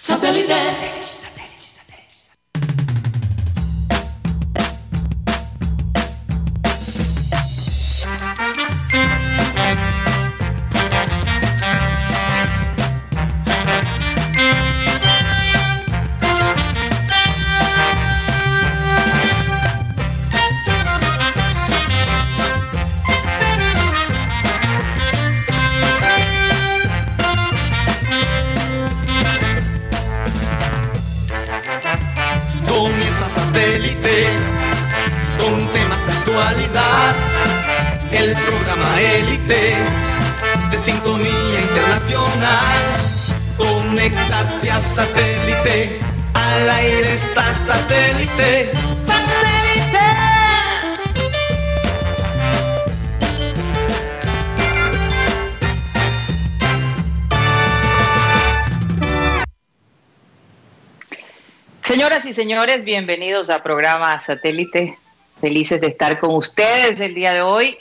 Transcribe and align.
Satellite. 0.00 1.37
Señores, 62.38 62.84
bienvenidos 62.84 63.50
a 63.50 63.64
programa 63.64 64.20
Satélite. 64.20 64.96
Felices 65.40 65.80
de 65.80 65.88
estar 65.88 66.20
con 66.20 66.36
ustedes 66.36 67.00
el 67.00 67.12
día 67.12 67.32
de 67.32 67.42
hoy. 67.42 67.76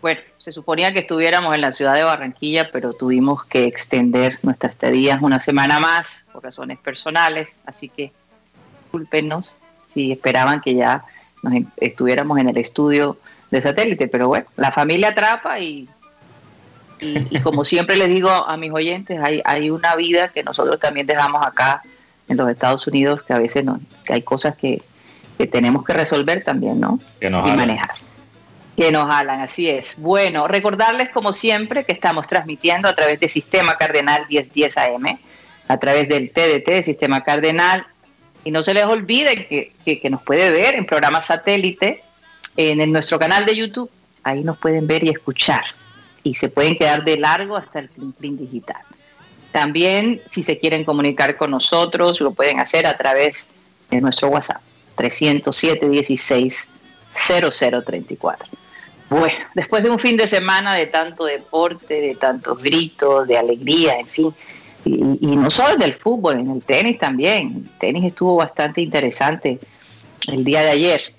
Bueno, 0.00 0.20
se 0.38 0.52
suponía 0.52 0.92
que 0.92 1.00
estuviéramos 1.00 1.52
en 1.56 1.60
la 1.60 1.72
ciudad 1.72 1.94
de 1.94 2.04
Barranquilla, 2.04 2.70
pero 2.70 2.92
tuvimos 2.92 3.44
que 3.46 3.64
extender 3.64 4.38
nuestra 4.42 4.68
estadía 4.70 5.18
una 5.20 5.40
semana 5.40 5.80
más 5.80 6.24
por 6.32 6.44
razones 6.44 6.78
personales, 6.78 7.56
así 7.66 7.88
que 7.88 8.12
discúlpenos 8.84 9.56
si 9.92 10.12
esperaban 10.12 10.60
que 10.60 10.76
ya 10.76 11.02
nos 11.42 11.52
en- 11.52 11.66
estuviéramos 11.78 12.38
en 12.38 12.48
el 12.48 12.58
estudio 12.58 13.18
de 13.50 13.60
satélite, 13.60 14.06
pero 14.06 14.28
bueno, 14.28 14.46
la 14.56 14.70
familia 14.70 15.08
atrapa 15.08 15.58
y, 15.58 15.88
y, 17.00 17.26
y 17.28 17.40
como 17.40 17.64
siempre 17.64 17.96
les 17.96 18.06
digo 18.08 18.30
a 18.30 18.56
mis 18.56 18.70
oyentes, 18.70 19.18
hay, 19.20 19.42
hay 19.44 19.68
una 19.68 19.96
vida 19.96 20.28
que 20.28 20.44
nosotros 20.44 20.78
también 20.78 21.08
dejamos 21.08 21.44
acá 21.44 21.82
en 22.30 22.36
los 22.38 22.48
Estados 22.50 22.86
Unidos, 22.86 23.22
que 23.22 23.32
a 23.34 23.38
veces 23.38 23.64
no, 23.64 23.78
que 24.04 24.14
hay 24.14 24.22
cosas 24.22 24.56
que, 24.56 24.80
que 25.36 25.46
tenemos 25.46 25.84
que 25.84 25.92
resolver 25.92 26.42
también, 26.44 26.80
¿no? 26.80 26.98
Que 27.20 27.28
nos 27.28 27.44
y 27.46 27.50
jalan. 27.50 27.56
manejar. 27.66 27.90
Que 28.76 28.92
nos 28.92 29.06
jalan, 29.08 29.40
así 29.40 29.68
es. 29.68 29.96
Bueno, 29.98 30.48
recordarles 30.48 31.10
como 31.10 31.32
siempre 31.32 31.84
que 31.84 31.92
estamos 31.92 32.26
transmitiendo 32.28 32.88
a 32.88 32.94
través 32.94 33.20
de 33.20 33.28
Sistema 33.28 33.76
Cardenal 33.76 34.26
1010 34.30 34.78
AM, 34.78 35.18
a 35.68 35.76
través 35.78 36.08
del 36.08 36.30
TDT 36.30 36.66
de 36.70 36.82
Sistema 36.82 37.22
Cardenal. 37.22 37.86
Y 38.44 38.50
no 38.52 38.62
se 38.62 38.72
les 38.72 38.84
olvide 38.84 39.46
que, 39.46 39.72
que- 39.84 40.00
que 40.00 40.08
nos 40.08 40.22
puede 40.22 40.50
ver 40.50 40.74
en 40.74 40.86
programa 40.86 41.20
satélite 41.20 42.02
en, 42.56 42.80
el- 42.80 42.90
nuestro 42.92 43.18
canal 43.18 43.44
de 43.44 43.54
YouTube. 43.56 43.90
Ahí 44.22 44.42
nos 44.44 44.56
pueden 44.56 44.86
ver 44.86 45.04
y 45.04 45.10
escuchar. 45.10 45.62
Y 46.22 46.34
se 46.36 46.48
pueden 46.48 46.76
quedar 46.76 47.04
de 47.04 47.18
largo 47.18 47.56
hasta 47.56 47.80
el 47.80 47.88
Clean 47.90 48.36
digital. 48.38 48.80
También, 49.52 50.22
si 50.30 50.42
se 50.42 50.58
quieren 50.58 50.84
comunicar 50.84 51.36
con 51.36 51.50
nosotros, 51.50 52.20
lo 52.20 52.32
pueden 52.32 52.60
hacer 52.60 52.86
a 52.86 52.96
través 52.96 53.46
de 53.90 54.00
nuestro 54.00 54.28
WhatsApp, 54.28 54.62
307 54.96 55.88
16 55.88 56.68
0034. 57.12 58.48
Bueno, 59.08 59.38
después 59.54 59.82
de 59.82 59.90
un 59.90 59.98
fin 59.98 60.16
de 60.16 60.28
semana 60.28 60.74
de 60.74 60.86
tanto 60.86 61.24
deporte, 61.24 62.00
de 62.00 62.14
tantos 62.14 62.62
gritos, 62.62 63.26
de 63.26 63.36
alegría, 63.36 63.98
en 63.98 64.06
fin, 64.06 64.34
y, 64.84 65.36
no 65.36 65.50
solo 65.50 65.74
en 65.74 65.82
el 65.82 65.94
fútbol, 65.94 66.38
en 66.38 66.50
el 66.50 66.62
tenis 66.62 66.98
también. 66.98 67.64
El 67.66 67.78
tenis 67.78 68.04
estuvo 68.04 68.36
bastante 68.36 68.80
interesante 68.80 69.58
el 70.28 70.44
día 70.44 70.62
de 70.62 70.70
ayer. 70.70 71.14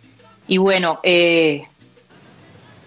Y 0.48 0.58
bueno, 0.58 1.00
eh, 1.04 1.64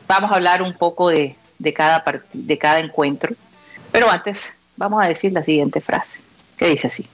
vamos 0.08 0.32
a 0.32 0.36
hablar 0.36 0.62
un 0.62 0.72
poco 0.72 1.10
de, 1.10 1.36
de 1.58 1.72
cada 1.72 2.78
encuentro. 2.80 3.34
Pero 3.92 4.10
antes, 4.10 4.52
vamos 4.76 5.02
a 5.02 5.08
decir 5.08 5.32
la 5.32 5.42
siguiente 5.42 5.80
frase, 5.80 6.18
que 6.56 6.68
dice 6.68 6.88
así. 6.88 7.06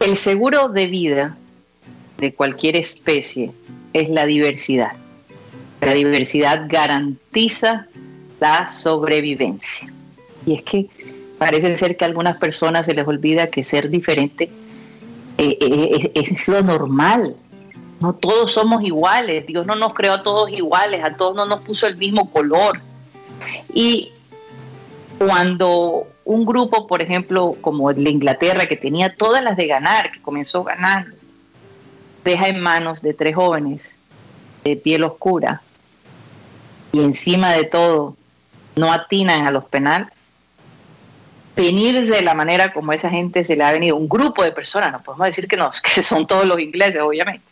El 0.00 0.16
seguro 0.16 0.68
de 0.68 0.86
vida 0.86 1.36
de 2.18 2.34
cualquier 2.34 2.76
especie 2.76 3.52
es 3.92 4.08
la 4.08 4.26
diversidad. 4.26 4.92
La 5.80 5.92
diversidad 5.92 6.66
garantiza 6.68 7.86
la 8.40 8.70
sobrevivencia. 8.70 9.92
Y 10.46 10.54
es 10.54 10.62
que 10.62 10.88
parece 11.38 11.76
ser 11.76 11.96
que 11.96 12.04
a 12.04 12.08
algunas 12.08 12.36
personas 12.38 12.86
se 12.86 12.94
les 12.94 13.06
olvida 13.06 13.48
que 13.48 13.64
ser 13.64 13.90
diferente 13.90 14.50
eh, 15.38 15.56
eh, 15.60 16.12
es, 16.14 16.48
lo 16.48 16.62
normal. 16.62 17.34
No 18.00 18.14
todos 18.14 18.52
somos 18.52 18.82
iguales. 18.84 19.46
Dios 19.46 19.66
no 19.66 19.74
nos 19.74 19.94
creó 19.94 20.14
a 20.14 20.22
todos 20.22 20.50
iguales, 20.50 21.02
a 21.02 21.16
todos 21.16 21.34
no 21.34 21.46
nos 21.46 21.60
puso 21.60 21.86
el 21.86 21.96
mismo 21.96 22.30
color. 22.30 22.80
Y 23.72 24.12
cuando 25.20 26.06
un 26.24 26.46
grupo, 26.46 26.86
por 26.86 27.02
ejemplo, 27.02 27.54
como 27.60 27.90
el 27.90 28.02
de 28.02 28.08
Inglaterra, 28.08 28.64
que 28.64 28.76
tenía 28.76 29.14
todas 29.14 29.44
las 29.44 29.54
de 29.58 29.66
ganar, 29.66 30.10
que 30.10 30.22
comenzó 30.22 30.64
ganando, 30.64 31.14
deja 32.24 32.48
en 32.48 32.58
manos 32.58 33.02
de 33.02 33.12
tres 33.12 33.34
jóvenes 33.34 33.82
de 34.64 34.76
piel 34.76 35.04
oscura 35.04 35.60
y 36.90 37.04
encima 37.04 37.52
de 37.52 37.64
todo 37.64 38.16
no 38.76 38.90
atinan 38.90 39.46
a 39.46 39.50
los 39.50 39.66
penales, 39.66 40.08
venirse 41.54 42.14
de 42.14 42.22
la 42.22 42.32
manera 42.32 42.72
como 42.72 42.94
esa 42.94 43.10
gente 43.10 43.44
se 43.44 43.56
le 43.56 43.64
ha 43.64 43.72
venido, 43.72 43.96
un 43.96 44.08
grupo 44.08 44.42
de 44.42 44.52
personas, 44.52 44.90
no 44.90 45.02
podemos 45.02 45.26
decir 45.26 45.46
que, 45.46 45.58
no, 45.58 45.70
que 45.94 46.02
son 46.02 46.26
todos 46.26 46.46
los 46.46 46.58
ingleses, 46.58 47.02
obviamente, 47.02 47.44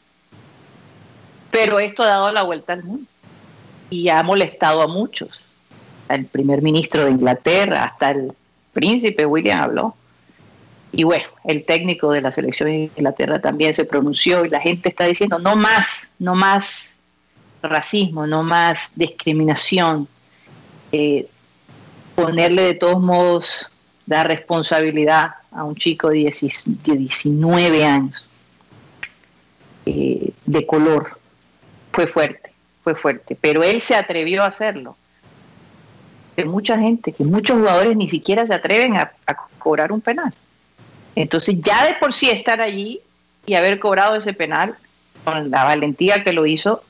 pero 1.51 1.79
esto 1.79 2.03
ha 2.03 2.07
dado 2.07 2.33
la 2.33 2.45
vuelta 2.45 2.73
al 2.73 2.85
mundo 2.85 3.11
y 3.91 4.09
ha 4.09 4.23
molestado 4.23 4.81
a 4.81 4.87
muchos 4.87 5.48
el 6.15 6.27
primer 6.27 6.63
ministro 6.63 7.05
de 7.05 7.13
Inglaterra, 7.13 7.85
hasta 7.85 8.11
el 8.11 8.33
príncipe 8.73 9.27
William 9.27 9.63
habló. 9.63 9.95
Y 10.93 11.05
bueno, 11.05 11.25
el 11.45 11.65
técnico 11.65 12.13
de 12.13 12.23
la 12.23 12.33
selección 12.33 12.71
de 12.71 12.91
Inglaterra 12.97 13.41
también 13.41 13.75
se 13.75 13.85
pronunció 13.85 14.45
y 14.45 14.49
la 14.49 14.61
gente 14.61 14.89
está 14.89 15.05
diciendo 15.05 15.39
no 15.39 15.55
más, 15.55 16.09
no 16.19 16.35
más 16.35 16.93
racismo, 17.63 18.27
no 18.27 18.43
más 18.43 18.93
discriminación, 18.95 20.09
eh, 20.93 21.29
ponerle 22.15 22.63
de 22.63 22.75
todos 22.75 23.01
modos 23.01 23.71
la 24.07 24.25
responsabilidad 24.25 25.33
a 25.53 25.65
un 25.65 25.75
chico 25.75 26.09
de, 26.09 26.17
10 26.17 26.83
de 26.85 26.97
19 26.97 27.85
años 27.85 28.27
eh, 29.85 30.31
de 30.47 30.67
color. 30.67 31.19
Fue 31.93 32.07
fuerte, 32.07 32.53
fue 32.83 32.95
fuerte, 32.95 33.37
pero 33.39 33.63
él 33.63 33.81
se 33.81 33.95
atrevió 33.95 34.45
a 34.45 34.47
hacerlo 34.47 34.97
que 36.39 36.45
mucha 36.45 36.79
gente, 36.79 37.11
que 37.11 37.25
muchos 37.25 37.59
jugadores 37.59 37.97
ni 37.97 38.09
siquiera 38.09 38.47
se 38.47 38.55
atreven 38.55 38.97
a, 38.97 39.11
cobrar 39.59 39.91
un 39.91 40.01
penal. 40.01 40.33
Entonces 41.17 41.61
ya 41.61 41.85
de 41.85 41.95
por 41.95 42.13
sí 42.13 42.31
estar 42.31 42.61
allí 42.61 43.01
y 43.45 43.55
haber 43.55 43.81
cobrado 43.81 44.15
ese 44.15 44.33
penal 44.33 44.77
con 45.25 45.51
la 45.51 45.65
valentía 45.65 46.23
que 46.23 46.33
lo 46.33 46.47
hizo, 46.47 46.85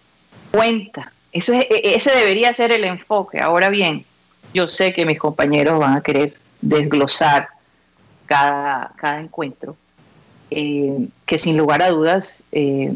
cuenta. 0.50 1.12
Eso 1.32 1.54
es, 1.54 1.66
ese 1.70 2.10
debería 2.10 2.52
ser 2.52 2.72
el 2.72 2.84
enfoque. 2.84 3.40
Ahora 3.40 3.70
bien, 3.70 4.04
yo 4.52 4.68
sé 4.68 4.92
que 4.92 5.06
mis 5.06 5.18
compañeros 5.18 5.78
van 5.78 5.96
a 5.96 6.02
querer 6.02 6.34
desglosar 6.60 7.48
cada, 8.26 8.92
cada 8.96 9.18
encuentro, 9.18 9.76
eh, 10.50 11.08
que 11.24 11.38
sin 11.38 11.56
lugar 11.56 11.80
a 11.80 11.88
dudas 11.88 12.42
eh, 12.52 12.94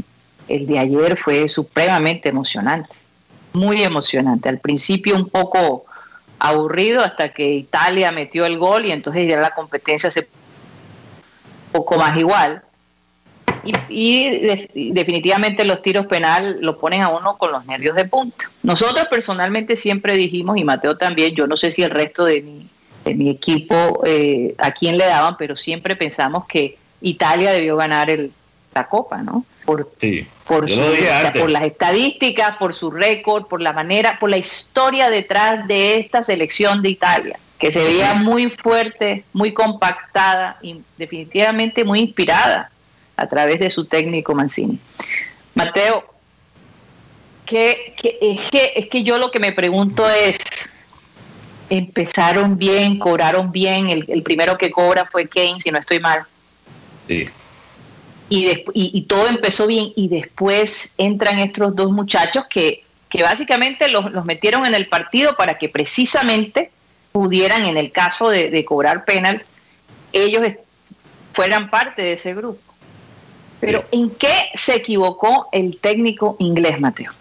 el 0.48 0.66
de 0.66 0.78
ayer 0.78 1.16
fue 1.16 1.48
supremamente 1.48 2.28
emocionante, 2.28 2.94
muy 3.54 3.82
emocionante. 3.82 4.50
Al 4.50 4.58
principio 4.58 5.16
un 5.16 5.30
poco 5.30 5.86
aburrido 6.42 7.02
hasta 7.02 7.28
que 7.28 7.52
Italia 7.52 8.10
metió 8.10 8.44
el 8.46 8.58
gol 8.58 8.84
y 8.84 8.90
entonces 8.90 9.28
ya 9.28 9.38
la 9.38 9.54
competencia 9.54 10.10
se 10.10 10.28
poco 11.70 11.96
más 11.96 12.18
igual. 12.18 12.62
Y, 13.64 13.72
y 13.88 14.40
de, 14.40 14.70
definitivamente 14.92 15.64
los 15.64 15.82
tiros 15.82 16.06
penal 16.06 16.58
lo 16.60 16.78
ponen 16.78 17.02
a 17.02 17.10
uno 17.10 17.38
con 17.38 17.52
los 17.52 17.64
nervios 17.66 17.94
de 17.94 18.06
punta. 18.06 18.50
Nosotros 18.64 19.06
personalmente 19.08 19.76
siempre 19.76 20.16
dijimos, 20.16 20.56
y 20.58 20.64
Mateo 20.64 20.96
también, 20.96 21.32
yo 21.34 21.46
no 21.46 21.56
sé 21.56 21.70
si 21.70 21.84
el 21.84 21.90
resto 21.90 22.24
de 22.24 22.42
mi, 22.42 22.66
de 23.04 23.14
mi 23.14 23.30
equipo 23.30 24.02
eh, 24.04 24.56
a 24.58 24.72
quién 24.72 24.98
le 24.98 25.06
daban, 25.06 25.36
pero 25.36 25.54
siempre 25.54 25.94
pensamos 25.94 26.46
que 26.46 26.76
Italia 27.00 27.52
debió 27.52 27.76
ganar 27.76 28.10
el, 28.10 28.32
la 28.74 28.88
copa, 28.88 29.22
¿no? 29.22 29.44
Por, 29.76 29.90
sí, 29.98 30.26
por, 30.46 30.70
su, 30.70 30.80
por, 31.38 31.50
las 31.50 31.64
estadísticas, 31.64 32.56
por 32.56 32.74
su 32.74 32.90
récord, 32.90 33.46
por 33.46 33.60
la 33.62 33.72
manera, 33.72 34.18
por 34.18 34.30
la 34.30 34.36
historia 34.36 35.08
detrás 35.08 35.66
de 35.66 35.98
esta 35.98 36.22
selección 36.22 36.82
de 36.82 36.90
Italia, 36.90 37.38
que 37.58 37.70
se 37.70 37.82
veía 37.82 38.14
muy 38.14 38.50
fuerte, 38.50 39.24
muy 39.32 39.52
compactada 39.52 40.58
y 40.62 40.80
definitivamente 40.98 41.84
muy 41.84 42.00
inspirada 42.00 42.70
a 43.16 43.26
través 43.26 43.60
de 43.60 43.70
su 43.70 43.84
técnico 43.84 44.34
Mancini. 44.34 44.78
Mateo, 45.54 46.04
que, 47.46 47.94
es, 48.20 48.50
que, 48.50 48.72
es 48.76 48.86
que 48.88 49.02
yo 49.02 49.18
lo 49.18 49.30
que 49.30 49.38
me 49.38 49.52
pregunto 49.52 50.08
es, 50.08 50.38
empezaron 51.70 52.58
bien, 52.58 52.98
cobraron 52.98 53.50
bien, 53.50 53.88
el, 53.88 54.22
primero 54.22 54.58
que 54.58 54.70
cobra 54.70 55.06
fue 55.06 55.28
Kane, 55.28 55.58
si 55.58 55.70
no 55.70 55.78
estoy 55.78 56.00
mal. 56.00 56.24
Sí. 57.08 57.28
Y, 58.34 58.64
y, 58.72 59.02
todo 59.02 59.28
empezó 59.28 59.66
bien 59.66 59.92
y 59.94 60.08
después 60.08 60.94
entran 60.96 61.38
estos 61.38 61.76
dos 61.76 61.92
muchachos 61.92 62.46
que, 62.48 62.82
que 63.10 63.22
básicamente 63.22 63.88
los, 63.88 64.10
los, 64.10 64.24
metieron 64.24 64.64
en 64.64 64.74
el 64.74 64.86
partido 64.86 65.36
para 65.36 65.58
que 65.58 65.68
precisamente 65.68 66.70
pudieran, 67.12 67.66
en 67.66 67.76
el 67.76 67.92
caso 67.92 68.30
de, 68.30 68.64
cobrar 68.64 69.04
penal, 69.04 69.42
ellos 70.14 70.50
fueran 71.34 71.68
parte 71.68 72.00
de 72.00 72.14
ese 72.14 72.32
grupo. 72.34 72.58
Pero 73.60 73.84
¿en 73.92 74.08
qué 74.08 74.32
se 74.54 74.76
equivocó 74.76 75.50
el 75.52 75.76
técnico 75.76 76.36
inglés, 76.38 76.80
Mateo? 76.80 77.12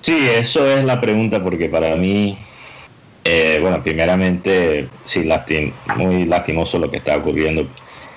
Sí, 0.00 0.28
eso 0.28 0.66
es 0.66 0.84
la 0.84 1.00
pregunta 1.00 1.40
porque 1.40 1.68
para 1.68 1.94
mí, 1.94 2.36
eh, 3.22 3.58
bueno, 3.62 3.80
primeramente, 3.80 4.88
sí, 5.04 5.24
muy 5.94 6.24
lastimoso 6.24 6.80
lo 6.80 6.90
que 6.90 6.96
está 6.96 7.16
ocurriendo 7.16 7.68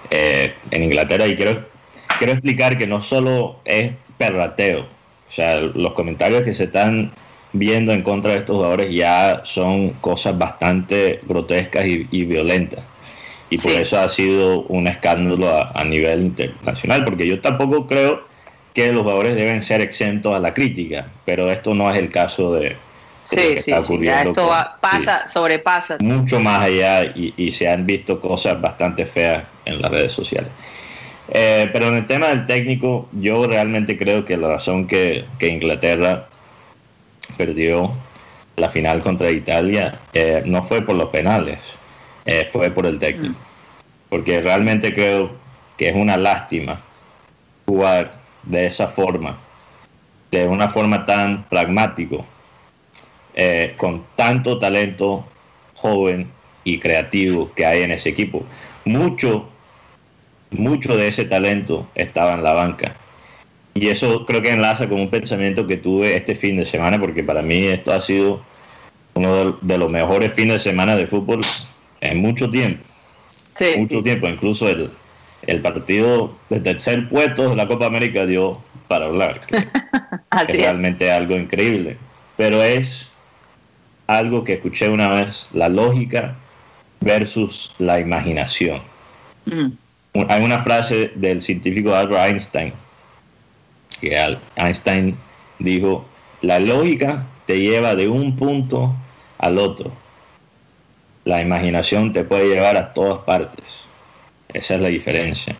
eh, 0.10 0.56
en 0.72 0.84
Inglaterra 0.84 1.28
y 1.28 1.36
quiero, 1.36 1.73
quiero 2.18 2.33
explicar 2.33 2.77
que 2.77 2.88
no 2.88 3.01
solo 3.01 3.57
es 3.65 3.94
perrateo, 4.18 4.81
o 4.81 5.31
sea, 5.31 5.60
los 5.60 5.94
comentarios 5.94 6.44
que 6.44 6.54
se 6.54 6.65
están 6.65 7.12
viendo 7.54 7.94
en 7.94 8.01
contra 8.01 8.33
de 8.33 8.39
estos 8.39 8.56
jugadores 8.56 8.94
ya 8.94 9.42
son 9.45 9.92
cosas 9.94 10.38
bastante 10.38 11.21
grotescas 11.24 11.86
y, 11.86 12.25
violentas. 12.25 12.81
Y 13.50 13.57
por 13.57 13.71
eso 13.71 14.00
ha 14.00 14.10
sido 14.10 14.62
un 14.63 14.88
escándalo 14.88 15.50
a, 15.74 15.83
nivel 15.83 16.21
internacional, 16.21 17.06
porque 17.06 17.27
yo 17.27 17.39
tampoco 17.39 17.88
creo 17.88 18.24
que 18.74 18.92
los 18.92 19.04
jugadores 19.04 19.36
deben 19.36 19.62
ser 19.62 19.81
exentos 19.81 20.36
a 20.36 20.39
la 20.39 20.54
crítica, 20.54 21.07
pero 21.25 21.51
esto 21.51 21.75
no 21.75 21.89
es 21.92 21.98
el 21.98 22.10
caso 22.10 22.54
de... 22.54 22.75
Sí, 23.25 23.57
sí, 23.57 23.71
sí, 23.81 24.07
esto 24.07 24.50
pasa, 24.81 25.27
sobrepasa. 25.27 25.98
Mucho 26.00 26.39
más 26.39 26.62
allá 26.62 27.06
y, 27.15 27.51
se 27.51 27.69
han 27.69 27.86
visto 27.86 28.19
cosas 28.19 28.60
bastante 28.60 29.06
feas 29.06 29.44
en 29.65 29.81
las 29.81 29.92
redes 29.92 30.12
sociales. 30.12 30.50
Eh, 31.30 31.70
pero 31.72 31.88
en 31.88 31.96
el 31.96 32.08
tema 32.08 32.28
del 32.28 32.46
técnico, 32.46 33.08
yo 33.14 33.48
realmente 33.48 33.98
creo 33.98 34.25
que 34.25 34.38
la 34.38 34.50
razón 34.50 34.88
que, 34.88 35.25
que 35.40 35.48
Inglaterra 35.48 36.28
perdió 37.38 37.94
la 38.56 38.70
final 38.70 39.02
contra 39.02 39.31
Italia 39.31 40.00
eh, 40.14 40.44
no 40.46 40.64
fue 40.64 40.81
por 40.81 40.96
los 40.96 41.10
penales, 41.10 41.60
eh, 42.25 42.48
fue 42.52 42.72
por 42.72 42.86
el 42.86 43.00
técnico. 43.00 43.36
Mm. 43.36 44.10
Porque 44.10 44.42
realmente 44.42 44.94
creo 44.94 45.31
que 45.78 45.90
es 45.90 45.96
una 45.96 46.18
lástima 46.18 46.81
jugar 47.66 48.12
de 48.44 48.68
esa 48.68 48.88
forma, 48.88 49.38
de 50.31 50.48
una 50.48 50.68
forma 50.68 51.06
tan 51.06 51.44
pragmático, 51.46 52.25
eh, 53.34 53.74
con 53.78 54.06
tanto 54.16 54.60
talento 54.60 55.25
joven 55.75 56.30
y 56.64 56.80
creativo 56.80 57.52
que 57.56 57.66
hay 57.66 57.81
en 57.81 57.92
ese 57.92 58.10
equipo. 58.10 58.44
Mucho, 58.86 59.50
mucho 60.54 60.96
de 60.98 61.08
ese 61.08 61.26
talento 61.26 61.88
estaba 61.96 62.34
en 62.34 62.44
la 62.44 62.54
banca 62.54 62.96
y 63.76 63.90
eso 63.90 64.26
creo 64.26 64.42
que 64.42 64.52
enlaza 64.52 64.88
con 64.88 65.02
un 65.02 65.10
pensamiento 65.10 65.66
que 65.66 65.78
tuve 65.78 66.16
este 66.16 66.36
fin 66.36 66.58
de 66.58 66.66
semana, 66.66 67.00
porque 67.00 67.24
para 67.24 67.42
mí 67.42 67.64
esto 67.66 67.92
ha 67.92 68.02
sido 68.02 68.44
uno 69.16 69.58
de 69.62 69.78
los 69.78 69.90
mejores 69.90 70.34
fines 70.34 70.56
de 70.56 70.60
semana 70.60 70.96
de 70.96 71.08
fútbol 71.08 71.42
en 72.02 72.18
mucho 72.20 72.50
tiempo. 72.50 72.84
mucho 73.78 74.04
tiempo, 74.04 74.28
incluso 74.28 74.70
el, 74.70 74.92
el 75.48 75.62
partido 75.62 76.36
de 76.50 76.60
tercer 76.60 77.10
puesto 77.10 77.50
de 77.50 77.56
la 77.56 77.68
Copa 77.68 77.88
América 77.88 78.26
dio 78.26 78.60
para 78.88 79.06
hablar. 79.06 79.42
es 79.52 80.56
realmente 80.56 81.12
algo 81.12 81.36
increíble. 81.36 81.98
Pero 82.38 82.62
es 82.62 83.08
algo 84.06 84.44
que 84.44 84.54
escuché 84.54 84.90
una 84.90 85.10
vez, 85.10 85.48
la 85.52 85.70
lógica 85.70 86.36
versus 87.02 87.74
la 87.80 88.00
imaginación. 88.00 88.82
Mm. 89.46 89.83
Hay 90.13 90.44
una 90.44 90.63
frase 90.63 91.12
del 91.15 91.42
científico 91.42 91.95
Albert 91.95 92.31
Einstein 92.31 92.74
que 94.00 94.38
Einstein 94.56 95.15
dijo, 95.60 96.06
la 96.42 96.60
lógica 96.60 97.25
te 97.45 97.60
lleva 97.60 97.95
de 97.95 98.07
un 98.07 98.36
punto 98.36 98.94
al 99.38 99.57
otro. 99.57 99.92
La 101.25 101.42
imaginación 101.42 102.12
te 102.12 102.24
puede 102.24 102.50
llevar 102.50 102.75
a 102.75 102.94
todas 102.94 103.19
partes. 103.19 103.63
Esa 104.50 104.75
es 104.75 104.81
la 104.81 104.89
diferencia. 104.89 105.56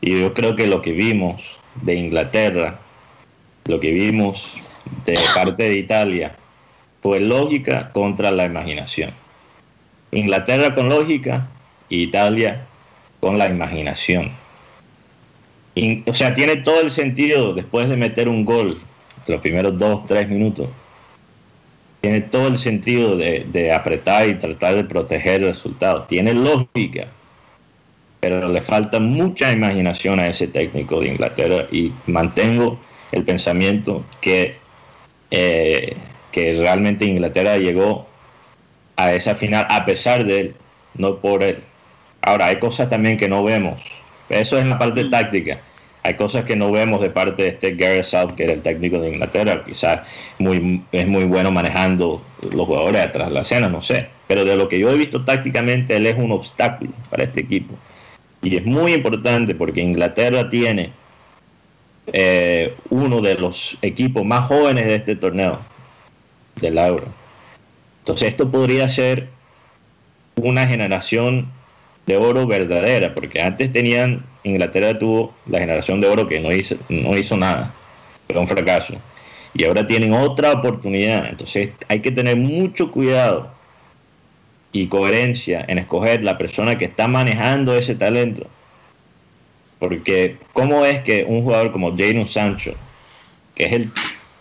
Y 0.00 0.20
yo 0.20 0.32
creo 0.34 0.54
que 0.54 0.66
lo 0.66 0.82
que 0.82 0.92
vimos 0.92 1.42
de 1.82 1.94
Inglaterra, 1.96 2.78
lo 3.64 3.80
que 3.80 3.90
vimos 3.90 4.48
de 5.04 5.18
parte 5.34 5.64
de 5.64 5.74
Italia, 5.74 6.36
fue 7.02 7.18
lógica 7.18 7.90
contra 7.92 8.30
la 8.30 8.44
imaginación. 8.44 9.10
Inglaterra 10.12 10.74
con 10.74 10.88
lógica 10.88 11.48
y 11.88 12.04
Italia 12.04 12.66
con 13.20 13.38
la 13.38 13.48
imaginación 13.48 14.32
o 16.06 16.14
sea, 16.14 16.34
tiene 16.34 16.56
todo 16.56 16.80
el 16.80 16.90
sentido 16.90 17.54
después 17.54 17.88
de 17.88 17.96
meter 17.96 18.28
un 18.28 18.44
gol, 18.44 18.80
los 19.26 19.40
primeros 19.40 19.78
dos, 19.78 20.06
tres 20.06 20.28
minutos. 20.28 20.68
Tiene 22.00 22.22
todo 22.22 22.48
el 22.48 22.58
sentido 22.58 23.16
de, 23.16 23.72
apretar 23.72 24.28
y 24.28 24.34
tratar 24.34 24.74
de 24.74 24.84
proteger 24.84 25.42
el 25.42 25.48
resultado. 25.48 26.04
Tiene 26.04 26.34
lógica, 26.34 27.08
pero 28.20 28.48
le 28.48 28.60
falta 28.62 28.98
mucha 28.98 29.52
imaginación 29.52 30.18
a 30.18 30.26
ese 30.26 30.46
técnico 30.46 31.00
de 31.00 31.08
Inglaterra 31.08 31.66
y 31.70 31.92
mantengo 32.06 32.78
el 33.12 33.24
pensamiento 33.24 34.04
que, 34.20 34.56
eh, 35.30 35.96
que 36.32 36.54
realmente 36.54 37.04
Inglaterra 37.04 37.58
llegó 37.58 38.06
a 38.96 39.12
esa 39.12 39.34
final 39.34 39.66
a 39.68 39.84
pesar 39.84 40.24
de 40.24 40.40
él, 40.40 40.54
no 40.94 41.16
por 41.16 41.42
él. 41.42 41.58
Ahora, 42.22 42.46
hay 42.46 42.58
cosas 42.58 42.88
también 42.88 43.16
que 43.16 43.28
no 43.28 43.42
vemos. 43.42 43.80
Eso 44.28 44.58
es 44.58 44.66
la 44.66 44.78
parte 44.78 45.04
mm. 45.04 45.10
táctica 45.10 45.60
hay 46.02 46.14
cosas 46.14 46.44
que 46.44 46.56
no 46.56 46.70
vemos 46.70 47.00
de 47.00 47.10
parte 47.10 47.42
de 47.42 47.48
este 47.50 47.74
Gareth 47.74 48.04
South, 48.04 48.32
era 48.38 48.54
el 48.54 48.62
técnico 48.62 48.98
de 49.00 49.10
Inglaterra. 49.10 49.62
Quizás 49.64 50.00
muy, 50.38 50.82
es 50.92 51.06
muy 51.06 51.24
bueno 51.24 51.50
manejando 51.50 52.22
los 52.52 52.66
jugadores 52.66 53.02
atrás 53.02 53.28
de 53.28 53.34
la 53.34 53.42
escena, 53.42 53.68
no 53.68 53.82
sé. 53.82 54.08
Pero 54.26 54.44
de 54.44 54.56
lo 54.56 54.68
que 54.68 54.78
yo 54.78 54.90
he 54.90 54.96
visto 54.96 55.24
tácticamente, 55.24 55.96
él 55.96 56.06
es 56.06 56.16
un 56.16 56.32
obstáculo 56.32 56.92
para 57.10 57.24
este 57.24 57.40
equipo. 57.40 57.74
Y 58.42 58.56
es 58.56 58.64
muy 58.64 58.94
importante 58.94 59.54
porque 59.54 59.82
Inglaterra 59.82 60.48
tiene 60.48 60.92
eh, 62.06 62.74
uno 62.88 63.20
de 63.20 63.34
los 63.34 63.76
equipos 63.82 64.24
más 64.24 64.46
jóvenes 64.46 64.86
de 64.86 64.94
este 64.94 65.16
torneo, 65.16 65.60
del 66.56 66.78
Euro. 66.78 67.08
Entonces 67.98 68.28
esto 68.28 68.50
podría 68.50 68.88
ser 68.88 69.28
una 70.36 70.66
generación 70.66 71.48
de 72.10 72.16
oro 72.16 72.46
verdadera, 72.46 73.14
porque 73.14 73.40
antes 73.40 73.72
tenían, 73.72 74.24
Inglaterra 74.42 74.98
tuvo 74.98 75.32
la 75.46 75.60
generación 75.60 76.00
de 76.00 76.08
oro 76.08 76.26
que 76.26 76.40
no 76.40 76.52
hizo, 76.52 76.74
no 76.88 77.16
hizo 77.16 77.36
nada, 77.36 77.72
fue 78.26 78.36
un 78.36 78.48
fracaso. 78.48 78.94
Y 79.54 79.64
ahora 79.64 79.86
tienen 79.86 80.12
otra 80.12 80.52
oportunidad, 80.52 81.28
entonces 81.28 81.70
hay 81.86 82.00
que 82.00 82.10
tener 82.10 82.36
mucho 82.36 82.90
cuidado 82.90 83.52
y 84.72 84.88
coherencia 84.88 85.64
en 85.68 85.78
escoger 85.78 86.24
la 86.24 86.36
persona 86.36 86.76
que 86.76 86.86
está 86.86 87.06
manejando 87.06 87.74
ese 87.74 87.94
talento. 87.94 88.46
Porque 89.78 90.36
¿cómo 90.52 90.84
es 90.84 91.00
que 91.02 91.24
un 91.24 91.42
jugador 91.42 91.70
como 91.70 91.96
Jadon 91.96 92.26
Sancho, 92.26 92.74
que 93.54 93.66
es 93.66 93.72
el 93.72 93.90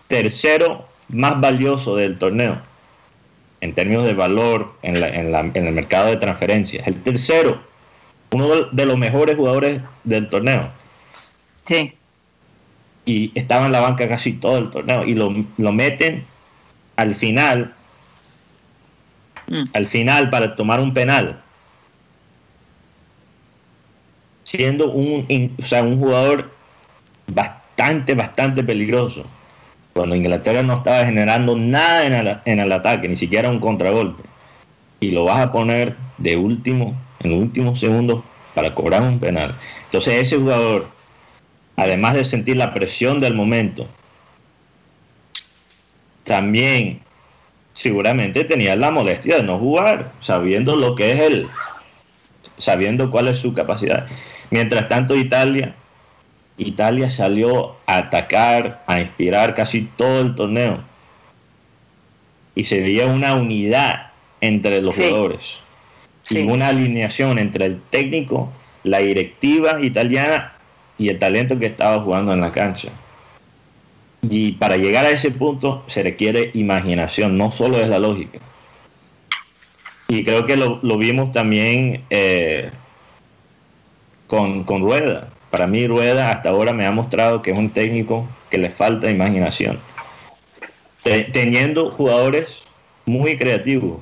tercero 0.07 0.85
más 1.07 1.39
valioso 1.39 1.95
del 1.95 2.17
torneo, 2.17 2.59
en 3.61 3.73
términos 3.73 4.05
de 4.05 4.13
valor 4.13 4.73
en, 4.81 4.95
el 4.95 5.73
mercado 5.73 6.07
de 6.07 6.17
transferencias. 6.17 6.87
El 6.87 7.01
tercero, 7.01 7.61
uno 8.31 8.65
de 8.71 8.85
los 8.85 8.97
mejores 8.97 9.35
jugadores 9.35 9.81
del 10.03 10.29
torneo. 10.29 10.69
Sí. 11.65 11.93
Y 13.05 13.31
estaba 13.35 13.65
en 13.65 13.71
la 13.71 13.81
banca 13.81 14.07
casi 14.07 14.33
todo 14.33 14.57
el 14.57 14.69
torneo. 14.69 15.05
Y 15.05 15.13
lo, 15.13 15.71
meten 15.71 16.23
al 16.95 17.15
final, 17.15 17.73
mm. 19.47 19.63
al 19.73 19.87
final 19.87 20.29
para 20.29 20.55
tomar 20.55 20.79
un 20.79 20.93
penal. 20.93 21.41
Siendo 24.43 24.91
un, 24.91 25.25
un 25.27 25.99
jugador 25.99 26.49
bastante, 27.27 28.15
bastante 28.15 28.63
peligroso 28.63 29.25
cuando 29.99 30.15
Inglaterra 30.15 30.63
no 30.63 30.75
estaba 30.75 31.03
generando 31.03 31.57
nada 31.57 32.05
en 32.45 32.59
el, 32.59 32.71
ataque, 32.71 33.09
ni 33.09 33.17
siquiera 33.17 33.49
un 33.49 33.59
contragolpe, 33.59 34.23
y 35.01 35.11
lo 35.11 35.25
vas 35.25 35.41
a 35.41 35.51
poner 35.51 35.97
de 36.17 36.37
último, 36.37 36.97
en 37.19 37.33
últimos 37.33 37.81
segundos 37.81 38.23
para 38.55 38.73
cobrar 38.73 39.01
un 39.01 39.19
penal. 39.19 39.57
Entonces 39.83 40.13
ese 40.13 40.37
jugador, 40.37 40.87
además 41.75 42.13
de 42.13 42.23
sentir 42.23 42.55
la 42.55 42.73
presión 42.73 43.19
del 43.19 43.33
momento, 43.33 43.89
también 46.23 47.01
seguramente 47.73 48.45
tenía 48.45 48.77
la 48.77 48.91
molestia 48.91 49.35
de 49.35 49.43
no 49.43 49.59
jugar, 49.59 50.13
sabiendo 50.21 50.77
lo 50.77 50.95
que 50.95 51.11
es 51.11 51.19
él, 51.19 51.47
sabiendo 52.57 53.11
cuál 53.11 53.27
es 53.27 53.39
su 53.39 53.53
capacidad. 53.53 54.07
Mientras 54.49 54.87
tanto, 54.87 55.13
Italia, 55.13 55.75
Italia 56.59 57.09
salió 57.09 57.75
a 57.85 57.97
atacar, 57.97 58.83
a 58.85 58.99
inspirar 58.99 59.55
casi 59.55 59.89
todo 59.97 60.21
el 60.21 60.35
torneo. 60.35 60.81
Y 62.55 62.65
se 62.65 62.81
veía 62.81 63.07
una 63.07 63.35
unidad 63.35 64.11
entre 64.41 64.81
los 64.81 64.95
jugadores. 64.95 65.57
Sin 66.21 66.51
una 66.51 66.67
alineación 66.67 67.39
entre 67.39 67.65
el 67.65 67.81
técnico, 67.89 68.51
la 68.83 68.99
directiva 68.99 69.81
italiana 69.81 70.53
y 70.97 71.09
el 71.09 71.17
talento 71.17 71.57
que 71.57 71.67
estaba 71.67 72.01
jugando 72.03 72.33
en 72.33 72.41
la 72.41 72.51
cancha. 72.51 72.89
Y 74.21 74.53
para 74.53 74.77
llegar 74.77 75.05
a 75.05 75.11
ese 75.11 75.31
punto 75.31 75.83
se 75.87 76.03
requiere 76.03 76.51
imaginación, 76.53 77.37
no 77.37 77.51
solo 77.51 77.79
es 77.79 77.87
la 77.87 77.99
lógica. 77.99 78.39
Y 80.09 80.23
creo 80.23 80.45
que 80.45 80.57
lo, 80.57 80.79
vimos 80.97 81.31
también 81.31 82.03
eh, 82.09 82.71
con, 84.27 84.65
Rueda. 84.65 85.28
Para 85.49 85.67
mí 85.67 85.87
Rueda 85.87 86.31
hasta 86.31 86.49
ahora 86.49 86.73
me 86.73 86.85
ha 86.85 86.91
mostrado 86.91 87.41
que 87.41 87.51
es 87.51 87.57
un 87.57 87.71
técnico 87.71 88.27
que 88.49 88.57
le 88.57 88.69
falta 88.69 89.09
imaginación. 89.09 89.79
teniendo 91.03 91.91
jugadores 91.91 92.61
muy 93.05 93.37
creativos. 93.37 93.99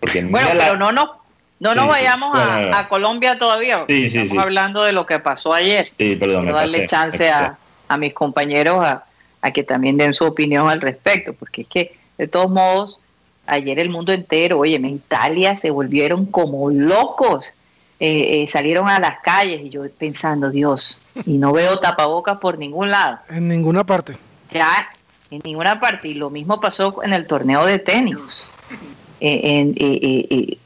Porque 0.00 0.22
bueno, 0.22 0.48
pero 0.52 0.76
no, 0.76 0.92
no, 0.92 1.18
no 1.60 1.74
nos 1.74 1.88
vayamos 1.88 2.38
a, 2.38 2.86
Colombia 2.88 3.38
todavía. 3.38 3.84
Estamos 3.88 4.38
hablando 4.38 4.84
de 4.84 4.92
lo 4.92 5.06
que 5.06 5.18
pasó 5.18 5.54
ayer. 5.54 5.90
Sí, 5.98 6.14
perdón. 6.16 6.46
darle 6.46 6.86
chance 6.86 7.28
a, 7.28 7.56
a, 7.88 7.96
mis 7.96 8.12
compañeros 8.12 8.84
a, 8.84 9.04
a 9.40 9.50
que 9.50 9.62
también 9.62 9.96
den 9.96 10.14
su 10.14 10.24
opinión 10.24 10.68
al 10.68 10.80
respecto, 10.80 11.32
porque 11.32 11.62
es 11.62 11.68
que 11.68 11.96
de 12.18 12.28
todos 12.28 12.50
modos, 12.50 12.98
ayer 13.46 13.78
el 13.78 13.90
mundo 13.90 14.12
entero, 14.12 14.58
oye, 14.58 14.76
en 14.76 14.86
Italia 14.86 15.56
se 15.56 15.70
volvieron 15.70 16.26
como 16.26 16.70
locos, 16.70 17.52
eh, 18.00 18.42
eh, 18.42 18.48
salieron 18.48 18.88
a 18.88 18.98
las 18.98 19.20
calles 19.20 19.60
y 19.62 19.70
yo 19.70 19.82
pensando, 19.98 20.50
Dios, 20.50 20.98
y 21.26 21.38
no 21.38 21.52
veo 21.52 21.78
tapabocas 21.78 22.38
por 22.38 22.58
ningún 22.58 22.90
lado. 22.90 23.18
En 23.28 23.48
ninguna 23.48 23.84
parte. 23.84 24.16
Ya, 24.50 24.88
en 25.30 25.40
ninguna 25.44 25.80
parte, 25.80 26.08
y 26.08 26.14
lo 26.14 26.30
mismo 26.30 26.60
pasó 26.60 27.02
en 27.02 27.12
el 27.12 27.26
torneo 27.26 27.64
de 27.66 27.78
tenis. 27.78 28.44
Eh, 29.20 30.58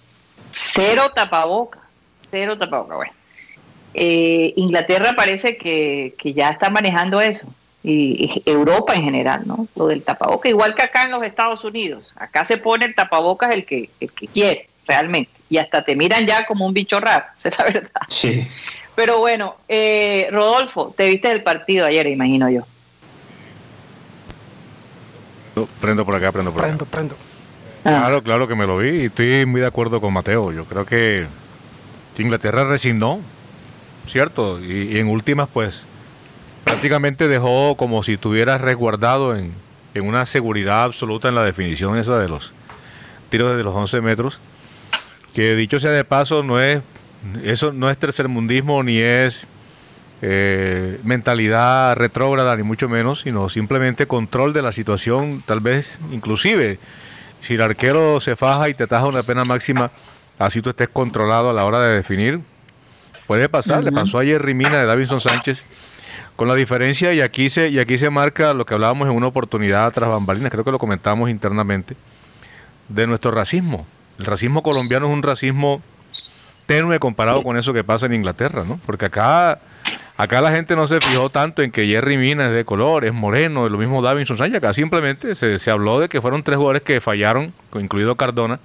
cero 0.51 1.13
tapabocas, 1.15 1.83
cero 2.31 2.57
tapabocas, 2.59 2.97
bueno. 2.97 3.13
Inglaterra 3.95 5.15
parece 5.17 5.57
que, 5.57 6.15
que 6.19 6.33
ya 6.33 6.51
está 6.51 6.71
manejando 6.71 7.21
eso 7.21 7.49
y, 7.83 8.43
Europa 8.45 8.95
en 8.95 9.05
general, 9.05 9.43
¿no? 9.47 9.67
Lo 9.77 9.87
del 9.87 10.03
tapaboca, 10.03 10.49
igual 10.49 10.75
que 10.75 10.83
acá 10.83 11.05
en 11.05 11.11
los 11.11 11.23
Estados 11.23 11.65
Unidos. 11.65 12.13
Acá 12.17 12.45
se 12.45 12.59
pone 12.59 12.87
el 12.87 12.95
tapabocas 12.95 13.53
el 13.53 13.65
que, 13.65 13.91
el 14.01 14.13
que 14.13 14.27
quiere, 14.27 14.69
realmente. 14.89 15.31
Y 15.51 15.59
hasta 15.59 15.85
te 15.85 15.95
miran 15.95 16.27
ya 16.27 16.47
como 16.47 16.67
un 16.67 16.75
bicho 16.75 16.99
raro, 16.99 17.25
esa 17.37 17.51
es 17.51 17.59
la 17.59 17.65
verdad. 17.65 18.03
Sí. 18.09 18.49
Pero 18.95 19.19
bueno, 19.19 19.57
eh, 19.69 20.29
Rodolfo, 20.33 20.93
te 20.97 21.07
viste 21.07 21.29
del 21.29 21.43
partido 21.43 21.87
ayer, 21.87 22.07
imagino 22.09 22.51
yo. 22.51 22.63
Prendo 25.81 26.05
por 26.05 26.17
acá, 26.17 26.33
prendo 26.33 26.53
por 26.53 26.63
acá. 26.63 26.69
Prendo, 26.69 26.85
prendo. 26.87 27.17
Ah. 27.85 28.01
Claro, 28.01 28.23
claro 28.23 28.49
que 28.49 28.57
me 28.57 28.67
lo 28.67 28.79
vi 28.79 29.03
y 29.03 29.05
estoy 29.07 29.47
muy 29.47 29.61
de 29.61 29.67
acuerdo 29.69 30.01
con 30.01 30.13
Mateo. 30.13 30.53
Yo 30.53 30.65
creo 30.65 30.85
que 30.85 31.27
Inglaterra 32.17 32.65
resignó, 32.65 33.21
¿cierto? 34.09 34.61
y 34.61 34.99
en 34.99 35.07
últimas, 35.07 35.49
pues, 35.53 35.85
prácticamente 36.69 37.29
dejó 37.29 37.77
como 37.77 38.03
si 38.03 38.15
estuviera 38.15 38.59
resguardado 38.59 39.35
en, 39.35 39.55
una 40.01 40.27
seguridad 40.27 40.85
absoluta 40.85 41.29
en 41.29 41.35
la 41.35 41.43
definición 41.43 41.99
esa 41.99 42.21
de 42.21 42.29
los 42.29 42.53
tiros 43.31 43.57
de 43.57 43.65
los 43.65 43.75
11 43.75 44.01
metros. 44.01 44.41
Que 45.35 45.55
dicho 45.55 45.79
sea 45.79 45.91
de 45.91 46.05
paso, 46.05 46.43
no 46.43 46.61
es 46.61 46.83
eso 47.45 47.73
no 47.73 47.91
es 47.91 47.99
tercermundismo 47.99 48.83
ni 48.83 48.99
es 48.99 49.47
eh, 50.23 51.01
mentalidad 51.05 51.97
retrógrada 51.97 52.57
ni 52.57 52.63
mucho 52.63 52.89
menos, 52.89 53.21
sino 53.21 53.49
simplemente 53.49 54.07
control 54.07 54.53
de 54.53 54.63
la 54.63 54.73
situación, 54.73 55.43
tal 55.47 55.61
vez 55.61 55.99
inclusive 56.13 56.79
si 57.41 57.55
el 57.55 57.63
arquero 57.63 58.21
se 58.21 58.37
faja 58.37 58.69
y 58.69 58.75
te 58.75 58.87
taja 58.87 59.07
una 59.07 59.23
pena 59.23 59.45
máxima, 59.45 59.91
así 60.39 60.61
tú 60.61 60.71
estés 60.71 60.89
controlado 60.89 61.51
a 61.51 61.53
la 61.53 61.65
hora 61.65 61.81
de 61.81 61.95
definir. 61.95 62.41
Puede 63.27 63.49
pasar, 63.49 63.85
le 63.85 63.93
pasó 63.93 64.19
ayer 64.19 64.43
Rimina 64.43 64.79
de 64.79 64.87
Davinson 64.87 65.21
Sánchez 65.21 65.63
con 66.35 66.49
la 66.49 66.55
diferencia, 66.55 67.13
y 67.13 67.21
aquí 67.21 67.51
se, 67.51 67.69
y 67.69 67.79
aquí 67.79 67.99
se 67.99 68.11
marca 68.11 68.55
lo 68.55 68.65
que 68.65 68.73
hablábamos 68.73 69.09
en 69.09 69.15
una 69.15 69.27
oportunidad 69.27 69.93
tras 69.93 70.09
bambalinas, 70.09 70.51
creo 70.51 70.65
que 70.65 70.71
lo 70.71 70.79
comentamos 70.79 71.29
internamente, 71.29 71.95
de 72.89 73.07
nuestro 73.07 73.31
racismo. 73.33 73.87
El 74.19 74.27
racismo 74.27 74.63
colombiano 74.63 75.07
es 75.07 75.13
un 75.13 75.23
racismo 75.23 75.83
tenue 76.67 76.99
comparado 76.99 77.43
con 77.43 77.57
eso 77.57 77.73
que 77.73 77.85
pasa 77.85 78.07
en 78.07 78.15
Inglaterra, 78.15 78.65
¿no? 78.67 78.79
Porque 78.85 79.07
acá, 79.07 79.61
acá 80.17 80.41
la 80.41 80.51
gente 80.51 80.77
no 80.77 80.87
se 80.87 81.01
fijó 81.01 81.31
tanto 81.31 81.63
en 81.63 81.71
que 81.71 81.87
Jerry 81.87 82.19
Mina 82.19 82.49
es 82.49 82.53
de 82.53 82.65
color, 82.65 83.05
es 83.05 83.15
moreno, 83.15 83.67
es 83.67 83.73
lo 83.73 83.79
mismo 83.79 84.03
Davinson 84.03 84.37
Sánchez, 84.37 84.59
acá 84.59 84.73
simplemente 84.73 85.35
se, 85.35 85.59
se, 85.59 85.71
habló 85.71 86.01
de 86.01 86.09
que 86.09 86.21
fueron 86.21 86.43
tres 86.43 86.57
jugadores 86.57 86.83
que 86.83 87.01
fallaron, 87.01 87.55
incluido 87.75 88.17
Cardona, 88.17 88.61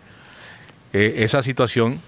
eh, 0.92 1.16
esa 1.24 1.42
situación 1.42 2.02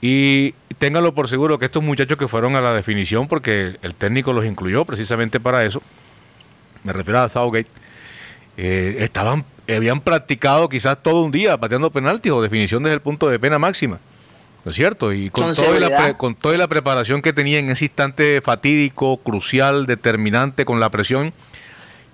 y 0.00 0.52
téngalo 0.78 1.14
por 1.14 1.28
seguro 1.28 1.58
que 1.58 1.64
estos 1.64 1.82
muchachos 1.82 2.18
que 2.18 2.28
fueron 2.28 2.56
a 2.56 2.60
la 2.60 2.74
definición, 2.74 3.26
porque 3.26 3.78
el 3.80 3.94
técnico 3.94 4.34
los 4.34 4.44
incluyó 4.44 4.84
precisamente 4.84 5.40
para 5.40 5.64
eso, 5.64 5.80
me 6.82 6.92
refiero 6.92 7.20
a 7.20 7.28
Southgate, 7.30 7.70
eh, 8.58 8.96
estaban, 8.98 9.46
habían 9.68 10.00
practicado 10.00 10.68
quizás 10.68 11.02
todo 11.02 11.22
un 11.22 11.30
día 11.30 11.56
pateando 11.56 11.90
penaltis 11.90 12.32
o 12.32 12.42
definición 12.42 12.82
desde 12.82 12.94
el 12.94 13.00
punto 13.00 13.28
de 13.28 13.38
pena 13.38 13.58
máxima. 13.58 13.98
¿No 14.64 14.70
es 14.70 14.76
cierto? 14.76 15.12
Y 15.12 15.28
con, 15.28 15.52
toda 15.52 15.78
la, 15.78 16.16
con 16.16 16.34
toda 16.34 16.56
la 16.56 16.68
preparación 16.68 17.20
que 17.20 17.34
tenía 17.34 17.58
en 17.58 17.68
ese 17.68 17.84
instante 17.84 18.40
fatídico, 18.40 19.18
crucial, 19.18 19.84
determinante, 19.84 20.64
con 20.64 20.80
la 20.80 20.88
presión, 20.88 21.34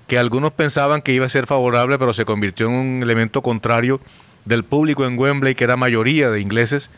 que 0.08 0.18
algunos 0.18 0.52
pensaban 0.52 1.00
que 1.00 1.12
iba 1.12 1.26
a 1.26 1.28
ser 1.28 1.46
favorable, 1.46 1.96
pero 1.96 2.12
se 2.12 2.24
convirtió 2.24 2.66
en 2.66 2.72
un 2.72 3.02
elemento 3.04 3.40
contrario 3.40 4.00
del 4.44 4.64
público 4.64 5.06
en 5.06 5.16
Wembley, 5.16 5.54
que 5.54 5.62
era 5.62 5.76
mayoría 5.76 6.28
de 6.30 6.40
ingleses, 6.40 6.90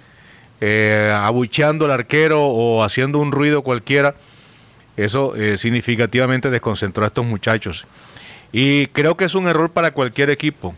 eh, 0.63 1.13
abucheando 1.15 1.85
al 1.85 1.91
arquero 1.91 2.43
o 2.43 2.83
haciendo 2.83 3.19
un 3.19 3.31
ruido 3.31 3.61
cualquiera, 3.61 4.15
eso 4.97 5.35
eh, 5.37 5.59
significativamente 5.59 6.49
desconcentró 6.49 7.05
a 7.05 7.09
estos 7.09 7.27
muchachos. 7.27 7.87
Y 8.53 8.87
creo 8.89 9.17
que 9.17 9.25
es 9.25 9.35
un 9.35 9.49
error 9.49 9.71
para 9.71 9.93
cualquier 9.93 10.31
equipo 10.31 10.75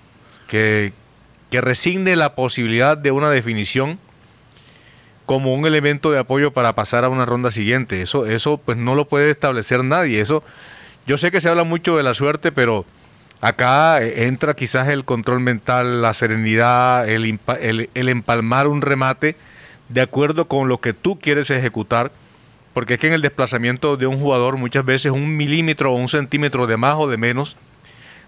que, 0.47 0.93
que 1.51 1.61
resigne 1.61 2.17
la 2.17 2.35
posibilidad 2.35 2.97
de 2.97 3.11
una 3.11 3.31
definición 3.31 3.99
como 5.27 5.55
un 5.55 5.67
elemento 5.67 6.11
de 6.11 6.19
apoyo 6.19 6.53
para 6.53 6.75
pasar 6.75 7.05
a 7.05 7.09
una 7.09 7.27
ronda 7.27 7.51
siguiente. 7.51 8.03
Eso, 8.03 8.27
eso 8.27 8.59
pues 8.59 8.79
no 8.79 8.95
lo 8.95 9.07
puede 9.07 9.31
establecer 9.31 9.83
nadie. 9.83 10.21
Eso, 10.21 10.43
yo 11.07 11.19
sé 11.19 11.31
que 11.31 11.41
se 11.41 11.49
habla 11.49 11.65
mucho 11.65 11.97
de 11.97 12.03
la 12.03 12.15
suerte, 12.15 12.53
pero 12.53 12.85
acá 13.41 14.03
eh, 14.03 14.27
entra 14.27 14.55
quizás 14.55 14.89
el 14.89 15.05
control 15.05 15.41
mental, 15.41 16.03
la 16.03 16.13
serenidad, 16.13 17.09
el, 17.09 17.39
el 17.95 18.09
empalmar 18.09 18.69
un 18.69 18.83
remate 18.83 19.37
de 19.89 20.01
acuerdo 20.01 20.47
con 20.47 20.69
lo 20.69 20.81
que 20.81 20.93
tú 20.93 21.19
quieres 21.19 21.51
ejecutar, 21.51 22.13
porque 22.73 22.95
es 22.95 23.01
que 23.01 23.07
en 23.09 23.13
el 23.13 23.23
desplazamiento 23.23 23.97
de 23.97 24.07
un 24.07 24.19
jugador 24.19 24.57
muchas 24.57 24.85
veces 24.85 25.13
un 25.13 25.37
milímetro 25.37 25.93
o 25.93 25.97
un 25.97 26.09
centímetro 26.09 26.67
de 26.67 26.77
más 26.77 26.97
o 26.99 27.09
de 27.09 27.17
menos 27.17 27.57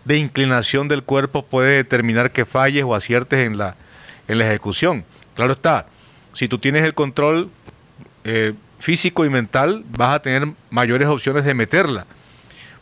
de 0.07 0.17
inclinación 0.17 0.89
del 0.89 1.03
cuerpo 1.03 1.45
puede 1.45 1.77
determinar 1.77 2.31
que 2.31 2.45
falles 2.45 2.85
o 2.85 2.95
aciertes 2.95 3.47
en 3.47 3.59
la, 3.59 3.77
en 4.29 4.39
la 4.39 4.47
ejecución. 4.47 5.05
Claro 5.35 5.53
está, 5.53 5.87
si 6.33 6.49
tú 6.49 6.59
tienes 6.59 6.85
el 6.85 6.95
control 6.95 7.51
eh, 8.25 8.55
físico 8.79 9.25
y 9.25 9.31
mental, 9.31 9.85
vas 9.97 10.15
a 10.15 10.23
tener 10.23 10.49
mayores 10.71 11.09
opciones 11.09 11.45
de 11.45 11.55
meterla. 11.55 12.07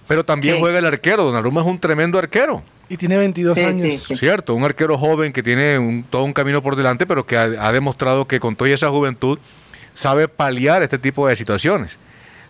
Pero 0.07 0.25
también 0.25 0.59
juega 0.59 0.79
el 0.79 0.85
arquero. 0.85 1.25
Donnarumma 1.25 1.63
es 1.63 1.67
un 1.67 1.79
tremendo 1.79 2.19
arquero. 2.19 2.63
Y 2.89 2.97
tiene 2.99 3.17
22 3.17 3.57
años. 3.59 4.07
Cierto, 4.07 4.55
un 4.55 4.65
arquero 4.65 4.99
joven 4.99 5.33
que 5.33 5.43
tiene 5.43 6.05
todo 6.11 6.25
un 6.25 6.35
camino 6.35 6.63
por 6.63 6.77
delante, 6.77 7.07
pero 7.07 7.25
que 7.25 7.39
ha, 7.39 7.73
demostrado 7.73 8.27
que 8.27 8.39
con 8.39 8.55
toda 8.55 8.71
esa 8.71 8.91
juventud 8.91 9.39
sabe 9.95 10.29
paliar 10.29 10.83
este 10.83 10.99
tipo 10.99 11.27
de 11.27 11.37
situaciones. 11.37 11.97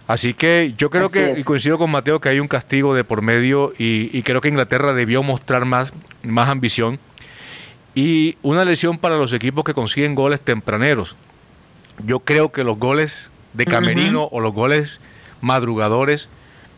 Así 0.07 0.35
que 0.35 0.75
yo 0.77 0.91
creo 0.91 1.09
que, 1.09 1.35
y 1.39 1.45
coincido 1.45 1.79
con 1.79 1.91
Mateo, 1.91 2.21
que 2.21 2.29
hay 2.29 2.41
un 2.41 2.49
castigo 2.49 2.95
de 2.95 3.05
por 3.05 3.23
medio 3.23 3.73
y, 3.79 4.23
creo 4.23 4.41
que 4.41 4.49
Inglaterra 4.49 4.93
debió 4.93 5.23
mostrar 5.23 5.65
más, 5.65 5.95
más 6.25 6.49
ambición. 6.49 6.99
Y 7.95 8.37
una 8.43 8.65
lesión 8.65 8.99
para 8.99 9.17
los 9.17 9.33
equipos 9.33 9.65
que 9.65 9.73
consiguen 9.73 10.15
goles 10.15 10.41
tempraneros. 10.41 11.17
Yo 12.05 12.21
creo 12.21 12.53
que 12.53 12.65
los 12.65 12.77
goles 12.77 13.31
de 13.53 13.67
Camerino 13.67 14.25
o 14.33 14.41
los 14.41 14.53
goles 14.53 15.01
madrugadores 15.41 16.29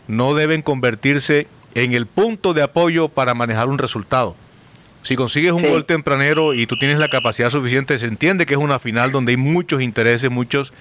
no 0.09 0.35
deben 0.35 0.63
convertirse 0.63 1.49
en 1.75 1.95
el 1.95 2.07
punto 2.07 2.55
de 2.55 2.63
apoyo 2.63 3.09
para 3.09 3.35
manejar 3.35 3.69
un 3.69 3.79
resultado. 3.79 4.37
Si 5.03 5.15
consigues 5.15 5.53
un 5.53 5.63
gol 5.63 5.85
tempranero 5.85 6.53
y 6.53 6.67
tú 6.67 6.77
tienes 6.79 6.99
la 6.99 7.09
capacidad 7.09 7.51
suficiente, 7.51 7.99
se 7.99 8.07
entiende 8.07 8.45
que 8.45 8.55
es 8.55 8.61
una 8.61 8.79
final 8.79 9.13
donde 9.13 9.33
hay 9.33 9.37
muchos 9.37 9.81
intereses, 9.81 10.31
muchos, 10.31 10.73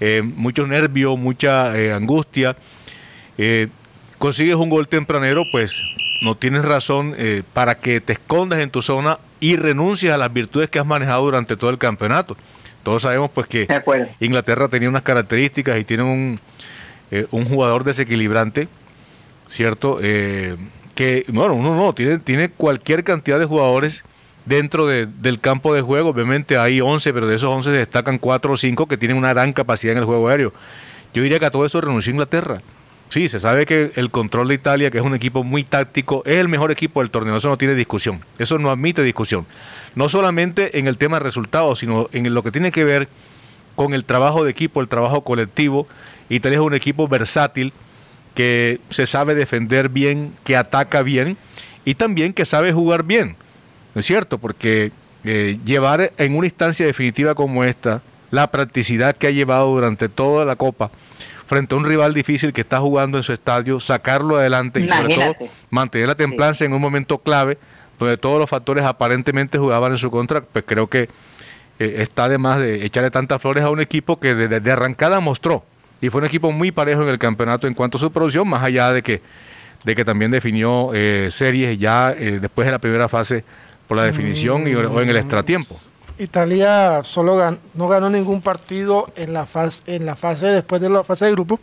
eh, 0.00 0.22
muchos 0.22 0.68
nervios, 0.68 1.18
mucha 1.18 1.78
eh, 1.78 1.92
angustia. 1.92 2.56
Eh, 3.38 3.68
consigues 4.18 4.56
un 4.56 4.68
gol 4.68 4.88
tempranero, 4.88 5.44
pues 5.52 5.80
no 6.22 6.34
tienes 6.34 6.64
razón 6.64 7.14
eh, 7.16 7.42
para 7.52 7.76
que 7.76 8.00
te 8.00 8.14
escondas 8.14 8.60
en 8.60 8.70
tu 8.70 8.82
zona 8.82 9.18
y 9.40 9.56
renuncies 9.56 10.12
a 10.12 10.18
las 10.18 10.32
virtudes 10.32 10.68
que 10.68 10.78
has 10.78 10.86
manejado 10.86 11.24
durante 11.24 11.56
todo 11.56 11.70
el 11.70 11.78
campeonato. 11.78 12.36
Todos 12.82 13.02
sabemos 13.02 13.30
pues 13.30 13.46
que 13.46 13.68
Inglaterra 14.20 14.68
tenía 14.68 14.88
unas 14.88 15.02
características 15.02 15.78
y 15.78 15.84
tiene 15.84 16.02
un, 16.02 16.40
un 17.30 17.44
jugador 17.44 17.84
desequilibrante, 17.84 18.68
¿cierto? 19.48 19.98
Eh, 20.02 20.56
que, 20.94 21.24
bueno, 21.28 21.54
uno 21.54 21.74
no, 21.76 21.94
tiene, 21.94 22.18
tiene 22.18 22.50
cualquier 22.50 23.04
cantidad 23.04 23.38
de 23.38 23.44
jugadores 23.44 24.04
dentro 24.44 24.86
del 24.86 25.40
campo 25.40 25.74
de 25.74 25.82
juego. 25.82 26.10
Obviamente 26.10 26.58
hay 26.58 26.80
11, 26.80 27.12
pero 27.12 27.26
de 27.26 27.36
esos 27.36 27.48
11 27.54 27.70
se 27.70 27.78
destacan 27.78 28.18
4 28.18 28.52
o 28.52 28.56
5 28.56 28.86
que 28.86 28.96
tienen 28.96 29.16
una 29.16 29.30
gran 29.30 29.52
capacidad 29.52 29.92
en 29.92 29.98
el 29.98 30.04
juego 30.04 30.28
aéreo. 30.28 30.52
Yo 31.12 31.22
diría 31.22 31.38
que 31.38 31.46
a 31.46 31.50
todo 31.50 31.66
esto 31.66 31.80
renunció 31.80 32.10
Inglaterra. 32.10 32.60
Sí, 33.08 33.28
se 33.28 33.40
sabe 33.40 33.66
que 33.66 33.90
el 33.96 34.10
control 34.10 34.48
de 34.48 34.54
Italia, 34.54 34.90
que 34.90 34.98
es 34.98 35.04
un 35.04 35.14
equipo 35.14 35.42
muy 35.42 35.64
táctico, 35.64 36.22
es 36.24 36.36
el 36.36 36.48
mejor 36.48 36.70
equipo 36.70 37.00
del 37.00 37.10
torneo. 37.10 37.36
Eso 37.36 37.48
no 37.48 37.58
tiene 37.58 37.74
discusión. 37.74 38.20
Eso 38.38 38.58
no 38.58 38.70
admite 38.70 39.02
discusión. 39.02 39.46
No 39.96 40.08
solamente 40.08 40.78
en 40.78 40.86
el 40.86 40.96
tema 40.96 41.18
de 41.18 41.24
resultados, 41.24 41.80
sino 41.80 42.08
en 42.12 42.32
lo 42.32 42.44
que 42.44 42.52
tiene 42.52 42.70
que 42.70 42.84
ver 42.84 43.08
con 43.74 43.94
el 43.94 44.04
trabajo 44.04 44.44
de 44.44 44.50
equipo, 44.52 44.80
el 44.80 44.86
trabajo 44.86 45.22
colectivo. 45.22 45.88
Italia 46.28 46.58
es 46.58 46.64
un 46.64 46.74
equipo 46.74 47.08
versátil 47.08 47.72
que 48.34 48.78
se 48.90 49.06
sabe 49.06 49.34
defender 49.34 49.88
bien, 49.88 50.32
que 50.44 50.56
ataca 50.56 51.02
bien 51.02 51.36
y 51.84 51.96
también 51.96 52.32
que 52.32 52.44
sabe 52.44 52.72
jugar 52.72 53.02
bien. 53.02 53.36
¿No 53.94 54.00
es 54.00 54.06
cierto? 54.06 54.38
Porque 54.38 54.92
eh, 55.24 55.58
llevar 55.64 56.12
en 56.16 56.36
una 56.36 56.46
instancia 56.46 56.86
definitiva 56.86 57.34
como 57.34 57.64
esta 57.64 58.02
la 58.30 58.50
practicidad 58.50 59.16
que 59.16 59.26
ha 59.26 59.30
llevado 59.30 59.66
durante 59.68 60.08
toda 60.08 60.44
la 60.44 60.56
Copa 60.56 60.90
frente 61.46 61.74
a 61.74 61.78
un 61.78 61.84
rival 61.84 62.14
difícil 62.14 62.52
que 62.52 62.60
está 62.60 62.78
jugando 62.78 63.18
en 63.18 63.24
su 63.24 63.32
estadio, 63.32 63.80
sacarlo 63.80 64.36
adelante 64.36 64.80
y 64.80 64.88
sobre 64.88 65.14
todo 65.14 65.34
mantener 65.70 66.06
la 66.06 66.14
templanza 66.14 66.64
en 66.64 66.72
un 66.72 66.80
momento 66.80 67.18
clave 67.18 67.58
donde 67.98 68.16
todos 68.16 68.38
los 68.38 68.48
factores 68.48 68.84
aparentemente 68.84 69.58
jugaban 69.58 69.92
en 69.92 69.98
su 69.98 70.10
contra, 70.10 70.40
pues 70.40 70.64
creo 70.66 70.86
que 70.86 71.08
eh, 71.78 71.96
está 71.98 72.28
de 72.28 72.38
más 72.38 72.60
de 72.60 72.86
echarle 72.86 73.10
tantas 73.10 73.42
flores 73.42 73.64
a 73.64 73.70
un 73.70 73.80
equipo 73.80 74.18
que 74.20 74.34
desde 74.34 74.70
arrancada 74.70 75.20
mostró 75.20 75.64
y 76.00 76.08
fue 76.08 76.20
un 76.20 76.26
equipo 76.26 76.50
muy 76.50 76.70
parejo 76.70 77.02
en 77.02 77.08
el 77.08 77.18
campeonato 77.18 77.66
en 77.66 77.74
cuanto 77.74 77.98
a 77.98 78.00
su 78.00 78.10
producción, 78.10 78.48
más 78.48 78.62
allá 78.62 78.92
de 78.92 79.02
que, 79.02 79.20
de 79.84 79.94
que 79.94 80.04
también 80.04 80.30
definió 80.30 80.90
eh, 80.94 81.28
series 81.30 81.78
ya 81.78 82.14
eh, 82.16 82.38
después 82.40 82.64
de 82.66 82.72
la 82.72 82.78
primera 82.78 83.08
fase 83.08 83.44
por 83.90 83.96
la 83.96 84.04
definición 84.04 84.68
y, 84.68 84.74
o 84.76 85.00
en 85.00 85.10
el 85.10 85.16
extratiempo. 85.16 85.74
Italia 86.16 87.00
solo 87.02 87.58
no 87.74 87.88
ganó 87.88 88.08
ningún 88.08 88.40
partido 88.40 89.12
en 89.16 89.32
la 89.32 89.46
fase 89.46 89.82
en 89.86 90.06
la 90.06 90.14
fase 90.14 90.46
después 90.46 90.80
de 90.80 90.88
la 90.88 91.02
fase 91.02 91.24
de 91.24 91.32
grupo 91.32 91.58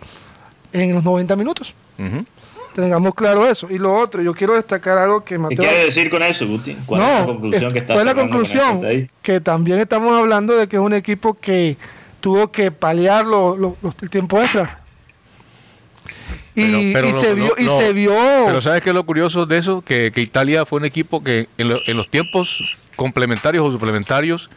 en 0.74 0.94
los 0.94 1.06
90 1.06 1.38
minutos. 1.38 1.74
Tengamos 2.76 3.16
claro 3.16 3.50
eso. 3.50 3.70
Y 3.70 3.80
lo 3.80 3.96
otro, 3.96 4.22
yo 4.22 4.34
quiero 4.34 4.56
destacar 4.56 4.98
algo 4.98 5.24
que 5.24 5.38
Mateo... 5.38 5.60
¿Qué 5.60 5.70
quiere 5.70 5.86
decir 5.86 6.10
con 6.10 6.22
eso, 6.22 6.46
Guti? 6.46 6.76
¿Cuál 6.86 7.00
no, 7.00 7.14
es 7.14 7.20
la 7.22 7.26
conclusión 7.28 7.72
que 7.72 7.80
está 7.80 8.04
la 8.04 8.14
conclusión? 8.14 9.10
Que 9.22 9.40
también 9.40 9.80
estamos 9.80 10.20
hablando 10.20 10.54
de 10.58 10.68
que 10.68 10.76
es 10.76 10.82
un 10.82 10.94
equipo 10.94 11.34
que 11.34 11.78
tuvo 12.20 12.52
que 12.52 12.72
paliar 12.72 13.26
los 13.26 13.74
el 14.02 14.10
tiempo 14.10 14.42
extra. 14.42 14.82
Y, 16.64 16.94
se 17.14 17.36
vio, 17.36 17.54
y 17.58 17.66
se 17.66 17.94
vio. 17.94 18.14
Pero 18.48 18.62
¿sabes 18.62 18.82
qué 18.82 18.90
es 18.90 18.96
lo 18.96 19.06
curioso 19.06 19.46
de 19.46 19.58
eso? 19.60 19.82
Que, 19.82 20.12
Italia 20.16 20.66
fue 20.66 20.80
un 20.80 20.86
equipo 20.86 21.24
que 21.24 21.48
en, 21.58 21.72
en 21.86 21.98
los 21.98 22.10
tiempos 22.10 22.78
complementarios 22.96 23.64
o 23.64 23.72
suplementarios, 23.72 24.50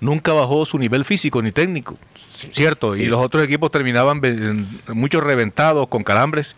nunca 0.00 0.32
bajó 0.32 0.64
su 0.64 0.78
nivel 0.78 1.04
físico 1.04 1.42
ni 1.42 1.52
técnico, 1.52 1.96
¿cierto? 2.30 2.94
Y 2.94 3.06
los 3.06 3.20
otros 3.24 3.42
equipos 3.42 3.70
terminaban 3.70 4.20
muchos 4.88 5.24
reventados, 5.24 5.88
con 5.88 6.04
calambres. 6.04 6.54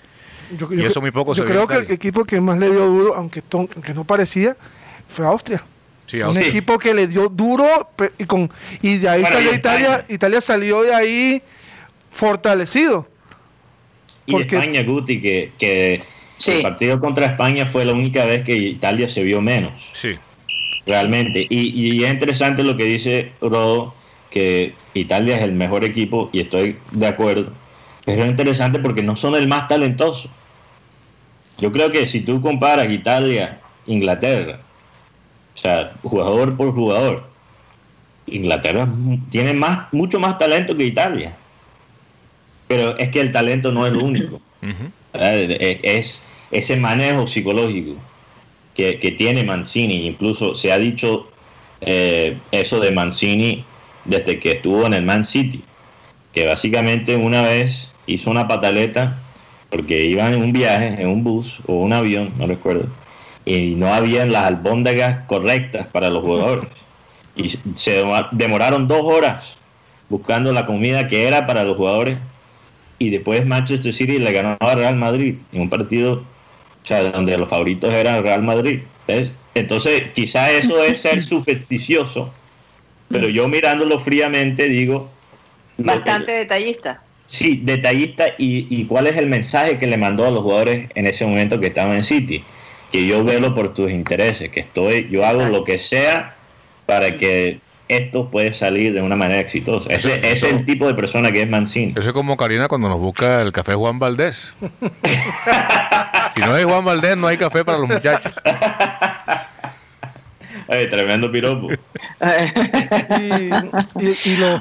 Yo, 0.57 0.69
y 0.73 0.85
eso 0.85 1.01
muy 1.01 1.11
poco 1.11 1.35
yo 1.35 1.45
creo 1.45 1.67
que 1.67 1.77
el 1.77 1.91
equipo 1.91 2.25
que 2.25 2.41
más 2.41 2.59
le 2.59 2.71
dio 2.71 2.87
duro, 2.87 3.15
aunque, 3.15 3.43
aunque 3.53 3.95
no 3.95 4.05
parecía, 4.05 4.57
fue 5.07 5.27
Austria. 5.27 5.63
un 6.27 6.39
equipo 6.39 6.79
que 6.79 6.95
le 6.95 7.07
dio 7.07 7.29
duro 7.29 7.91
y, 8.17 8.25
con, 8.25 8.51
y 8.81 8.97
de 8.97 9.09
ahí 9.09 9.23
salió 9.25 9.55
Italia. 9.55 10.05
Italia 10.09 10.41
salió 10.41 10.83
de 10.83 10.95
ahí 10.95 11.43
fortalecido. 12.11 13.07
Y 14.29 14.43
España, 14.43 14.83
Guti, 14.83 15.21
que, 15.21 15.53
que 15.59 16.03
el 16.47 16.63
partido 16.63 17.01
contra 17.01 17.27
España 17.27 17.67
fue 17.67 17.85
la 17.85 17.93
única 17.93 18.25
vez 18.25 18.43
que 18.43 18.57
Italia 18.57 19.09
se 19.09 19.23
vio 19.23 19.41
menos. 19.41 19.73
Sí 19.93 20.17
realmente. 20.89 21.47
Y, 21.49 22.03
es 22.03 22.11
interesante 22.11 22.65
lo 22.65 22.77
que 22.77 22.85
dice 22.85 23.33
Rodo, 23.41 23.95
que 24.31 24.75
Italia 24.95 25.37
es 25.37 25.43
el 25.43 25.53
mejor 25.53 25.85
equipo, 25.85 26.31
y 26.33 26.41
estoy 26.41 26.79
de 26.91 27.07
acuerdo. 27.07 27.53
Pero 28.05 28.25
es 28.25 28.31
interesante 28.31 28.79
porque 28.81 29.03
no 29.03 29.15
son 29.15 29.37
el 29.37 29.47
más 29.47 29.69
talentoso. 29.69 30.29
Yo 31.59 31.71
creo 31.71 31.91
que 31.91 32.07
si 32.07 32.21
tú 32.21 32.41
comparas 32.41 32.91
Italia, 32.91 33.61
Inglaterra, 33.87 34.61
o 35.55 35.59
sea, 35.59 35.93
jugador 36.03 36.57
por 36.57 36.73
jugador, 36.73 37.29
Inglaterra 38.27 38.89
tiene 39.31 39.53
más, 39.55 39.93
mucho 39.93 40.19
más 40.19 40.39
talento 40.39 40.77
que 40.77 40.85
Italia. 40.85 41.37
Pero 42.69 42.97
es 42.99 43.09
que 43.09 43.21
el 43.21 43.33
talento 43.33 43.73
no 43.73 43.87
es 43.87 43.93
lo 43.93 44.05
único. 44.05 44.41
es 45.13 46.25
ese 46.51 46.77
manejo 46.77 47.27
psicológico 47.27 47.97
que, 48.75 49.15
tiene 49.19 49.43
Mancini. 49.43 50.07
Incluso 50.07 50.55
se 50.55 50.73
ha 50.73 50.79
dicho 50.79 51.29
eh, 51.81 52.39
eso 52.53 52.79
de 52.79 52.93
Mancini 52.93 53.65
desde 54.05 54.39
que 54.39 54.53
estuvo 54.53 54.87
en 54.87 54.95
el 54.95 55.05
Man 55.05 55.25
City, 55.25 55.63
que 56.33 56.47
básicamente 56.47 57.17
una 57.17 57.43
vez 57.43 57.91
hizo 58.07 58.31
una 58.31 58.47
pataleta 58.47 59.19
porque 59.71 60.05
iban 60.05 60.33
en 60.33 60.43
un 60.43 60.53
viaje, 60.53 60.97
en 60.99 61.09
un 61.09 61.25
bus 61.25 61.59
o 61.67 61.75
un 61.75 61.93
avión, 61.93 62.33
no 62.39 62.47
recuerdo, 62.47 62.87
y 63.45 63.75
no 63.75 63.93
habían 63.93 64.33
las 64.33 64.45
albóndagas 64.45 65.27
correctas 65.27 65.87
para 65.89 66.11
los 66.11 66.23
jugadores. 66.25 66.69
Y 67.37 67.57
se 67.77 68.05
demoraron 68.33 68.89
dos 68.89 69.03
horas 69.05 69.55
buscando 70.09 70.53
la 70.53 70.67
comida 70.67 71.07
que 71.07 71.29
era 71.29 71.47
para 71.47 71.63
los 71.63 71.77
jugadores 71.77 72.19
y 72.99 73.11
después 73.11 73.47
Manchester 73.47 73.93
City 73.93 74.19
le 74.19 74.33
ganó 74.33 74.57
a 74.59 74.75
Real 74.75 74.97
Madrid 74.97 75.37
en 75.53 75.61
un 75.61 75.71
partido 75.71 76.23
sea, 76.89 77.11
donde 77.11 77.37
los 77.37 77.49
favoritos 77.49 77.93
eran 77.93 78.23
Real 78.23 78.43
Madrid. 78.43 78.81
Entonces, 79.55 80.05
quizá 80.15 80.51
eso 80.51 80.83
es 80.83 81.01
ser 81.01 81.21
supersticioso, 81.21 82.33
pero 83.09 83.29
yo 83.29 83.47
mirándolo 83.49 84.01
fríamente 84.01 84.69
digo... 84.69 85.11
Bastante 85.77 86.33
detallista. 86.33 87.03
Sí, 87.27 87.61
detallista 87.63 88.29
y, 88.39 88.67
y, 88.71 88.87
cuál 88.87 89.07
es 89.07 89.17
el 89.17 89.27
mensaje 89.27 89.79
que 89.79 89.87
le 89.87 89.99
mandó 89.99 90.27
a 90.27 90.31
los 90.31 90.41
jugadores 90.41 90.91
en 90.95 91.07
ese 91.07 91.27
momento 91.27 91.61
que 91.61 91.69
estaban 91.69 91.97
en 91.97 92.05
City. 92.05 92.43
Que 92.91 93.07
yo 93.07 93.23
velo 93.23 93.55
por 93.55 93.75
tus 93.75 93.91
intereses, 93.91 94.51
que 94.51 94.61
estoy, 94.61 95.09
yo 95.11 95.27
hago 95.27 95.45
lo 95.45 95.63
que 95.63 95.79
sea 95.79 96.35
para 96.87 97.19
que 97.19 97.61
esto 97.89 98.31
puede 98.31 98.53
salir 98.55 98.93
de 98.93 99.03
una 99.03 99.17
manera 99.17 99.41
exitosa. 99.41 99.89
Ese, 99.91 100.21
es 100.23 100.43
el 100.43 100.65
tipo 100.67 100.87
de 100.87 100.95
persona 100.95 101.33
que 101.33 101.43
es 101.43 101.49
Mancini. 101.49 101.93
Eso 101.97 102.09
es 102.09 102.13
como 102.13 102.37
Karina 102.37 102.69
cuando 102.69 102.89
nos 102.89 102.99
busca 102.99 103.43
el 103.43 103.53
café 103.53 103.75
Juan 103.75 103.99
Valdés. 103.99 104.55
si 106.35 106.41
no 106.43 106.53
hay 106.55 106.65
Juan 106.65 106.85
Valdés, 106.85 107.17
no 107.17 107.27
hay 107.27 107.39
café 107.39 107.65
para 107.65 107.79
los 107.79 107.89
muchachos. 107.89 108.33
Ay, 110.69 110.91
tremendo 110.91 111.33
piropo. 111.33 111.69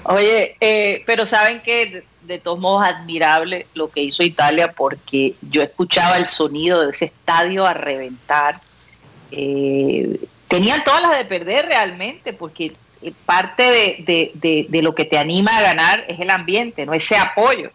Oye, 0.04 0.56
eh, 0.62 1.04
pero 1.06 1.26
saben 1.26 1.60
que 1.60 2.04
de, 2.22 2.40
todos 2.40 2.60
modos 2.60 2.88
admirable 2.88 3.68
lo 3.74 3.90
que 3.90 4.04
hizo 4.04 4.24
Italia 4.24 4.72
porque 4.72 5.36
yo 5.42 5.62
escuchaba 5.62 6.18
el 6.18 6.28
sonido 6.28 6.86
de 6.86 6.92
ese 6.92 7.06
estadio 7.06 7.66
a 7.66 7.74
reventar. 7.74 8.62
Eh, 9.32 10.18
tenían 10.48 10.82
todas 10.86 11.02
las 11.02 11.18
de 11.18 11.26
perder 11.26 11.66
realmente 11.66 12.32
porque 12.32 12.72
parte 13.26 13.64
de, 14.04 14.82
lo 14.82 14.96
que 14.96 15.06
te 15.06 15.18
anima 15.18 15.58
a 15.58 15.62
ganar 15.62 16.06
es 16.08 16.20
el 16.20 16.30
ambiente, 16.30 16.86
no 16.86 16.94
ese 16.94 17.18
apoyo. 17.18 17.72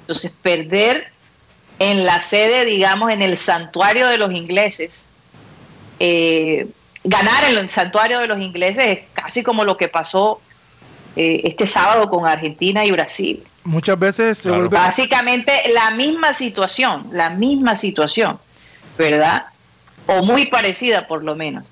Entonces, 0.00 0.32
perder 0.42 1.08
en 1.78 2.04
la 2.04 2.20
sede, 2.20 2.64
digamos, 2.64 3.12
en 3.12 3.22
el 3.22 3.36
santuario 3.36 4.08
de 4.08 4.18
los 4.18 4.32
ingleses, 4.32 5.04
eh, 5.98 6.66
ganar 7.04 7.44
en 7.44 7.58
el 7.58 7.68
santuario 7.68 8.18
de 8.20 8.26
los 8.26 8.40
ingleses 8.40 8.84
es 8.86 8.98
casi 9.12 9.42
como 9.42 9.64
lo 9.64 9.76
que 9.76 9.88
pasó 9.88 10.40
eh, 11.16 11.42
este 11.44 11.66
sábado 11.66 12.08
con 12.08 12.26
Argentina 12.26 12.84
y 12.84 12.90
Brasil. 12.90 13.44
Muchas 13.64 13.98
veces 13.98 14.38
se 14.38 14.50
vuelve... 14.50 14.68
Básicamente 14.68 15.52
la 15.72 15.90
misma 15.92 16.32
situación, 16.32 17.06
la 17.12 17.30
misma 17.30 17.76
situación, 17.76 18.38
¿verdad? 18.98 19.46
O 20.06 20.22
muy 20.22 20.46
parecida 20.46 21.06
por 21.06 21.24
lo 21.24 21.34
menos. 21.34 21.64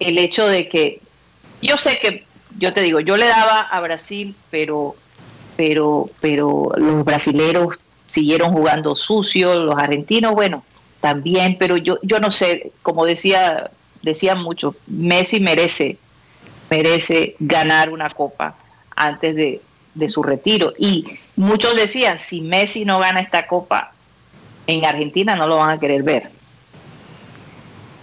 El 0.00 0.18
hecho 0.18 0.46
de 0.46 0.68
que 0.68 1.00
yo 1.60 1.76
sé 1.76 1.98
que 1.98 2.24
yo 2.58 2.72
te 2.72 2.80
digo, 2.80 3.00
yo 3.00 3.16
le 3.16 3.26
daba 3.26 3.60
a 3.60 3.80
Brasil, 3.80 4.34
pero, 4.50 4.94
pero, 5.56 6.10
pero 6.20 6.70
los 6.76 7.04
brasileros 7.04 7.78
siguieron 8.06 8.52
jugando 8.52 8.94
sucio, 8.94 9.54
los 9.64 9.78
argentinos, 9.78 10.34
bueno, 10.34 10.64
también, 11.00 11.56
pero 11.58 11.76
yo, 11.76 11.98
yo 12.02 12.20
no 12.20 12.30
sé, 12.30 12.72
como 12.82 13.04
decía, 13.04 13.70
decían 14.02 14.42
mucho, 14.42 14.74
Messi 14.86 15.40
merece, 15.40 15.98
merece 16.70 17.36
ganar 17.40 17.90
una 17.90 18.08
copa 18.10 18.56
antes 18.96 19.34
de, 19.34 19.60
de 19.94 20.08
su 20.08 20.22
retiro. 20.22 20.72
Y 20.78 21.18
muchos 21.36 21.74
decían, 21.76 22.18
si 22.18 22.40
Messi 22.40 22.84
no 22.84 22.98
gana 22.98 23.20
esta 23.20 23.46
copa, 23.46 23.92
en 24.66 24.84
Argentina 24.84 25.36
no 25.36 25.46
lo 25.46 25.56
van 25.56 25.70
a 25.70 25.80
querer 25.80 26.02
ver. 26.02 26.30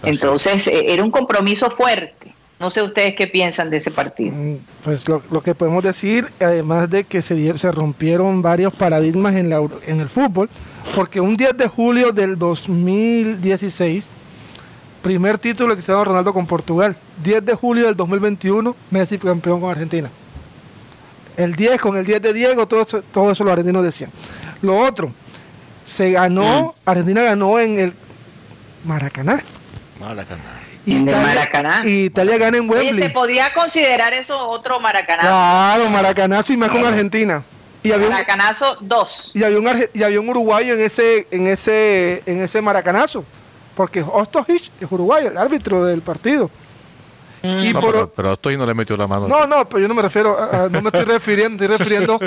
Entonces, 0.02 0.66
eh, 0.66 0.92
era 0.92 1.02
un 1.02 1.10
compromiso 1.10 1.70
fuerte. 1.70 2.31
No 2.62 2.70
sé 2.70 2.80
ustedes 2.80 3.16
qué 3.16 3.26
piensan 3.26 3.70
de 3.70 3.78
ese 3.78 3.90
partido. 3.90 4.36
Mm, 4.36 4.58
pues 4.84 5.04
lo, 5.08 5.42
que 5.42 5.52
podemos 5.52 5.82
decir, 5.82 6.28
además 6.38 6.88
de 6.88 7.02
que 7.02 7.20
se, 7.20 7.58
se 7.58 7.72
rompieron 7.72 8.40
varios 8.40 8.72
paradigmas 8.72 9.34
en, 9.34 9.50
la, 9.50 9.60
en 9.84 9.98
el 9.98 10.08
fútbol, 10.08 10.48
porque 10.94 11.20
un 11.20 11.36
10 11.36 11.56
de 11.56 11.66
julio 11.66 12.12
del 12.12 12.38
2016, 12.38 14.06
primer 15.02 15.38
título 15.38 15.70
de 15.70 15.74
Cristiano 15.74 16.04
Ronaldo 16.04 16.32
con 16.32 16.46
Portugal, 16.46 16.96
10 17.24 17.44
de 17.44 17.54
julio 17.54 17.86
del 17.86 17.96
2021, 17.96 18.76
Messi 18.92 19.18
campeón 19.18 19.60
con 19.60 19.68
Argentina. 19.68 20.08
El 21.36 21.56
10 21.56 21.80
con 21.80 21.96
el 21.96 22.06
10 22.06 22.22
de 22.22 22.32
Diego, 22.32 22.68
todo 22.68 22.82
eso, 22.82 23.02
todo 23.02 23.32
eso 23.32 23.42
los 23.42 23.50
argentinos 23.54 23.82
decían. 23.82 24.12
Lo 24.60 24.78
otro, 24.78 25.10
se 25.84 26.12
ganó, 26.12 26.76
mm. 26.84 26.88
Argentina 26.88 27.22
ganó 27.22 27.58
en 27.58 27.80
el 27.80 27.92
Maracaná. 28.84 29.42
Maracaná. 29.98 30.62
Italia, 30.84 31.82
Y 31.84 32.04
Italia 32.06 32.38
gana 32.38 32.58
en 32.58 32.68
Wembley. 32.68 32.92
Oye, 32.92 33.02
¿se 33.02 33.10
podía 33.10 33.52
considerar 33.54 34.12
eso 34.14 34.36
otro 34.48 34.80
Maracanazo? 34.80 35.28
Claro, 35.28 35.88
Maracanazo 35.90 36.52
y 36.52 36.56
más 36.56 36.70
con 36.70 36.84
Argentina. 36.84 37.42
Y 37.82 37.92
había 37.92 38.10
Maracanazo 38.10 38.76
2. 38.80 39.36
Y 39.36 39.44
había 39.44 39.58
un 39.58 39.88
y 39.92 40.02
había 40.02 40.20
un 40.20 40.28
uruguayo 40.28 40.74
en 40.74 40.80
ese 40.80 41.26
en 41.30 41.46
ese 41.46 42.22
en 42.26 42.42
ese 42.42 42.60
Maracanazo, 42.60 43.24
porque 43.76 44.02
Ostojic 44.02 44.70
es 44.80 44.90
uruguayo, 44.92 45.30
el 45.30 45.36
árbitro 45.36 45.84
del 45.84 46.02
partido. 46.02 46.50
Mm. 47.42 47.62
Y 47.64 47.74
pero, 47.74 48.08
pero 48.08 48.32
a 48.32 48.52
no 48.56 48.66
le 48.66 48.74
metió 48.74 48.96
la 48.96 49.08
mano. 49.08 49.26
No, 49.26 49.48
no, 49.48 49.68
pero 49.68 49.80
yo 49.80 49.88
no 49.88 49.94
me 49.94 50.02
refiero, 50.02 50.38
no 50.70 50.80
me 50.80 50.88
estoy 50.90 51.04
refiriendo, 51.04 51.64
estoy 51.64 51.76
refiriendo 51.76 52.20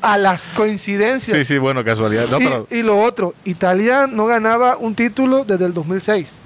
a 0.00 0.16
las 0.16 0.44
coincidencias. 0.54 1.36
Sí, 1.38 1.44
sí, 1.44 1.58
bueno, 1.58 1.84
casualidad. 1.84 2.28
y, 2.70 2.76
y, 2.76 2.82
lo 2.84 3.00
otro, 3.00 3.34
Italia 3.44 4.06
no 4.06 4.26
ganaba 4.26 4.76
un 4.76 4.94
título 4.94 5.44
desde 5.44 5.64
el 5.64 5.74
2006 5.74 6.36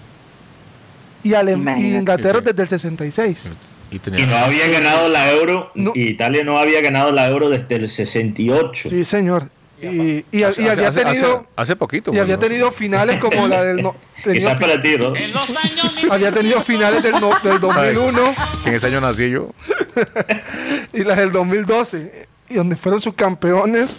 y, 1.24 1.96
Inglaterra 1.96 2.40
desde 2.40 2.62
el 2.62 2.68
66. 2.68 3.50
Y, 3.90 4.26
no 4.26 4.36
había 4.36 4.68
ganado 4.68 5.08
la 5.08 5.30
euro, 5.32 5.70
Italia 5.94 6.44
no 6.44 6.58
había 6.58 6.80
ganado 6.80 7.12
la 7.12 7.28
euro 7.28 7.48
desde 7.48 7.76
el 7.76 7.88
68. 7.88 8.88
Sí, 8.88 9.04
señor. 9.04 9.48
Y, 9.80 10.24
y, 10.30 10.42
había 10.42 10.90
tenido 10.90 11.46
hace, 11.56 11.76
poquito 11.76 12.14
y 12.14 12.18
había 12.18 12.38
tenido 12.38 12.70
finales 12.70 13.18
como 13.18 13.48
la 13.48 13.62
del 13.62 13.82
no, 13.82 13.94
para 14.60 14.80
ti, 14.80 14.96
¿no? 14.96 15.12
había 16.10 16.32
tenido 16.32 16.62
finales 16.62 17.02
del, 17.02 17.14
del 17.14 17.60
2001 17.60 18.34
en 18.66 18.74
ese 18.74 18.86
año 18.86 19.00
nací 19.00 19.28
yo. 19.28 19.50
Y 20.92 21.04
las 21.04 21.16
del 21.16 21.32
2012 21.32 22.28
y 22.48 22.54
donde 22.54 22.76
fueron 22.76 23.00
sus 23.00 23.14
campeones 23.14 23.98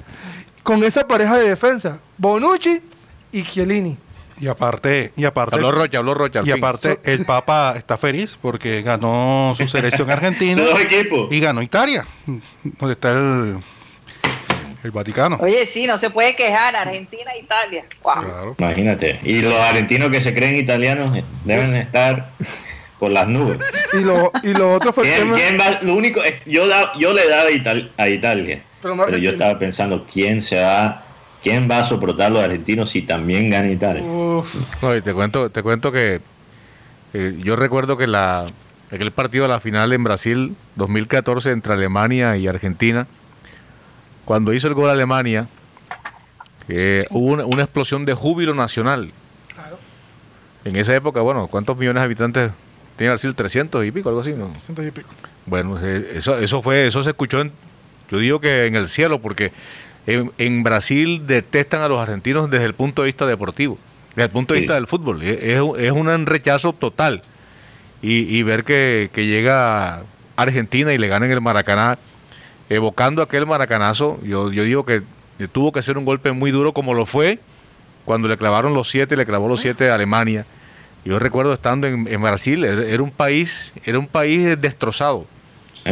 con 0.63 0.83
esa 0.83 1.07
pareja 1.07 1.37
de 1.37 1.49
defensa 1.49 1.99
Bonucci 2.17 2.81
y 3.31 3.43
Chiellini 3.43 3.97
y 4.39 4.47
aparte, 4.47 5.11
y 5.15 5.25
aparte, 5.25 5.55
habló 5.55 5.71
Rocha, 5.71 5.99
habló 5.99 6.13
Rocha, 6.13 6.41
y 6.43 6.51
aparte 6.51 6.99
el 7.05 7.25
Papa 7.25 7.73
está 7.77 7.97
feliz 7.97 8.37
porque 8.41 8.81
ganó 8.81 9.53
su 9.55 9.67
selección 9.67 10.09
argentina 10.11 10.63
y 11.29 11.39
ganó 11.39 11.61
Italia, 11.61 12.05
donde 12.25 12.93
está 12.93 13.11
el, 13.11 13.57
el 14.83 14.91
Vaticano. 14.91 15.37
Oye, 15.41 15.65
sí, 15.65 15.87
no 15.87 15.97
se 15.97 16.09
puede 16.09 16.35
quejar 16.35 16.75
Argentina 16.75 17.31
e 17.33 17.39
Italia. 17.39 17.85
Imagínate. 18.57 19.19
Y 19.23 19.41
los 19.41 19.55
argentinos 19.55 20.09
que 20.09 20.21
se 20.21 20.33
creen 20.33 20.57
italianos 20.57 21.17
deben 21.43 21.75
estar 21.75 22.29
por 22.99 23.11
las 23.11 23.27
nubes. 23.27 23.59
Y 23.93 24.01
lo, 24.01 24.31
y 24.43 24.53
lo 24.53 24.73
otro 24.73 24.91
fue 24.91 25.07
lo 25.81 25.95
único, 25.95 26.21
yo, 26.45 26.65
yo 26.97 27.13
le 27.13 27.27
daba 27.27 27.49
a 27.97 28.09
Italia, 28.09 28.61
pero, 28.81 29.17
yo 29.17 29.31
estaba 29.31 29.57
pensando 29.57 30.05
quién 30.11 30.41
se 30.41 30.61
va 30.61 31.04
¿Quién 31.45 31.69
va 31.69 31.81
a 31.81 31.83
soportar 31.85 32.31
los 32.31 32.43
argentinos 32.43 32.89
si 32.89 33.03
también 33.03 33.51
gana 33.51 33.69
Italia? 33.69 34.01
te 35.03 35.13
cuento, 35.13 35.51
te 35.51 35.61
cuento 35.61 35.91
que 35.91 36.19
eh, 37.13 37.39
yo 37.43 37.55
recuerdo 37.55 37.97
que 37.97 38.07
la 38.07 38.47
aquel 38.91 39.11
partido 39.11 39.43
de 39.43 39.49
la 39.49 39.59
final 39.59 39.93
en 39.93 40.03
Brasil 40.03 40.55
2014 40.75 41.51
entre 41.51 41.73
Alemania 41.73 42.35
y 42.35 42.47
Argentina, 42.47 43.05
cuando 44.25 44.53
hizo 44.53 44.67
el 44.67 44.73
gol 44.73 44.89
Alemania, 44.89 45.47
hubo 47.11 47.43
una, 47.43 47.61
explosión 47.61 48.05
de 48.05 48.15
júbilo 48.15 48.55
nacional. 48.55 49.11
En 50.63 50.75
esa 50.77 50.95
época, 50.95 51.21
bueno, 51.21 51.45
¿cuántos 51.45 51.77
millones 51.77 52.01
de 52.01 52.05
habitantes 52.05 52.51
tiene 52.97 53.11
Brasil? 53.11 53.35
300 53.35 53.85
y 53.85 53.91
pico, 53.91 54.09
algo 54.09 54.21
así, 54.21 54.33
¿no? 54.33 54.47
300 54.47 54.87
y 54.87 54.89
pico. 54.89 55.09
Bueno, 55.45 55.77
eso, 55.77 56.39
eso 56.39 56.63
fue, 56.63 56.87
eso 56.87 57.03
se 57.03 57.11
escuchó, 57.11 57.43
yo 58.09 58.17
digo 58.17 58.39
que 58.39 58.65
en 58.65 58.75
el 58.75 58.87
cielo, 58.87 59.21
porque 59.21 59.51
en, 60.07 60.63
Brasil 60.63 61.25
detestan 61.25 61.81
a 61.81 61.87
los 61.87 61.99
argentinos 61.99 62.49
desde 62.49 62.65
el 62.65 62.73
punto 62.73 63.01
de 63.01 63.07
vista 63.07 63.25
deportivo, 63.25 63.77
desde 64.09 64.25
el 64.25 64.31
punto 64.31 64.53
de 64.53 64.61
vista 64.61 64.75
del 64.75 64.87
fútbol. 64.87 65.23
Es, 65.23 65.59
un 65.59 66.25
rechazo 66.25 66.73
total. 66.73 67.21
Y, 68.01 68.43
ver 68.43 68.63
que, 68.63 69.09
llega 69.15 70.03
Argentina 70.35 70.93
y 70.93 70.97
le 70.97 71.07
ganan 71.07 71.31
el 71.31 71.41
Maracaná, 71.41 71.97
evocando 72.69 73.21
aquel 73.21 73.45
maracanazo, 73.45 74.19
yo, 74.23 74.51
yo 74.51 74.63
digo 74.63 74.85
que 74.85 75.01
tuvo 75.51 75.71
que 75.71 75.81
ser 75.81 75.97
un 75.97 76.05
golpe 76.05 76.31
muy 76.31 76.51
duro 76.51 76.73
como 76.73 76.93
lo 76.93 77.05
fue 77.05 77.39
cuando 78.05 78.27
le 78.27 78.37
clavaron 78.37 78.73
los 78.73 78.89
siete, 78.89 79.15
le 79.15 79.25
clavó 79.25 79.47
los 79.47 79.59
siete 79.59 79.89
a 79.89 79.95
Alemania. 79.95 80.45
Yo 81.03 81.19
recuerdo 81.19 81.53
estando 81.53 81.87
en, 81.87 82.07
en 82.07 82.21
Brasil, 82.21 82.63
era 82.63 83.01
un 83.01 83.11
país, 83.11 83.73
era 83.83 83.97
un 83.97 84.07
país 84.07 84.59
destrozado 84.59 85.25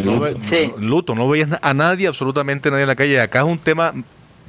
luto. 0.02 1.16
no 1.16 1.30
veías 1.30 1.50
a 1.62 1.74
nadie, 1.74 2.08
absolutamente 2.08 2.70
nadie 2.70 2.84
en 2.84 2.88
la 2.88 2.96
calle. 2.96 3.20
Acá 3.20 3.40
es 3.40 3.46
un 3.46 3.58
tema 3.58 3.94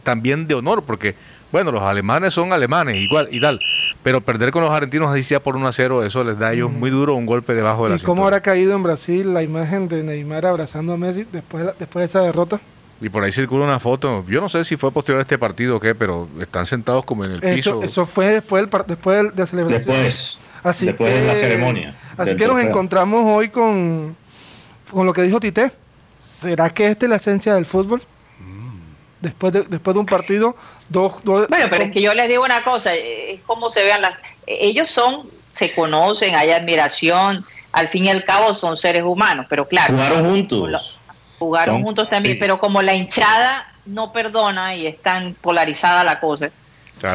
también 0.03 0.47
de 0.47 0.55
honor, 0.55 0.83
porque, 0.83 1.15
bueno, 1.51 1.73
los 1.73 1.83
alemanes 1.83 2.35
son 2.35 2.53
alemanes, 2.53 2.97
igual 2.97 3.29
y 3.31 3.41
tal. 3.41 3.59
Pero 4.03 4.21
perder 4.21 4.51
con 4.51 4.63
los 4.63 4.71
argentinos 4.71 5.11
así 5.11 5.23
sea 5.23 5.43
por 5.43 5.57
1 5.57 5.67
a 5.67 5.73
0, 5.73 6.05
eso 6.05 6.25
les 6.25 6.39
da 6.39 6.49
a 6.49 6.53
ellos 6.53 6.71
muy 6.71 6.91
duro 6.91 7.15
un 7.15 7.27
golpe 7.27 7.55
debajo 7.55 7.85
de 7.85 7.91
la 7.91 7.97
¿Y 7.97 8.01
cómo 8.01 8.25
habrá 8.25 8.41
caído 8.41 8.75
en 8.75 8.83
Brasil 8.83 9.33
la 9.35 9.43
imagen 9.43 9.89
de 9.89 10.03
Neymar 10.03 10.47
abrazando 10.47 10.93
a 10.93 10.97
Messi 10.97 11.27
después 11.31 11.65
de, 11.65 11.73
después 11.79 12.03
de 12.03 12.05
esa 12.05 12.21
derrota? 12.21 12.61
Y 13.01 13.09
por 13.09 13.25
ahí 13.25 13.33
circula 13.33 13.65
una 13.65 13.81
foto. 13.81 14.25
Yo 14.29 14.41
no 14.41 14.49
sé 14.49 14.65
si 14.65 14.77
fue 14.77 14.93
posterior 14.93 15.19
a 15.19 15.23
este 15.23 15.37
partido 15.37 15.77
o 15.77 15.81
qué, 15.81 15.95
pero 15.95 16.29
están 16.41 16.65
sentados 16.65 17.05
como 17.05 17.25
en 17.25 17.33
el 17.33 17.41
piso. 17.41 17.83
Eso 17.83 18.07
fue 18.07 18.29
después, 18.29 18.63
del, 18.63 18.85
después 18.87 19.23
de 19.23 19.33
la 19.37 19.47
celebración. 19.47 19.97
Después. 19.97 20.39
Así 20.63 20.87
después 20.87 21.13
de 21.13 21.27
la 21.27 21.35
ceremonia. 21.35 21.95
Así 22.17 22.37
que 22.37 22.47
nos 22.47 22.63
encontramos 22.63 23.21
hoy 23.27 23.51
con 23.51 24.17
con 24.95 25.07
lo 25.07 25.13
que 25.13 25.23
dijo 25.23 25.41
Tite, 25.41 25.73
¿será 26.19 26.71
que 26.71 26.87
esta 26.87 27.07
es 27.07 27.11
la 27.11 27.17
esencia 27.17 27.55
del 27.55 27.67
fútbol? 27.67 28.03
Después 29.21 29.53
de, 29.55 29.63
después 29.63 29.95
de 29.95 30.01
un 30.01 30.07
partido, 30.07 30.55
dos, 30.89 31.23
Bueno, 31.25 31.49
pero 31.71 31.85
es 31.85 31.93
que 31.93 32.03
yo 32.03 32.13
les 32.13 32.29
digo 32.29 32.45
una 32.45 32.63
cosa, 32.63 32.95
es 32.95 33.41
como 33.47 33.71
se 33.71 33.83
vean 33.83 34.03
las... 34.03 34.13
Ellos 34.47 34.91
son, 34.91 35.23
se 35.53 35.75
conocen, 35.75 36.35
hay 36.35 36.51
admiración, 36.51 37.43
al 37.73 37.89
fin 37.89 38.05
y 38.05 38.11
al 38.11 38.25
cabo 38.25 38.53
son 38.53 38.77
seres 38.77 39.03
humanos, 39.03 39.47
pero 39.49 39.67
claro... 39.67 39.95
Jugaron 39.95 40.31
juntos. 40.31 40.99
jugaron 41.39 41.83
juntos 41.83 42.11
también, 42.11 42.39
pero 42.39 42.59
como 42.59 42.83
la 42.83 42.95
hinchada 42.95 43.73
no 43.87 44.13
perdona 44.13 44.75
y 44.77 44.87
es 44.87 45.01
tan 45.01 45.35
polarizada 45.35 46.05
la 46.05 46.21
cosa, 46.21 46.51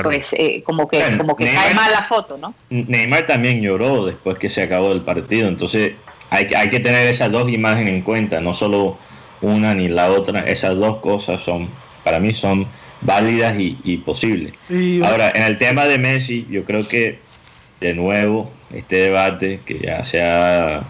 pues 0.02 0.34
eh, 0.34 0.64
como 0.64 0.88
que, 0.88 1.16
como 1.18 1.36
que 1.36 1.52
cae 1.52 1.74
mal 1.76 1.92
la 1.92 2.04
foto, 2.04 2.38
¿no? 2.38 2.54
Neymar 2.70 3.26
también 3.28 3.62
lloró 3.62 4.06
después 4.06 4.38
que 4.38 4.50
se 4.50 4.64
acabó 4.64 4.92
el 4.92 5.02
partido, 5.02 5.48
entonces 5.48 5.94
hay, 6.30 6.48
hay 6.56 6.70
que 6.70 6.80
tener 6.80 7.08
esas 7.08 7.32
dos 7.32 7.52
imágenes 7.52 7.94
en 7.94 8.02
cuenta, 8.02 8.40
no 8.42 8.54
solo 8.54 8.98
una 9.42 9.74
ni 9.74 9.88
la 9.88 10.10
otra, 10.12 10.42
esas 10.42 10.78
dos 10.78 10.98
cosas 10.98 11.42
son, 11.42 11.70
para 12.04 12.20
mí 12.20 12.34
son 12.34 12.68
válidas 13.02 13.56
y, 13.58 13.98
posibles. 13.98 14.54
Ahora, 15.04 15.32
en 15.34 15.44
el 15.44 15.58
tema 15.58 15.86
de 15.86 15.98
Messi, 15.98 16.46
yo 16.50 16.66
creo 16.66 16.88
que 16.88 17.20
de 17.80 17.94
nuevo 17.94 18.52
este 18.74 18.98
debate 18.98 19.62
que 19.66 19.80
ya 19.80 20.04
se 20.04 20.22
ha, 20.22 20.84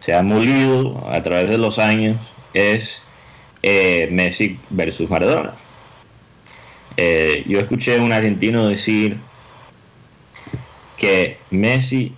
se 0.00 0.14
ha 0.14 0.22
molido 0.22 1.02
a 1.10 1.22
través 1.22 1.48
de 1.48 1.58
los 1.58 1.78
años 1.78 2.16
es 2.52 3.00
eh, 3.62 4.08
Messi 4.10 4.58
versus 4.70 5.08
Maradona. 5.08 5.54
Eh, 6.96 7.44
yo 7.46 7.58
escuché 7.58 7.96
a 7.96 8.02
un 8.02 8.12
argentino 8.12 8.68
decir 8.68 9.18
que 10.96 11.38
Messi 11.50 12.12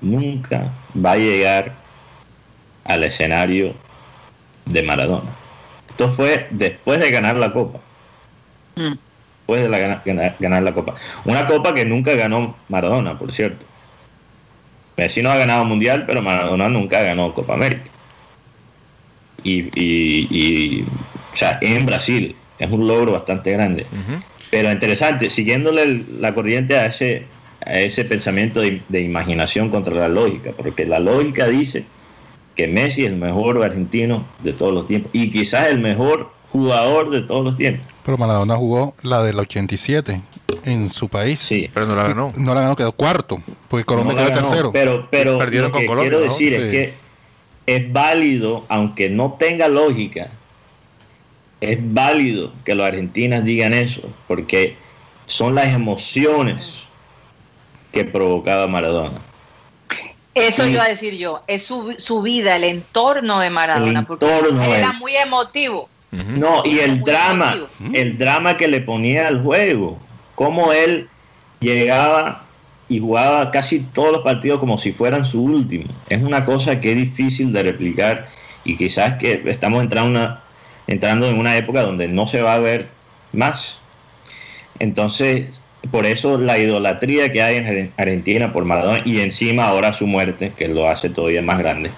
nunca 0.00 0.72
va 1.04 1.12
a 1.12 1.16
llegar 1.16 1.74
al 2.84 3.04
escenario 3.04 3.74
de 4.64 4.82
Maradona. 4.82 5.30
Esto 5.90 6.12
fue 6.12 6.46
después 6.50 7.00
de 7.00 7.10
ganar 7.10 7.36
la 7.36 7.52
copa. 7.52 7.80
Mm. 8.76 8.94
Después 9.38 9.62
de 9.62 9.68
la, 9.68 9.78
ganar, 10.38 10.62
la 10.62 10.74
copa. 10.74 10.94
Una 11.24 11.46
copa 11.46 11.74
que 11.74 11.84
nunca 11.84 12.14
ganó 12.14 12.56
Maradona, 12.68 13.18
por 13.18 13.32
cierto. 13.32 13.64
Messi 14.96 15.22
no 15.22 15.30
ha 15.30 15.36
ganado 15.36 15.64
mundial, 15.64 16.04
pero 16.06 16.22
Maradona 16.22 16.68
nunca 16.68 17.02
ganó 17.02 17.32
Copa 17.32 17.54
América. 17.54 17.84
Y, 19.44 19.68
y, 19.74 20.82
o 21.32 21.36
sea, 21.36 21.58
en 21.62 21.86
Brasil 21.86 22.34
es 22.58 22.70
un 22.70 22.86
logro 22.86 23.12
bastante 23.12 23.52
grande. 23.52 23.86
Pero 24.50 24.70
interesante, 24.70 25.30
siguiéndole 25.30 26.04
la 26.18 26.34
corriente 26.34 26.76
a 26.76 26.86
ese 26.86 27.26
a 27.64 27.78
ese 27.80 28.04
pensamiento 28.04 28.60
de, 28.60 29.00
imaginación 29.00 29.70
contra 29.70 29.94
la 29.94 30.08
lógica, 30.08 30.52
porque 30.56 30.84
la 30.84 31.00
lógica 31.00 31.48
dice 31.48 31.84
que 32.54 32.66
Messi 32.66 33.02
es 33.02 33.08
el 33.08 33.16
mejor 33.16 33.62
argentino 33.62 34.24
de 34.42 34.52
todos 34.52 34.72
los 34.72 34.86
tiempos 34.86 35.10
y 35.12 35.30
quizás 35.30 35.68
el 35.68 35.80
mejor 35.80 36.30
jugador 36.52 37.10
de 37.10 37.22
todos 37.22 37.44
los 37.44 37.56
tiempos. 37.56 37.86
Pero 38.04 38.18
Maradona 38.18 38.56
jugó 38.56 38.94
la 39.02 39.22
del 39.22 39.38
87 39.38 40.20
en 40.64 40.90
su 40.90 41.08
país. 41.08 41.38
Sí. 41.38 41.68
Pero 41.72 41.86
no 41.86 41.96
la 41.96 42.08
ganó. 42.08 42.32
No 42.36 42.54
la 42.54 42.62
ganó, 42.62 42.76
quedó 42.76 42.92
cuarto, 42.92 43.40
porque 43.68 43.84
Colombia 43.84 44.16
quedó 44.16 44.32
tercero. 44.32 44.72
Pero, 44.72 45.06
pero 45.10 45.38
lo 45.38 45.72
que 45.72 45.86
quiero 45.86 46.20
decir 46.20 46.54
es 46.54 46.70
que 46.70 46.94
es 47.66 47.92
válido, 47.92 48.64
aunque 48.68 49.10
no 49.10 49.36
tenga 49.38 49.68
lógica, 49.68 50.30
es 51.60 51.78
válido 51.80 52.52
que 52.64 52.74
los 52.74 52.86
argentinos 52.86 53.44
digan 53.44 53.74
eso, 53.74 54.02
porque 54.26 54.76
son 55.26 55.54
las 55.54 55.74
emociones 55.74 56.87
que 57.98 58.04
provocaba 58.04 58.68
Maradona. 58.68 59.18
Eso 60.32 60.66
iba 60.68 60.84
a 60.84 60.88
decir 60.88 61.14
yo, 61.14 61.42
es 61.48 61.64
su, 61.64 62.22
vida, 62.22 62.54
el 62.54 62.62
entorno 62.62 63.40
de 63.40 63.50
Maradona, 63.50 64.06
porque 64.06 64.26
era 64.68 64.92
muy 64.92 65.16
emotivo. 65.16 65.88
No, 66.12 66.62
y 66.64 66.78
el 66.78 67.02
drama, 67.02 67.56
el 67.92 68.16
drama 68.16 68.56
que 68.56 68.68
le 68.68 68.80
ponía 68.80 69.26
al 69.26 69.42
juego, 69.42 69.98
cómo 70.36 70.72
él 70.72 71.08
llegaba 71.58 72.44
y 72.88 73.00
jugaba 73.00 73.50
casi 73.50 73.80
todos 73.80 74.12
los 74.12 74.22
partidos 74.22 74.60
como 74.60 74.78
si 74.78 74.92
fueran 74.92 75.26
su 75.26 75.42
último. 75.42 75.86
Es 76.08 76.22
una 76.22 76.44
cosa 76.44 76.80
que 76.80 76.92
es 76.92 76.96
difícil 76.96 77.52
de 77.52 77.64
replicar 77.64 78.28
y 78.64 78.76
quizás 78.76 79.18
que 79.18 79.42
estamos 79.46 79.82
entrando, 79.82 80.38
entrando 80.86 81.26
en 81.26 81.36
una 81.36 81.56
época 81.56 81.82
donde 81.82 82.06
no 82.06 82.28
se 82.28 82.42
va 82.42 82.54
a 82.54 82.58
ver 82.60 82.88
más. 83.32 83.78
Entonces, 84.78 85.60
por 85.90 86.06
eso 86.06 86.38
la 86.38 86.58
idolatría 86.58 87.30
que 87.30 87.42
hay 87.42 87.56
en 87.56 87.92
Argentina 87.96 88.52
por 88.52 88.64
Maradona 88.64 89.00
y 89.04 89.20
encima 89.20 89.66
ahora 89.66 89.92
su 89.92 90.06
muerte, 90.06 90.52
que 90.56 90.68
lo 90.68 90.88
hace 90.88 91.08
todavía 91.10 91.42
más 91.42 91.58
grande. 91.58 91.90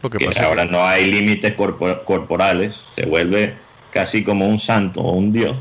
Porque 0.00 0.28
ahora 0.40 0.66
no 0.66 0.84
hay 0.84 1.06
límites 1.06 1.54
corporales, 1.54 2.80
se 2.94 3.06
vuelve 3.06 3.54
casi 3.90 4.22
como 4.22 4.46
un 4.46 4.60
santo 4.60 5.00
o 5.00 5.12
un 5.12 5.32
dios. 5.32 5.56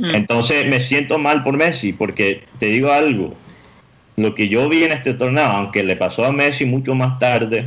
Entonces 0.00 0.66
me 0.66 0.80
siento 0.80 1.18
mal 1.18 1.42
por 1.42 1.56
Messi, 1.56 1.92
porque 1.92 2.44
te 2.58 2.66
digo 2.66 2.92
algo, 2.92 3.34
lo 4.16 4.34
que 4.34 4.48
yo 4.48 4.68
vi 4.68 4.84
en 4.84 4.92
este 4.92 5.14
torneo, 5.14 5.44
aunque 5.44 5.82
le 5.82 5.96
pasó 5.96 6.24
a 6.24 6.32
Messi 6.32 6.66
mucho 6.66 6.94
más 6.94 7.18
tarde 7.18 7.66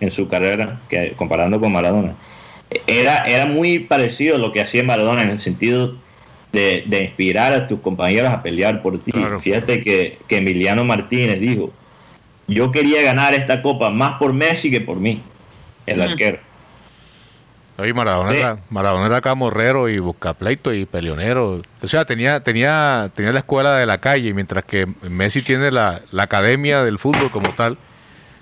en 0.00 0.10
su 0.10 0.28
carrera, 0.28 0.80
que 0.88 1.12
comparando 1.16 1.60
con 1.60 1.72
Maradona, 1.72 2.14
era, 2.86 3.24
era 3.24 3.46
muy 3.46 3.80
parecido 3.80 4.36
a 4.36 4.38
lo 4.38 4.52
que 4.52 4.60
hacía 4.60 4.82
Maradona 4.82 5.22
en 5.22 5.30
el 5.30 5.38
sentido 5.38 5.96
de, 6.52 7.02
inspirar 7.02 7.52
a 7.52 7.68
tus 7.68 7.80
compañeros 7.80 8.32
a 8.32 8.42
pelear 8.42 8.82
por 8.82 8.98
ti. 8.98 9.12
Fíjate 9.40 9.80
que, 9.82 10.18
Emiliano 10.28 10.84
Martínez 10.84 11.40
dijo, 11.40 11.72
yo 12.46 12.72
quería 12.72 13.02
ganar 13.02 13.34
esta 13.34 13.62
copa 13.62 13.90
más 13.90 14.18
por 14.18 14.32
Messi 14.32 14.70
que 14.70 14.80
por 14.80 14.98
mí, 14.98 15.22
el 15.86 16.02
arquero. 16.02 16.38
Oye, 17.78 17.94
Maradona, 17.94 18.32
era, 18.32 18.58
Maradona 18.68 19.06
era 19.06 19.20
camorrero 19.22 19.88
y 19.88 19.98
buscapleito 19.98 20.74
y 20.74 20.84
peleonero. 20.84 21.62
O 21.80 21.88
sea, 21.88 22.04
tenía, 22.04 22.40
tenía, 22.40 23.10
tenía 23.14 23.32
la 23.32 23.38
escuela 23.38 23.78
de 23.78 23.86
la 23.86 23.98
calle, 23.98 24.34
mientras 24.34 24.64
que 24.64 24.86
Messi 25.02 25.40
tiene 25.40 25.70
la, 25.70 26.02
academia 26.18 26.82
del 26.84 26.98
fútbol 26.98 27.30
como 27.30 27.54
tal. 27.54 27.78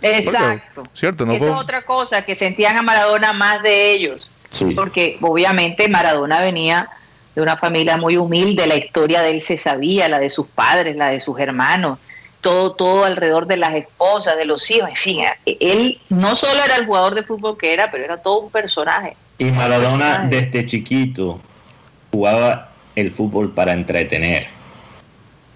Exacto. 0.02 0.84
¿Cierto? 0.92 1.30
Eso 1.30 1.44
es 1.44 1.60
otra 1.60 1.82
cosa, 1.82 2.22
que 2.22 2.34
sentían 2.34 2.78
a 2.78 2.82
Maradona 2.82 3.32
más 3.32 3.62
de 3.62 3.92
ellos. 3.92 4.28
Porque 4.74 5.18
obviamente 5.20 5.88
Maradona 5.88 6.40
venía 6.40 6.88
de 7.38 7.42
una 7.42 7.56
familia 7.56 7.96
muy 7.96 8.16
humilde, 8.16 8.66
la 8.66 8.74
historia 8.74 9.22
de 9.22 9.30
él 9.30 9.42
se 9.42 9.58
sabía, 9.58 10.08
la 10.08 10.18
de 10.18 10.28
sus 10.28 10.48
padres, 10.48 10.96
la 10.96 11.10
de 11.10 11.20
sus 11.20 11.38
hermanos, 11.38 12.00
todo, 12.40 12.72
todo 12.72 13.04
alrededor 13.04 13.46
de 13.46 13.56
las 13.56 13.74
esposas, 13.74 14.36
de 14.36 14.44
los 14.44 14.68
hijos, 14.72 14.88
en 14.88 14.96
fin, 14.96 15.20
él 15.46 16.00
no 16.08 16.34
solo 16.34 16.60
era 16.64 16.74
el 16.74 16.86
jugador 16.86 17.14
de 17.14 17.22
fútbol 17.22 17.56
que 17.56 17.72
era, 17.72 17.92
pero 17.92 18.02
era 18.02 18.16
todo 18.16 18.40
un 18.40 18.50
personaje. 18.50 19.14
Y 19.38 19.44
Maradona 19.52 20.26
desde 20.28 20.66
chiquito 20.66 21.38
jugaba 22.10 22.70
el 22.96 23.12
fútbol 23.12 23.52
para 23.52 23.72
entretener. 23.72 24.48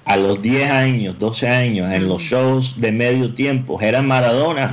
A 0.04 0.16
los 0.16 0.40
10 0.40 0.70
años, 0.70 1.18
12 1.18 1.48
años, 1.48 1.92
en 1.92 2.06
los 2.06 2.22
shows 2.22 2.80
de 2.80 2.92
medio 2.92 3.34
tiempo, 3.34 3.80
era 3.80 4.02
Maradona. 4.02 4.72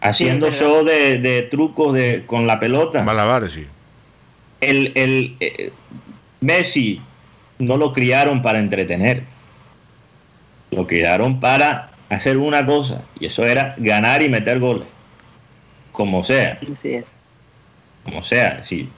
Haciendo 0.00 0.50
shows 0.50 0.86
de, 0.86 1.46
trucos 1.50 1.92
de, 1.92 2.24
con 2.24 2.46
la 2.46 2.58
pelota. 2.58 3.02
Malabares, 3.02 3.52
sí 3.52 3.66
el, 4.62 4.92
el 4.94 5.36
eh, 5.40 5.72
Messi 6.40 7.00
no 7.58 7.76
lo 7.76 7.92
criaron 7.92 8.42
para 8.42 8.60
entretener, 8.60 9.24
lo 10.70 10.86
criaron 10.86 11.40
para 11.40 11.90
hacer 12.08 12.38
una 12.38 12.64
cosa, 12.64 13.02
y 13.18 13.26
eso 13.26 13.44
era 13.44 13.74
ganar 13.76 14.22
y 14.22 14.28
meter 14.28 14.60
goles, 14.60 14.86
como 15.90 16.24
sea. 16.24 16.58
Como 18.04 18.24
sea, 18.24 18.62
si, 18.62 18.88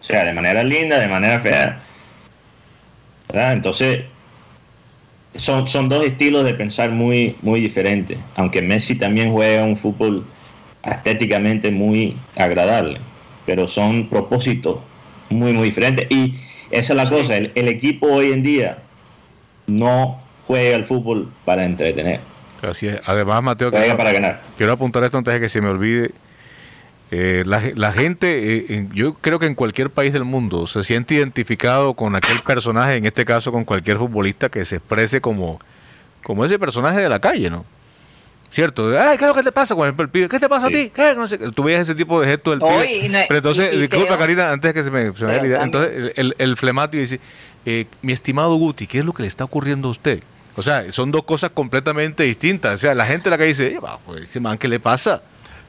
sea, 0.00 0.24
de 0.24 0.32
manera 0.32 0.62
linda, 0.64 0.98
de 0.98 1.08
manera 1.08 1.40
fea. 1.40 1.82
Entonces, 3.52 4.04
son, 5.36 5.68
son 5.68 5.88
dos 5.88 6.04
estilos 6.04 6.44
de 6.44 6.54
pensar 6.54 6.90
muy, 6.90 7.36
muy 7.42 7.60
diferentes, 7.60 8.18
aunque 8.36 8.62
Messi 8.62 8.94
también 8.94 9.32
juega 9.32 9.64
un 9.64 9.76
fútbol 9.76 10.26
estéticamente 10.82 11.70
muy 11.70 12.16
agradable, 12.36 13.00
pero 13.46 13.68
son 13.68 14.08
propósitos 14.08 14.78
muy, 15.30 15.52
muy 15.52 15.68
diferente. 15.68 16.06
Y 16.10 16.38
esa 16.70 16.92
es 16.92 16.96
la 16.96 17.08
cosa, 17.08 17.36
el, 17.36 17.68
equipo 17.68 18.06
hoy 18.06 18.32
en 18.32 18.42
día 18.42 18.78
no 19.66 20.20
juega 20.46 20.76
el 20.76 20.84
fútbol 20.84 21.32
para 21.44 21.64
entretener. 21.64 22.20
Así 22.62 22.88
es. 22.88 23.00
Además, 23.06 23.42
Mateo, 23.42 23.70
quiero, 23.70 23.96
para 23.96 24.12
ganar. 24.12 24.42
quiero 24.56 24.72
apuntar 24.72 25.02
esto 25.04 25.18
antes 25.18 25.32
de 25.32 25.40
que 25.40 25.48
se 25.48 25.60
me 25.60 25.68
olvide. 25.68 26.10
Eh, 27.12 27.42
la, 27.44 27.92
gente, 27.92 28.66
eh, 28.72 28.86
yo 28.92 29.14
creo 29.14 29.40
que 29.40 29.46
en 29.46 29.56
cualquier 29.56 29.90
país 29.90 30.12
del 30.12 30.24
mundo 30.24 30.68
se 30.68 30.84
siente 30.84 31.14
identificado 31.14 31.94
con 31.94 32.14
aquel 32.14 32.40
personaje, 32.42 32.96
en 32.96 33.06
este 33.06 33.24
caso 33.24 33.50
con 33.50 33.64
cualquier 33.64 33.96
futbolista 33.96 34.48
que 34.48 34.64
se 34.64 34.76
exprese 34.76 35.20
como, 35.20 35.58
como 36.22 36.44
ese 36.44 36.56
personaje 36.58 37.00
de 37.00 37.08
la 37.08 37.18
calle, 37.18 37.50
¿no? 37.50 37.64
¿Cierto? 38.50 38.90
Ay, 38.98 39.16
¿qué 39.16 39.24
es 39.24 39.28
lo 39.28 39.34
que 39.34 39.44
te 39.44 39.52
pasa 39.52 39.76
con 39.76 39.86
el 39.86 40.08
pibe? 40.08 40.28
¿Qué 40.28 40.40
te 40.40 40.48
pasa 40.48 40.66
a 40.66 40.70
ti? 40.70 40.90
¿Qué? 40.92 41.14
No 41.14 41.28
sé. 41.28 41.38
Tú 41.38 41.62
veías 41.62 41.82
ese 41.82 41.94
tipo 41.94 42.20
de 42.20 42.26
gesto 42.26 42.50
del 42.50 42.58
pibe. 42.58 43.10
Pero 43.28 43.36
entonces, 43.36 43.78
disculpa, 43.78 44.18
Karina, 44.18 44.50
antes 44.50 44.74
que 44.74 44.82
se 44.82 44.90
me, 44.90 45.14
se 45.14 45.24
me 45.24 45.46
idea. 45.46 45.62
Entonces, 45.62 46.12
el, 46.16 46.34
el, 46.36 46.56
flemático 46.56 47.00
dice, 47.00 47.20
eh, 47.64 47.86
mi 48.02 48.12
estimado 48.12 48.56
Guti, 48.56 48.88
¿qué 48.88 48.98
es 48.98 49.04
lo 49.04 49.12
que 49.12 49.22
le 49.22 49.28
está 49.28 49.44
ocurriendo 49.44 49.88
a 49.88 49.90
usted? 49.92 50.20
O 50.56 50.62
sea, 50.64 50.90
son 50.90 51.12
dos 51.12 51.22
cosas 51.22 51.50
completamente 51.54 52.24
distintas. 52.24 52.74
O 52.74 52.78
sea, 52.78 52.94
la 52.94 53.06
gente 53.06 53.30
la 53.30 53.38
que 53.38 53.44
dice, 53.44 53.78
pues, 54.04 54.22
ese 54.22 54.40
man, 54.40 54.58
¿qué 54.58 54.66
le 54.66 54.80
pasa? 54.80 55.22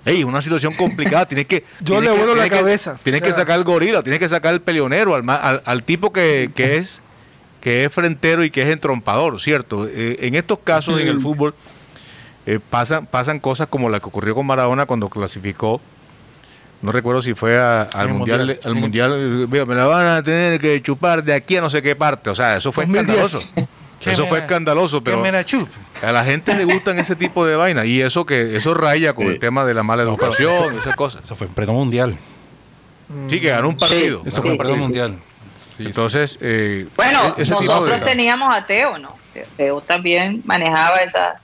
Ey, 0.04 0.24
una 0.24 0.42
situación 0.42 0.74
complicada, 0.74 1.28
tienes 1.28 1.46
que... 1.46 1.64
Yo 1.82 2.02
le 2.02 2.10
vuelo 2.10 2.34
la 2.34 2.50
cabeza. 2.50 2.98
Tienes 3.04 3.22
que 3.22 3.32
sacar 3.32 3.60
el 3.60 3.64
gorila, 3.64 4.02
tienes 4.02 4.20
que 4.20 4.28
sacar 4.28 4.56
el 4.56 4.62
peleonero, 4.62 5.14
al, 5.14 5.30
al, 5.30 5.62
al 5.64 5.84
tipo 5.84 6.12
que, 6.12 6.50
que, 6.56 6.78
es 6.78 7.00
que 7.62 7.86
es 7.86 7.94
frentero 7.94 8.44
y 8.44 8.50
que 8.50 8.64
es 8.64 8.70
entrompador, 8.70 9.40
¿cierto? 9.40 9.88
Eh, 9.88 10.18
en 10.22 10.34
estos 10.34 10.60
casos, 10.60 11.00
en 11.00 11.08
el 11.08 11.22
fútbol 11.22 11.54
eh, 12.46 12.60
pasan, 12.70 13.06
pasan 13.06 13.40
cosas 13.40 13.68
como 13.68 13.90
la 13.90 14.00
que 14.00 14.08
ocurrió 14.08 14.36
con 14.36 14.46
Maradona 14.46 14.86
cuando 14.86 15.10
clasificó, 15.10 15.82
no 16.82 16.92
recuerdo 16.92 17.22
si 17.22 17.36
fue 17.36 17.60
al 17.60 18.10
mundial, 18.10 18.60
al 18.64 18.76
mundial, 18.76 19.48
me 19.48 19.76
la 19.76 19.86
van 19.86 20.08
a 20.08 20.24
tener 20.24 20.60
que 20.60 20.82
chupar 20.82 21.24
de 21.24 21.34
aquí 21.34 21.58
a 21.58 21.62
no 21.62 21.70
sé 21.70 21.82
qué 21.82 21.96
parte, 21.96 22.30
o 22.30 22.36
sea, 22.36 22.58
eso 22.58 22.72
fue 22.72 22.86
escandaloso. 22.86 23.42
Eso 24.04 24.26
fue 24.26 24.40
escandaloso, 24.40 25.04
pero 25.04 25.24
a 25.24 26.12
la 26.12 26.24
gente 26.24 26.56
le 26.56 26.66
gustan 26.66 26.98
ese 26.98 27.16
tipo 27.16 27.46
de 27.46 27.56
vainas 27.56 27.86
y 27.86 28.02
eso 28.02 28.26
que 28.26 28.56
eso 28.56 28.74
raya 28.74 29.14
con 29.14 29.28
el 29.28 29.38
tema 29.38 29.64
de 29.64 29.76
la 29.76 29.84
mala 29.84 30.02
educación, 30.02 30.76
esas 30.80 30.96
cosas. 30.96 31.24
Eso 31.24 31.36
fue 31.36 31.46
en 31.46 31.54
pleno 31.54 31.74
mundial. 31.74 32.18
Sí, 33.28 33.40
que 33.40 33.50
ganó 33.50 33.70
un 33.70 33.78
partido. 33.78 34.24
eso 34.26 34.42
fue 34.42 34.54
en 34.54 34.58
pleno 34.58 34.78
mundial. 34.78 35.20
Entonces, 35.78 36.38
eh, 36.42 36.88
bueno, 36.96 37.36
e-, 37.38 37.46
nosotros 37.46 38.04
teníamos 38.04 38.52
a 38.56 38.66
Teo, 38.66 38.98
¿no? 38.98 39.16
Teo 39.56 39.82
también 39.82 40.42
manejaba 40.46 40.98
esa 40.98 41.40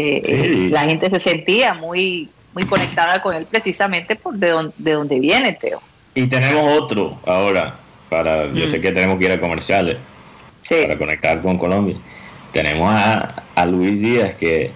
eh, 0.00 0.68
la 0.70 0.82
gente 0.82 1.10
se 1.10 1.20
sentía 1.20 1.74
muy, 1.74 2.28
muy 2.54 2.64
conectada 2.64 3.20
con 3.22 3.34
él 3.34 3.46
precisamente 3.50 4.16
por 4.16 4.34
de, 4.34 4.92
donde 4.92 5.20
viene 5.20 5.52
Teo. 5.52 5.80
Y 6.14 6.26
tenemos 6.26 6.80
otro 6.80 7.18
ahora, 7.26 7.78
para 8.08 8.46
yo 8.52 8.68
sé 8.68 8.78
mm. 8.78 8.82
que 8.82 8.92
tenemos 8.92 9.18
que 9.18 9.26
ir 9.26 9.32
a 9.32 9.40
comerciales, 9.40 9.96
para 10.68 10.98
conectar 10.98 11.40
con 11.42 11.58
Colombia. 11.58 11.96
Tenemos 12.52 12.92
a, 12.92 13.44
a 13.54 13.66
Luis 13.66 14.00
Díaz 14.00 14.34
que, 14.34 14.72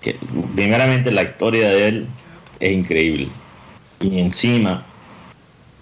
que 0.00 0.16
primeramente 0.54 1.10
la 1.12 1.22
historia 1.22 1.68
de 1.68 1.88
él 1.88 2.06
es 2.58 2.72
increíble. 2.72 3.28
Y 4.00 4.20
encima 4.20 4.84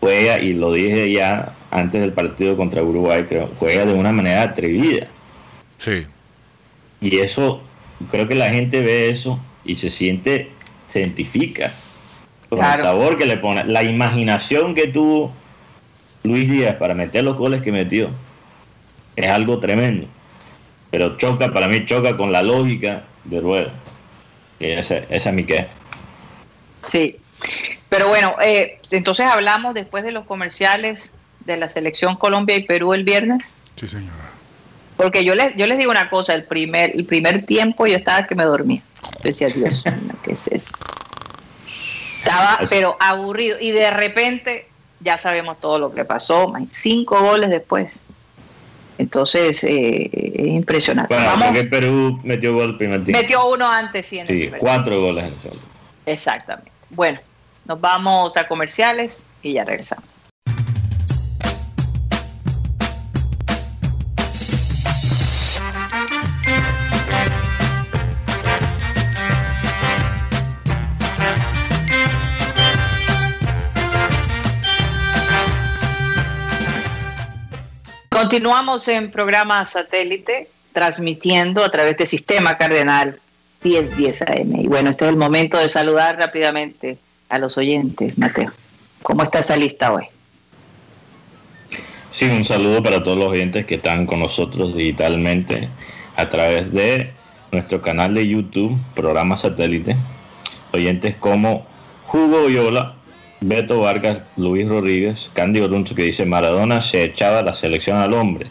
juega, 0.01 0.39
y 0.39 0.53
lo 0.53 0.73
dije 0.73 1.11
ya 1.13 1.55
antes 1.71 2.01
del 2.01 2.13
partido 2.13 2.57
contra 2.57 2.83
Uruguay, 2.83 3.25
que 3.29 3.47
juega 3.59 3.85
de 3.85 3.95
una 3.95 4.13
manera 4.13 4.43
atrevida. 4.43 5.07
Sí. 5.79 6.07
Y 7.01 7.19
eso 7.19 7.63
creo 8.11 8.29
que 8.29 8.35
la 8.35 8.51
gente 8.51 8.83
ve 8.83 9.11
eso 9.11 9.39
y 9.65 9.77
se 9.77 9.91
siente, 9.91 10.51
se 10.89 11.01
identifica 11.01 11.73
con 12.49 12.65
el 12.65 12.79
sabor 12.79 13.19
que 13.19 13.27
le 13.27 13.37
pone, 13.37 13.65
la 13.65 13.83
imaginación 13.83 14.75
que 14.75 14.87
tuvo 14.87 15.33
Luis 16.23 16.51
Díaz 16.51 16.77
para 16.77 16.95
meter 16.95 17.25
los 17.25 17.37
goles 17.37 17.63
que 17.63 17.73
metió 17.73 18.11
es 19.17 19.29
algo 19.29 19.59
tremendo. 19.59 20.07
Pero 20.91 21.19
choca, 21.19 21.53
para 21.53 21.69
mí 21.69 21.85
choca 21.85 22.17
con 22.17 22.33
la 22.33 22.43
lógica 22.43 23.05
de 23.25 23.41
Rueda. 23.41 23.73
Y 24.59 24.67
esa, 24.67 24.97
esa 24.97 25.29
es 25.29 25.35
mi 25.35 25.45
queja. 25.45 25.69
Sí. 26.83 27.17
Pero 27.89 28.09
bueno, 28.09 28.37
eh, 28.43 28.79
entonces 28.91 29.27
hablamos 29.27 29.75
después 29.75 30.05
de 30.05 30.13
los 30.13 30.25
comerciales 30.25 31.13
de 31.45 31.57
la 31.57 31.69
selección 31.69 32.17
Colombia 32.17 32.57
y 32.57 32.63
Perú 32.63 32.95
el 32.95 33.05
viernes. 33.05 33.53
Sí, 33.77 33.89
señora. 33.89 34.28
Porque 34.99 35.25
yo 35.25 35.37
les, 35.37 35.55
yo 35.55 35.69
les 35.69 35.79
digo 35.79 35.93
una 35.93 36.11
cosa, 36.11 36.35
el 36.35 36.43
primer, 36.43 36.91
el 36.91 37.05
primer 37.05 37.47
tiempo 37.47 37.87
yo 37.87 37.97
estaba 37.97 38.27
que 38.27 38.35
me 38.35 38.43
dormía. 38.43 38.83
Decía, 39.23 39.47
Dios 39.49 39.85
¿qué 40.25 40.33
es 40.33 40.49
eso? 40.49 40.75
Estaba, 42.19 42.59
pero 42.69 42.97
aburrido. 42.99 43.57
Y 43.61 43.71
de 43.71 43.93
repente, 43.93 44.67
ya 44.99 45.17
sabemos 45.17 45.61
todo 45.61 45.79
lo 45.79 45.95
que 45.95 46.05
pasó. 46.05 46.53
Cinco 46.73 47.21
goles 47.21 47.49
después. 47.49 47.93
Entonces, 48.99 49.63
eh, 49.63 50.11
es 50.13 50.47
impresionante. 50.49 51.15
Bueno, 51.15 51.31
Vamos, 51.31 51.67
Perú 51.67 52.21
metió 52.25 52.53
gol 52.55 52.71
el 52.71 52.77
primer 52.77 53.05
tiempo. 53.05 53.23
Metió 53.23 53.47
uno 53.47 53.69
antes, 53.69 54.05
sí. 54.05 54.21
sí, 54.27 54.51
cuatro 54.59 55.01
goles 55.01 55.27
en 55.27 55.33
el 55.33 55.41
segundo. 55.41 55.65
Exactamente. 56.07 56.73
Bueno, 56.91 57.21
nos 57.67 57.81
vamos 57.81 58.37
a 58.37 58.49
comerciales 58.49 59.23
y 59.43 59.53
ya 59.53 59.65
regresamos. 59.65 60.18
Continuamos 78.29 78.87
en 78.89 79.11
programa 79.11 79.65
satélite, 79.65 80.51
transmitiendo 80.75 81.65
a 81.65 81.71
través 81.71 81.97
del 81.97 82.07
sistema 82.07 82.59
Cardenal 82.59 83.19
1010 83.65 84.21
AM. 84.21 84.55
Y 84.57 84.67
bueno, 84.67 84.91
este 84.91 85.07
es 85.07 85.11
el 85.13 85.17
momento 85.17 85.57
de 85.57 85.71
saludar 85.71 86.19
rápidamente 86.19 86.99
a 87.31 87.39
los 87.39 87.57
oyentes, 87.57 88.19
Mateo. 88.19 88.53
¿Cómo 89.03 89.23
está 89.23 89.39
esa 89.39 89.57
lista 89.57 89.95
hoy? 89.95 90.05
Sí, 92.11 92.27
un 92.27 92.45
saludo 92.45 92.83
para 92.83 93.03
todos 93.03 93.17
los 93.17 93.29
oyentes 93.29 93.65
que 93.65 93.77
están 93.77 94.05
con 94.05 94.21
nosotros 94.21 94.77
digitalmente 94.77 95.71
a 96.15 96.29
través 96.29 96.71
de 96.71 97.11
nuestro 97.51 97.81
canal 97.81 98.13
de 98.13 98.29
YouTube, 98.29 98.79
programa 98.95 99.39
satélite. 99.39 99.97
Oyentes 100.75 101.17
como 101.17 101.67
Hugo 102.13 102.51
Yola, 102.51 102.95
Beto 103.41 103.81
Vargas, 103.81 104.21
Luis 104.37 104.69
Rodríguez, 104.69 105.31
Candy 105.33 105.61
Orunzo 105.61 105.95
que 105.95 106.03
dice 106.03 106.27
Maradona 106.27 106.83
se 106.83 107.05
echaba 107.05 107.43
la 107.43 107.55
selección 107.55 107.97
al 107.97 108.13
hombre. 108.15 108.47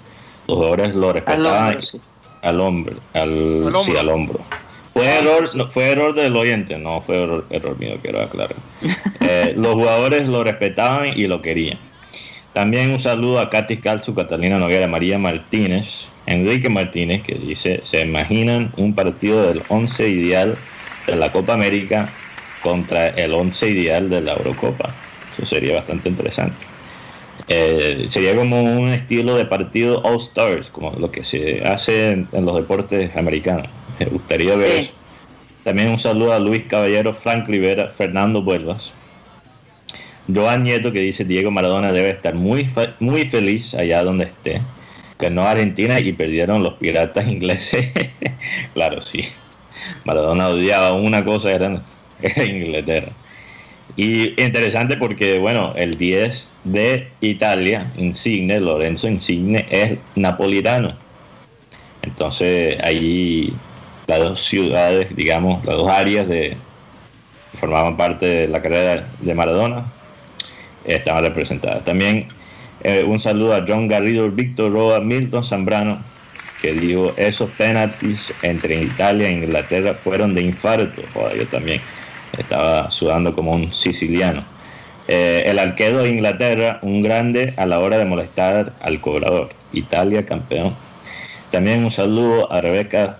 Los 0.47 0.57
jugadores 0.57 0.95
lo 0.95 1.11
respetaban 1.11 1.77
al, 2.41 2.61
hombre, 2.61 2.95
al, 3.13 3.51
sí, 3.83 3.97
al 3.97 4.09
hombro. 4.09 4.39
Fue 4.93 5.05
error, 5.05 5.53
no, 5.55 5.69
fue 5.69 5.91
error 5.91 6.15
del 6.15 6.35
oyente, 6.35 6.77
no 6.77 7.01
fue 7.01 7.17
error, 7.49 7.79
mío, 7.79 7.97
quiero 8.01 8.21
aclarar. 8.21 8.55
Eh, 9.19 9.53
los 9.57 9.73
jugadores 9.73 10.27
lo 10.27 10.43
respetaban 10.43 11.09
y 11.15 11.27
lo 11.27 11.41
querían. 11.41 11.77
También 12.53 12.91
un 12.91 12.99
saludo 12.99 13.39
a 13.39 13.49
Katy 13.49 13.77
Calzu, 13.77 14.15
Catalina 14.15 14.57
Noguera, 14.57 14.87
María 14.87 15.19
Martínez, 15.19 16.05
Enrique 16.25 16.69
Martínez, 16.69 17.21
que 17.23 17.35
dice, 17.35 17.81
se 17.83 17.99
imaginan 17.99 18.71
un 18.77 18.95
partido 18.95 19.45
del 19.45 19.61
11 19.67 20.09
ideal 20.09 20.57
de 21.05 21.15
la 21.15 21.31
Copa 21.31 21.53
América 21.53 22.09
contra 22.67 23.07
el 23.09 23.33
11 23.33 23.69
ideal 23.69 24.09
de 24.09 24.19
la 24.19 24.33
Eurocopa. 24.33 24.93
Eso 25.33 25.45
sería 25.45 25.75
bastante 25.75 26.09
interesante. 26.09 26.57
Eh, 27.47 28.05
sería 28.09 28.35
como 28.35 28.61
un 28.61 28.89
estilo 28.89 29.37
de 29.37 29.45
partido 29.45 30.01
All 30.03 30.17
Stars, 30.17 30.69
como 30.69 30.91
lo 30.91 31.11
que 31.11 31.23
se 31.23 31.65
hace 31.65 32.11
en, 32.11 32.27
los 32.45 32.55
deportes 32.55 33.15
americanos. 33.15 33.67
Me 33.99 34.07
gustaría 34.07 34.55
ver 34.57 34.89
También 35.63 35.91
un 35.91 35.99
saludo 35.99 36.33
a 36.33 36.39
Luis 36.39 36.63
Caballero, 36.67 37.13
Frank 37.13 37.47
Rivera, 37.47 37.93
Fernando 37.97 38.41
Vuelvas. 38.41 38.91
Joan 40.33 40.63
Nieto 40.63 40.91
que 40.91 40.99
dice 40.99 41.23
Diego 41.23 41.51
Maradona 41.51 41.93
debe 41.93 42.09
estar 42.09 42.35
muy, 42.35 42.69
muy 42.99 43.29
feliz 43.29 43.73
allá 43.75 44.03
donde 44.03 44.25
esté. 44.25 44.61
Ganó 45.17 45.43
Argentina 45.43 46.01
y 46.01 46.11
perdieron 46.11 46.63
los 46.63 46.73
piratas 46.73 47.29
ingleses. 47.29 47.91
claro, 48.73 49.01
sí. 49.01 49.23
Maradona 50.03 50.49
odiaba 50.49 50.93
una 50.93 51.23
cosa, 51.23 51.49
era 52.21 52.43
Inglaterra. 52.43 53.11
Y 53.95 54.39
interesante 54.41 54.97
porque, 54.97 55.39
bueno, 55.39 55.73
el 55.75 55.97
10 55.97 56.49
de 56.65 57.07
Italia, 57.21 57.91
Insigne, 57.97 58.59
Lorenzo 58.59 59.07
Insigne, 59.07 59.65
es 59.69 59.97
napolitano. 60.15 60.95
Entonces, 62.03 62.77
ahí 62.83 63.53
las 64.07 64.19
dos 64.19 64.45
ciudades, 64.45 65.15
digamos, 65.15 65.63
las 65.65 65.75
dos 65.77 65.89
áreas 65.89 66.27
de 66.27 66.57
formaban 67.59 67.97
parte 67.97 68.25
de 68.25 68.47
la 68.47 68.61
carrera 68.61 69.07
de 69.19 69.33
Maradona, 69.33 69.85
estaban 70.85 71.23
representadas. 71.23 71.83
También 71.83 72.27
eh, 72.83 73.03
un 73.03 73.19
saludo 73.19 73.55
a 73.55 73.65
John 73.67 73.87
Garrido, 73.87 74.29
Víctor 74.29 74.71
Roa, 74.71 74.99
Milton 74.99 75.43
Zambrano, 75.43 75.99
que 76.61 76.73
dijo, 76.73 77.13
esos 77.17 77.49
penaltis 77.51 78.33
entre 78.41 78.81
Italia 78.81 79.27
e 79.27 79.33
Inglaterra 79.33 79.93
fueron 79.93 80.33
de 80.33 80.41
infarto. 80.41 81.01
Joder, 81.13 81.37
yo 81.37 81.47
también 81.47 81.81
estaba 82.37 82.89
sudando 82.91 83.35
como 83.35 83.51
un 83.51 83.73
siciliano. 83.73 84.43
Eh, 85.07 85.43
el 85.45 85.59
arquero 85.59 86.03
de 86.03 86.09
Inglaterra, 86.09 86.79
un 86.81 87.01
grande 87.01 87.53
a 87.57 87.65
la 87.65 87.79
hora 87.79 87.97
de 87.97 88.05
molestar 88.05 88.73
al 88.81 88.99
cobrador. 88.99 89.49
Italia 89.73 90.25
campeón. 90.25 90.75
También 91.51 91.83
un 91.85 91.91
saludo 91.91 92.51
a 92.51 92.61
Rebeca 92.61 93.17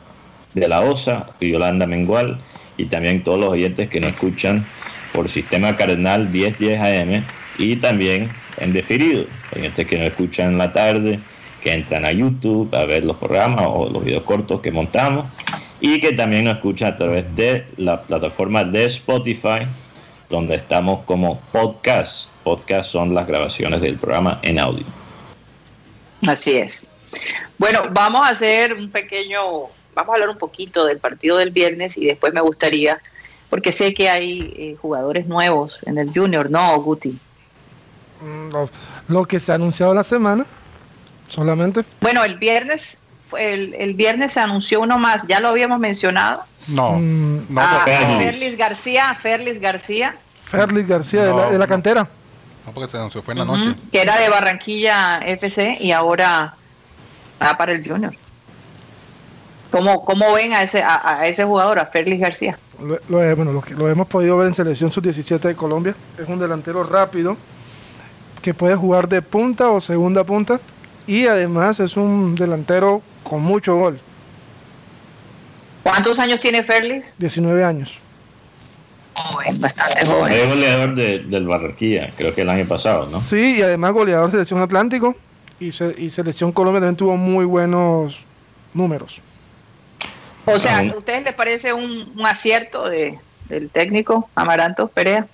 de 0.53 0.67
la 0.67 0.81
Osa 0.81 1.27
y 1.39 1.51
Yolanda 1.51 1.85
Mengual 1.85 2.39
y 2.77 2.85
también 2.85 3.23
todos 3.23 3.39
los 3.39 3.49
oyentes 3.49 3.89
que 3.89 3.99
nos 3.99 4.11
escuchan 4.11 4.65
por 5.13 5.29
Sistema 5.29 5.75
Cardenal 5.77 6.29
1010 6.29 6.81
AM 6.81 7.23
y 7.57 7.75
también 7.77 8.29
en 8.57 8.73
definido, 8.73 9.25
oyentes 9.55 9.87
que 9.87 9.97
nos 9.97 10.07
escuchan 10.07 10.53
en 10.53 10.57
la 10.57 10.73
tarde, 10.73 11.19
que 11.61 11.73
entran 11.73 12.05
a 12.05 12.11
YouTube 12.11 12.73
a 12.75 12.85
ver 12.85 13.05
los 13.05 13.17
programas 13.17 13.65
o 13.67 13.89
los 13.89 14.03
videos 14.03 14.23
cortos 14.23 14.61
que 14.61 14.71
montamos 14.71 15.25
y 15.79 15.99
que 15.99 16.13
también 16.13 16.45
nos 16.45 16.57
escuchan 16.57 16.93
a 16.93 16.95
través 16.95 17.35
de 17.35 17.65
la 17.77 18.01
plataforma 18.01 18.63
de 18.63 18.85
Spotify, 18.85 19.67
donde 20.29 20.55
estamos 20.55 21.03
como 21.05 21.39
podcast. 21.51 22.29
Podcast 22.43 22.89
son 22.89 23.13
las 23.13 23.27
grabaciones 23.27 23.81
del 23.81 23.97
programa 23.97 24.39
en 24.41 24.59
audio. 24.59 24.85
Así 26.27 26.57
es. 26.57 26.87
Bueno, 27.57 27.83
vamos 27.91 28.25
a 28.25 28.29
hacer 28.29 28.73
un 28.73 28.89
pequeño, 28.89 29.41
vamos 29.93 30.09
a 30.09 30.13
hablar 30.13 30.29
un 30.29 30.37
poquito 30.37 30.85
del 30.85 30.99
partido 30.99 31.37
del 31.37 31.51
viernes 31.51 31.97
y 31.97 32.05
después 32.05 32.33
me 32.33 32.41
gustaría, 32.41 32.99
porque 33.49 33.71
sé 33.71 33.93
que 33.93 34.09
hay 34.09 34.53
eh, 34.57 34.75
jugadores 34.79 35.27
nuevos 35.27 35.79
en 35.85 35.97
el 35.97 36.11
Junior, 36.13 36.49
¿no, 36.49 36.79
Guti? 36.81 37.17
Mm, 38.21 38.49
lo 39.13 39.25
que 39.25 39.39
se 39.39 39.51
ha 39.51 39.55
anunciado 39.55 39.93
la 39.93 40.03
semana, 40.03 40.45
solamente. 41.27 41.83
Bueno, 42.01 42.23
el 42.23 42.37
viernes 42.37 43.01
el, 43.37 43.93
viernes 43.95 44.33
se 44.33 44.39
anunció 44.39 44.81
uno 44.81 44.97
más, 44.97 45.25
ya 45.27 45.39
lo 45.39 45.49
habíamos 45.49 45.79
mencionado. 45.79 46.43
No, 46.69 46.93
mm, 46.93 47.45
no. 47.49 47.61
Ah, 47.61 47.83
Ferlis 47.85 48.57
García, 48.57 49.15
Ferlis 49.15 49.59
García. 49.59 50.15
Ferlis 50.43 50.87
García, 50.87 51.23
de, 51.23 51.57
la, 51.57 51.67
cantera. 51.67 52.07
No, 52.65 52.71
porque 52.71 52.89
se 52.89 52.97
anunció, 52.97 53.21
fue 53.21 53.33
en 53.33 53.39
la 53.39 53.45
noche. 53.45 53.75
Que 53.91 54.01
era 54.01 54.19
de 54.19 54.29
Barranquilla 54.29 55.19
FC 55.19 55.77
y 55.79 55.91
ahora 55.91 56.55
va 57.41 57.57
para 57.57 57.73
el 57.73 57.87
Junior. 57.87 58.13
¿Cómo, 59.71 60.05
cómo 60.05 60.31
ven 60.31 60.53
a 60.53 60.63
ese, 60.63 60.81
a, 60.81 61.27
ese 61.27 61.43
jugador, 61.43 61.79
a 61.79 61.85
Ferlis 61.85 62.21
García? 62.21 62.57
Lo, 62.79 63.35
bueno, 63.35 63.51
lo, 63.51 63.63
lo 63.75 63.89
hemos 63.89 64.07
podido 64.07 64.37
ver 64.37 64.47
en 64.47 64.53
selección 64.53 64.91
sub-17 64.91 65.39
de 65.39 65.55
Colombia. 65.55 65.95
Es 66.17 66.27
un 66.29 66.39
delantero 66.39 66.83
rápido 66.83 67.35
que 68.41 68.53
puede 68.53 68.75
jugar 68.75 69.09
de 69.09 69.21
punta 69.21 69.71
o 69.71 69.81
segunda 69.81 70.23
punta 70.23 70.59
y 71.07 71.25
además 71.27 71.79
es 71.79 71.97
un 71.97 72.35
delantero 72.35 73.01
con 73.27 73.41
mucho 73.41 73.75
gol. 73.75 73.99
¿Cuántos 75.83 76.19
años 76.19 76.39
tiene 76.39 76.63
Ferlis? 76.63 77.15
19 77.17 77.63
años. 77.63 77.99
Joven, 79.13 79.59
bastante 79.59 80.05
joven. 80.05 80.33
Es 80.33 80.47
goleador 80.47 80.95
del 80.95 81.47
Barranquilla, 81.47 82.09
creo 82.15 82.33
que 82.35 82.41
el 82.41 82.49
año 82.49 82.65
pasado, 82.67 83.07
¿no? 83.09 83.19
Sí, 83.19 83.57
y 83.57 83.61
además 83.61 83.93
goleador 83.93 84.27
de 84.27 84.31
Selección 84.31 84.61
Atlántico 84.61 85.15
y, 85.59 85.71
Selección 85.71 86.51
Colombia 86.51 86.81
también 86.81 86.97
tuvo 86.97 87.17
muy 87.17 87.45
buenos 87.45 88.19
números. 88.73 89.21
O 90.45 90.59
sea, 90.59 90.79
¿a 90.79 90.97
ustedes 90.97 91.23
les 91.23 91.33
parece 91.33 91.73
un, 91.73 92.13
acierto 92.25 92.89
de, 92.89 93.17
del 93.49 93.69
técnico 93.69 94.29
Amaranto 94.35 94.87
Perea? 94.87 95.27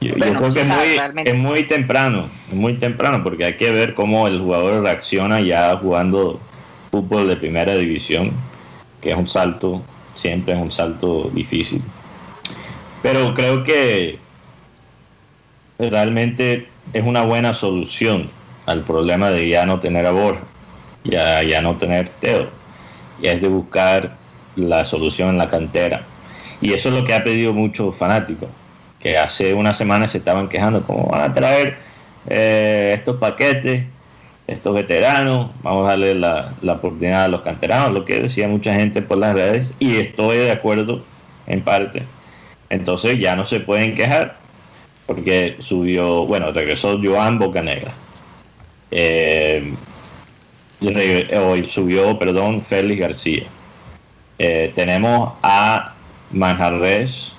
Yo, 0.00 0.14
creo 0.14 0.50
que 0.50 0.60
es 0.60 0.68
muy, 0.68 1.24
es 1.24 1.34
muy, 1.34 1.62
temprano, 1.64 2.28
muy 2.52 2.74
temprano, 2.74 3.22
porque 3.22 3.44
hay 3.44 3.56
que 3.56 3.70
ver 3.70 3.94
cómo 3.94 4.28
el 4.28 4.40
jugador 4.40 4.82
reacciona 4.82 5.40
ya 5.40 5.76
jugando 5.78 6.38
fútbol 6.90 7.28
de 7.28 7.36
primera 7.36 7.74
división, 7.76 8.32
que 9.00 9.10
es 9.10 9.16
un 9.16 9.28
salto, 9.28 9.82
siempre 10.14 10.54
es 10.54 10.60
un 10.60 10.70
salto 10.70 11.30
difícil. 11.32 11.82
Pero 13.02 13.34
creo 13.34 13.64
que 13.64 14.18
realmente 15.78 16.68
es 16.92 17.04
una 17.04 17.22
buena 17.22 17.54
solución 17.54 18.30
al 18.66 18.82
problema 18.82 19.30
de 19.30 19.48
ya 19.48 19.64
no 19.64 19.80
tener 19.80 20.04
a 20.04 20.10
Borja, 20.10 20.42
ya, 21.04 21.42
ya 21.42 21.62
no 21.62 21.76
tener 21.76 22.10
Teo, 22.20 22.50
y 23.22 23.28
es 23.28 23.40
de 23.40 23.48
buscar 23.48 24.16
la 24.56 24.84
solución 24.84 25.30
en 25.30 25.38
la 25.38 25.48
cantera. 25.48 26.04
Y 26.60 26.74
eso 26.74 26.90
es 26.90 26.94
lo 26.94 27.04
que 27.04 27.14
ha 27.14 27.24
pedido 27.24 27.54
muchos 27.54 27.96
fanáticos 27.96 28.48
hace 29.14 29.54
una 29.54 29.74
semana 29.74 30.08
se 30.08 30.18
estaban 30.18 30.48
quejando, 30.48 30.82
¿cómo 30.82 31.06
van 31.08 31.30
a 31.30 31.34
traer 31.34 31.76
eh, 32.28 32.94
estos 32.96 33.16
paquetes, 33.16 33.84
estos 34.46 34.74
veteranos? 34.74 35.50
Vamos 35.62 35.86
a 35.86 35.90
darle 35.90 36.14
la, 36.14 36.54
oportunidad 36.66 37.24
a 37.24 37.28
los 37.28 37.42
canteranos, 37.42 37.92
lo 37.92 38.04
que 38.04 38.22
decía 38.22 38.48
mucha 38.48 38.74
gente 38.74 39.02
por 39.02 39.18
las 39.18 39.34
redes, 39.34 39.72
y 39.78 39.96
estoy 39.96 40.38
de 40.38 40.52
acuerdo 40.52 41.04
en 41.46 41.60
parte. 41.60 42.02
Entonces 42.70 43.18
ya 43.18 43.36
no 43.36 43.44
se 43.44 43.60
pueden 43.60 43.94
quejar, 43.94 44.38
porque 45.06 45.56
subió, 45.60 46.26
bueno, 46.26 46.50
regresó 46.52 46.98
Joan 47.02 47.38
Bocanegra. 47.38 47.92
Eh, 48.90 49.74
subió, 51.68 52.18
perdón, 52.18 52.62
Félix 52.62 53.00
García. 53.00 53.44
Eh, 54.38 54.72
tenemos 54.74 55.32
a 55.42 55.94
Manjarres, 56.30 57.35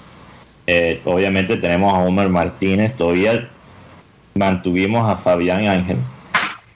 eh, 0.68 1.01
obviamente 1.05 1.57
tenemos 1.57 1.93
a 1.93 1.97
Homer 1.97 2.30
Martínez, 2.30 2.95
todavía 2.95 3.49
mantuvimos 4.36 5.09
a 5.09 5.18
Fabián 5.18 5.68
Ángel. 5.68 5.97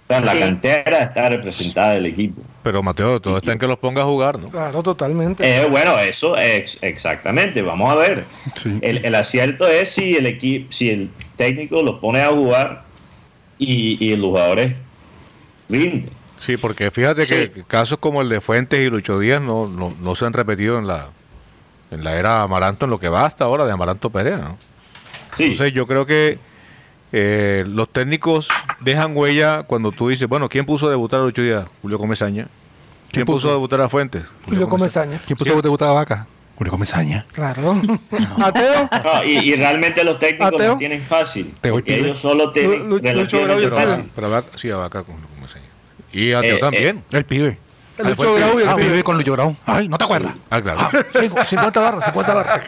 la 0.09 0.39
cantera 0.39 1.03
está 1.03 1.29
representada 1.29 1.93
del 1.93 2.07
equipo. 2.07 2.41
Pero 2.63 2.81
Mateo, 2.81 3.19
todo 3.19 3.37
está 3.37 3.51
en 3.51 3.59
que 3.59 3.67
los 3.67 3.77
ponga 3.77 4.01
a 4.01 4.05
jugar, 4.05 4.39
¿no? 4.39 4.49
Claro, 4.49 4.81
totalmente. 4.81 5.43
Eh, 5.43 5.65
bueno, 5.67 5.97
eso 5.99 6.37
es 6.37 6.77
exactamente. 6.81 7.61
Vamos 7.61 7.89
a 7.89 7.95
ver. 7.95 8.25
El, 8.81 9.13
acierto 9.15 9.67
es 9.67 9.89
si 9.89 10.15
el 10.15 10.25
equipo, 10.25 10.71
si 10.71 10.89
el 10.89 11.09
técnico 11.37 11.81
los 11.81 11.99
pone 11.99 12.21
a 12.21 12.29
jugar 12.29 12.83
y, 13.57 13.97
y 13.99 14.15
los 14.15 14.27
jugadores 14.27 14.73
rinden. 15.69 16.21
Sí, 16.41 16.57
porque 16.57 16.89
fíjate 16.89 17.27
que 17.27 17.63
casos 17.67 17.99
como 17.99 18.21
el 18.21 18.29
de 18.29 18.41
Fuentes 18.41 18.79
y 18.79 18.89
Lucho 18.89 19.19
Díaz 19.19 19.41
no, 19.41 19.67
no, 19.67 20.15
se 20.15 20.25
han 20.25 20.33
repetido 20.33 20.79
en 20.79 20.87
la, 20.87 21.09
en 21.91 22.03
la 22.03 22.17
era 22.17 22.41
Amaranto, 22.41 22.85
en 22.85 22.91
lo 22.91 22.99
que 22.99 23.09
va 23.09 23.25
hasta 23.25 23.45
ahora 23.45 23.65
de 23.65 23.71
Amaranto 23.71 24.09
Perea. 24.09 24.55
Entonces 25.37 25.73
yo 25.73 25.85
creo 25.85 26.05
que 26.05 26.39
eh, 27.11 27.63
los 27.67 27.89
técnicos 27.89 28.47
dejan 28.79 29.15
huella 29.15 29.63
cuando 29.63 29.91
tú 29.91 30.09
dices, 30.09 30.27
bueno, 30.27 30.49
¿quién 30.49 30.65
puso 30.65 30.87
a 30.87 30.89
debutar 30.89 31.19
a 31.19 31.23
Lucho 31.23 31.41
Díaz? 31.41 31.67
Julio 31.81 31.99
Comesaña. 31.99 32.47
¿Quién, 33.11 33.25
puso? 33.25 33.49
a 33.49 33.51
debutar 33.51 33.81
a 33.81 33.89
Fuentes? 33.89 34.23
Julio, 34.45 34.69
Comesaña. 34.69 35.21
¿Quién 35.25 35.37
puso 35.37 35.53
a 35.53 35.61
debutar 35.61 35.89
a 35.89 35.91
Vaca? 35.91 36.27
Julio 36.55 36.71
Comesaña. 36.71 37.25
Claro. 37.33 37.75
¿Ateo? 38.41 38.89
No, 39.03 39.23
y, 39.25 39.53
realmente 39.55 40.03
los 40.03 40.17
técnicos 40.17 40.61
lo 40.61 40.77
tienen 40.77 41.03
fácil. 41.03 41.53
Porque 41.61 41.99
ellos 41.99 42.19
solo 42.19 42.51
tienen... 42.51 42.89
Lucho 42.89 43.37
Pero, 44.15 44.43
sí, 44.55 44.69
a 44.71 44.77
Vaca 44.77 45.03
con 45.03 45.15
y 46.13 46.33
a 46.33 46.41
Teo 46.41 46.57
eh, 46.57 46.59
también. 46.59 46.97
Eh, 46.97 47.17
el 47.17 47.25
pibe. 47.25 47.57
El 48.01 48.07
Lucho 48.09 48.33
Grau 48.35 48.59
y 48.59 48.63
el 48.63 48.69
ah, 48.69 48.75
pibe. 48.75 49.03
con 49.03 49.17
Lucho 49.17 49.33
Grau. 49.33 49.55
Ay, 49.65 49.87
¿no 49.87 49.97
te 49.97 50.03
acuerdas? 50.03 50.33
Ah, 50.49 50.61
claro. 50.61 50.79
50 51.13 51.79
ah, 51.79 51.83
barras, 51.83 52.05
50 52.05 52.33
barras. 52.33 52.61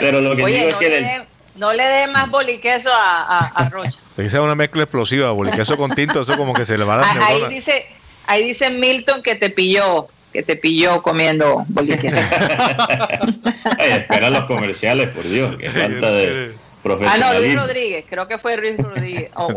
Pero 0.00 0.20
lo 0.20 0.36
que 0.36 0.46
digo 0.46 0.68
es 0.68 0.76
que... 0.76 1.22
no 1.56 1.72
le 1.72 1.84
dé 1.84 2.06
más 2.08 2.30
boliqueso 2.30 2.90
a, 2.92 3.38
a, 3.38 3.46
a 3.46 3.68
Rocha. 3.68 3.98
Te 4.28 4.40
una 4.40 4.54
mezcla 4.54 4.82
explosiva, 4.82 5.30
boliqueso 5.30 5.76
con 5.76 5.90
tinto, 5.92 6.20
eso 6.20 6.36
como 6.36 6.52
que 6.52 6.64
se 6.64 6.76
le 6.76 6.84
va 6.84 6.94
a 6.94 6.96
dar. 6.98 7.22
Ahí 7.22 7.46
dice, 7.48 7.86
ahí 8.26 8.44
dice 8.44 8.68
Milton 8.68 9.22
que 9.22 9.34
te 9.34 9.48
pilló, 9.48 10.08
que 10.32 10.42
te 10.42 10.56
pilló 10.56 11.00
comiendo 11.02 11.64
boliqueso. 11.68 12.20
espera 13.78 14.28
los 14.30 14.44
comerciales, 14.44 15.08
por 15.14 15.24
Dios, 15.24 15.56
que 15.56 15.70
falta 15.70 16.10
de... 16.10 16.54
Ah, 17.06 17.18
no, 17.18 17.38
Luis 17.38 17.54
Rodríguez, 17.54 18.04
creo 18.08 18.26
que 18.26 18.38
fue 18.38 18.56
Luis 18.56 18.78
Rodríguez, 18.78 19.30
o, 19.34 19.52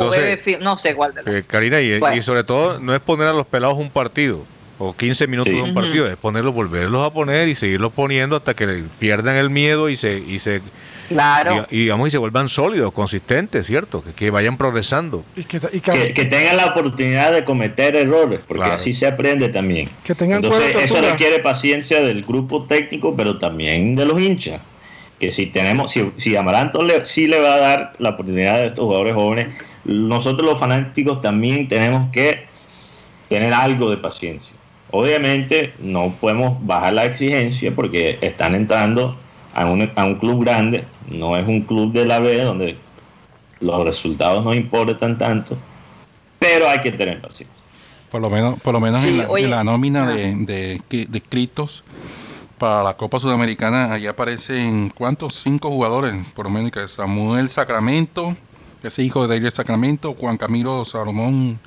no 0.60 0.78
sé 0.78 0.94
cuál 0.96 1.14
de 1.14 1.24
los. 1.24 1.34
Eh, 1.34 1.44
Karina, 1.48 1.80
y, 1.80 2.22
sobre 2.22 2.44
todo, 2.44 2.80
no 2.80 2.94
es 2.94 3.00
poner 3.00 3.28
a 3.28 3.34
los 3.34 3.48
pelados 3.48 3.78
un 3.78 3.90
partido, 3.90 4.44
o 4.78 4.94
15 4.94 5.28
minutos 5.28 5.54
de 5.54 5.62
un 5.62 5.74
partido, 5.74 6.08
es 6.08 6.18
ponerlos, 6.18 6.54
volverlos 6.54 7.06
a 7.06 7.12
poner 7.12 7.48
y 7.48 7.56
seguirlos 7.56 7.94
poniendo 7.94 8.36
hasta 8.36 8.54
que 8.54 8.84
pierdan 9.00 9.36
el 9.38 9.50
miedo 9.50 9.90
y 9.90 9.96
se. 9.96 10.20
Y 10.20 10.40
se 10.40 10.62
Claro. 11.10 11.68
Y, 11.70 11.82
digamos, 11.82 12.08
y 12.08 12.12
se 12.12 12.18
vuelvan 12.18 12.48
sólidos, 12.48 12.94
consistentes, 12.94 13.68
¿cierto? 13.68 14.04
Que, 14.16 14.32
vayan 14.32 14.58
progresando. 14.58 15.24
Y 15.36 15.44
que, 15.44 15.60
que, 15.60 16.26
tengan 16.26 16.58
la 16.58 16.68
oportunidad 16.68 17.34
de 17.34 17.44
cometer 17.44 17.96
errores, 17.96 18.40
porque 18.48 18.64
así 18.64 18.94
se 18.94 19.06
aprende 19.06 19.50
también. 19.50 19.90
Que 20.04 20.16
tengan 20.16 20.44
Entonces, 20.44 20.76
eso 20.76 21.02
requiere 21.02 21.40
paciencia 21.40 22.02
del 22.02 22.24
grupo 22.24 22.64
técnico, 22.66 23.16
pero 23.16 23.38
también 23.38 23.96
de 23.96 24.06
los 24.06 24.20
hinchas 24.20 24.62
que 25.24 25.32
si 25.32 25.46
tenemos, 25.46 25.92
si, 25.92 26.12
si 26.18 26.36
Amaranto 26.36 26.84
le, 26.84 27.06
sí 27.06 27.28
le 27.28 27.40
va 27.40 27.54
a 27.54 27.58
dar 27.58 27.94
la 27.98 28.10
oportunidad 28.10 28.56
a 28.56 28.66
estos 28.66 28.84
jugadores 28.84 29.14
jóvenes, 29.14 29.56
nosotros 29.86 30.46
los 30.46 30.60
fanáticos 30.60 31.22
también 31.22 31.70
tenemos 31.70 32.12
que 32.12 32.46
tener 33.30 33.54
algo 33.54 33.90
de 33.90 33.98
paciencia. 33.98 34.54
Obviamente 34.92 35.74
no 35.80 36.14
podemos 36.20 36.58
bajar 36.66 36.94
la 36.94 37.06
exigencia 37.06 37.74
porque 37.74 38.18
están 38.20 38.54
entrando 38.54 39.18
a 39.54 39.66
un, 39.66 39.90
a 39.96 40.04
un 40.04 40.16
club 40.16 40.44
grande, 40.44 40.84
no 41.08 41.38
es 41.38 41.48
un 41.48 41.62
club 41.62 41.94
de 41.94 42.06
la 42.06 42.20
B 42.20 42.42
donde 42.42 42.76
los 43.62 43.86
resultados 43.86 44.44
no 44.44 44.54
importan 44.54 45.18
tanto, 45.18 45.58
pero 46.38 46.68
hay 46.68 46.80
que 46.80 46.92
tener 46.92 47.22
paciencia. 47.22 47.64
Por 48.12 48.20
lo 48.20 48.30
menos, 48.30 48.60
por 48.60 48.74
lo 48.74 48.82
menos 48.82 49.06
en, 49.06 49.50
la, 49.50 49.64
nómina 49.64 50.06
de, 50.12 50.36
de, 50.36 51.08
de 51.08 51.18
escritos 51.18 51.86
para 52.64 52.82
la 52.82 52.96
Copa 52.96 53.20
Sudamericana, 53.20 53.92
allá 53.92 54.12
aparecen, 54.12 54.90
¿cuántos? 54.90 55.34
Cinco 55.34 55.68
jugadores, 55.70 56.16
por 56.34 56.46
lo 56.46 56.50
menos, 56.50 56.72
que 56.72 56.88
Samuel 56.88 57.50
Sacramento, 57.50 58.38
ese 58.82 59.04
hijo 59.04 59.28
de 59.28 59.36
David 59.36 59.50
Sacramento, 59.50 60.16
Juan 60.18 60.38
Camilo 60.38 60.86
Salomón 60.86 61.60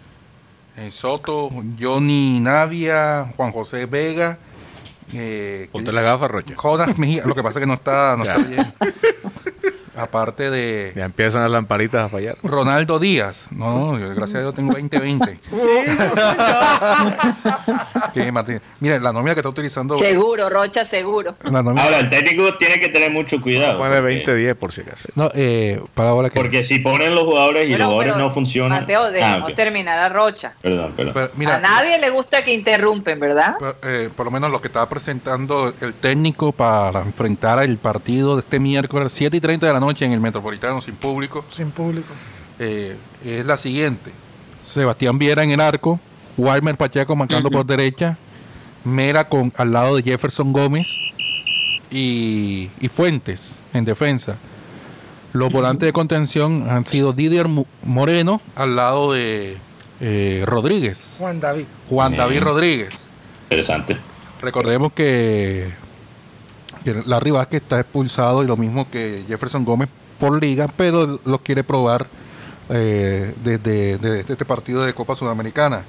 eh, 0.78 0.90
Soto, 0.90 1.50
Johnny 1.78 2.40
Navia, 2.40 3.30
Juan 3.36 3.52
José 3.52 3.84
Vega. 3.84 4.38
Eh, 5.12 5.68
Ponte 5.70 5.92
la 5.92 6.00
gafa, 6.00 6.28
Rocha. 6.28 6.54
Jonas 6.54 6.96
Mejía, 6.96 7.26
lo 7.26 7.34
que 7.34 7.42
pasa 7.42 7.58
es 7.58 7.64
que 7.64 7.66
no 7.66 7.74
está, 7.74 8.16
no 8.16 8.24
está 8.24 8.38
bien. 8.38 8.72
Aparte 9.96 10.50
de. 10.50 10.92
Ya 10.94 11.04
empiezan 11.04 11.42
las 11.42 11.50
lamparitas 11.50 12.06
a 12.06 12.08
fallar. 12.08 12.36
Ronaldo 12.42 12.98
Díaz. 12.98 13.46
No, 13.50 13.96
no 13.96 14.14
gracias 14.14 14.36
a 14.36 14.40
Dios 14.40 14.54
tengo 14.54 14.72
20-20. 14.72 15.38
Mira, 18.80 18.98
la 18.98 19.12
nómina 19.12 19.34
que 19.34 19.40
está 19.40 19.48
utilizando. 19.48 19.94
Seguro, 19.96 20.50
Rocha, 20.50 20.84
seguro. 20.84 21.34
Ahora, 21.44 22.00
el 22.00 22.10
técnico 22.10 22.56
tiene 22.58 22.78
que 22.78 22.88
tener 22.88 23.10
mucho 23.10 23.40
cuidado. 23.40 23.78
Pone 23.78 24.00
20-10 24.00 24.54
por 24.54 24.72
si 24.72 24.82
acaso. 24.82 25.08
No, 25.14 25.30
eh, 25.34 25.80
para 25.94 26.10
ahora 26.10 26.30
que... 26.30 26.38
Porque 26.38 26.64
si 26.64 26.78
ponen 26.78 27.14
los 27.14 27.24
jugadores 27.24 27.68
y 27.68 27.76
los 27.76 27.86
jugadores 27.86 28.16
no 28.16 28.32
funcionan. 28.32 28.80
Mateo, 28.82 29.04
ah, 29.04 29.10
dejemos 29.10 29.54
terminar 29.54 29.98
a 29.98 30.08
Rocha. 30.08 30.52
Perdón, 30.60 30.92
perdón. 30.96 31.30
a 31.48 31.58
nadie 31.58 31.98
le 31.98 32.10
gusta 32.10 32.44
que 32.44 32.52
interrumpen, 32.52 33.18
¿verdad? 33.18 33.56
Eh, 33.82 34.10
por 34.14 34.26
lo 34.26 34.32
menos 34.32 34.50
lo 34.50 34.60
que 34.60 34.68
estaba 34.68 34.88
presentando 34.88 35.72
el 35.80 35.94
técnico 35.94 36.52
para 36.52 37.00
enfrentar 37.00 37.62
el 37.62 37.78
partido 37.78 38.36
de 38.36 38.40
este 38.40 38.58
miércoles, 38.58 39.12
7 39.12 39.36
y 39.36 39.40
30 39.40 39.66
de 39.66 39.72
la 39.72 39.80
noche 39.80 39.85
en 39.90 40.12
el 40.12 40.20
Metropolitano 40.20 40.80
sin 40.80 40.96
público. 40.96 41.44
Sin 41.50 41.70
público. 41.70 42.12
Eh, 42.58 42.96
es 43.24 43.46
la 43.46 43.56
siguiente. 43.56 44.10
Sebastián 44.60 45.18
Viera 45.18 45.42
en 45.44 45.50
el 45.50 45.60
arco, 45.60 46.00
Walmer 46.36 46.76
Pacheco 46.76 47.14
marcando 47.14 47.50
por 47.50 47.64
derecha, 47.64 48.18
Mera 48.84 49.28
con 49.28 49.52
al 49.56 49.72
lado 49.72 49.96
de 49.96 50.02
Jefferson 50.02 50.52
Gómez 50.52 50.88
y, 51.90 52.68
Fuentes 52.92 53.58
en 53.72 53.84
defensa. 53.84 54.36
Los 55.32 55.52
volantes 55.52 55.86
de 55.86 55.92
contención 55.92 56.66
han 56.68 56.84
sido 56.84 57.12
Didier 57.12 57.46
Moreno 57.82 58.40
al 58.54 58.74
lado 58.74 59.12
de 59.12 59.58
eh, 60.00 60.42
Rodríguez. 60.46 61.16
Juan 61.18 61.40
David. 61.40 61.66
Juan 61.88 62.16
David 62.16 62.40
Rodríguez. 62.40 63.04
Interesante. 63.44 63.96
Recordemos 64.40 64.92
que 64.92 65.70
Larry 66.94 67.30
Vázquez 67.30 67.62
está 67.62 67.80
expulsado 67.80 68.42
y 68.42 68.46
lo 68.46 68.56
mismo 68.56 68.88
que 68.90 69.24
Jefferson 69.26 69.64
Gómez 69.64 69.88
por 70.18 70.40
liga, 70.40 70.68
pero 70.76 71.20
lo 71.24 71.38
quiere 71.38 71.64
probar 71.64 72.06
eh, 72.68 73.34
desde, 73.44 74.20
este 74.20 74.44
partido 74.44 74.84
de 74.84 74.94
Copa 74.94 75.14
Sudamericana. 75.14 75.84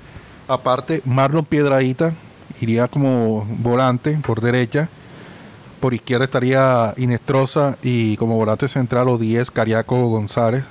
Aparte, 0.48 1.02
Marlon 1.06 1.46
Piedradita 1.46 2.14
iría 2.62 2.88
como 2.88 3.46
volante 3.46 4.20
por 4.26 4.42
derecha. 4.42 4.90
Por 5.80 5.94
izquierda 5.94 6.26
estaría 6.26 6.94
Inestrosa 6.98 7.78
y 7.82 8.18
como 8.18 8.36
volante 8.36 8.68
central 8.68 9.10
o 9.10 9.18
10 9.18 9.52
Cariaco 9.52 10.08
González. 10.08 10.64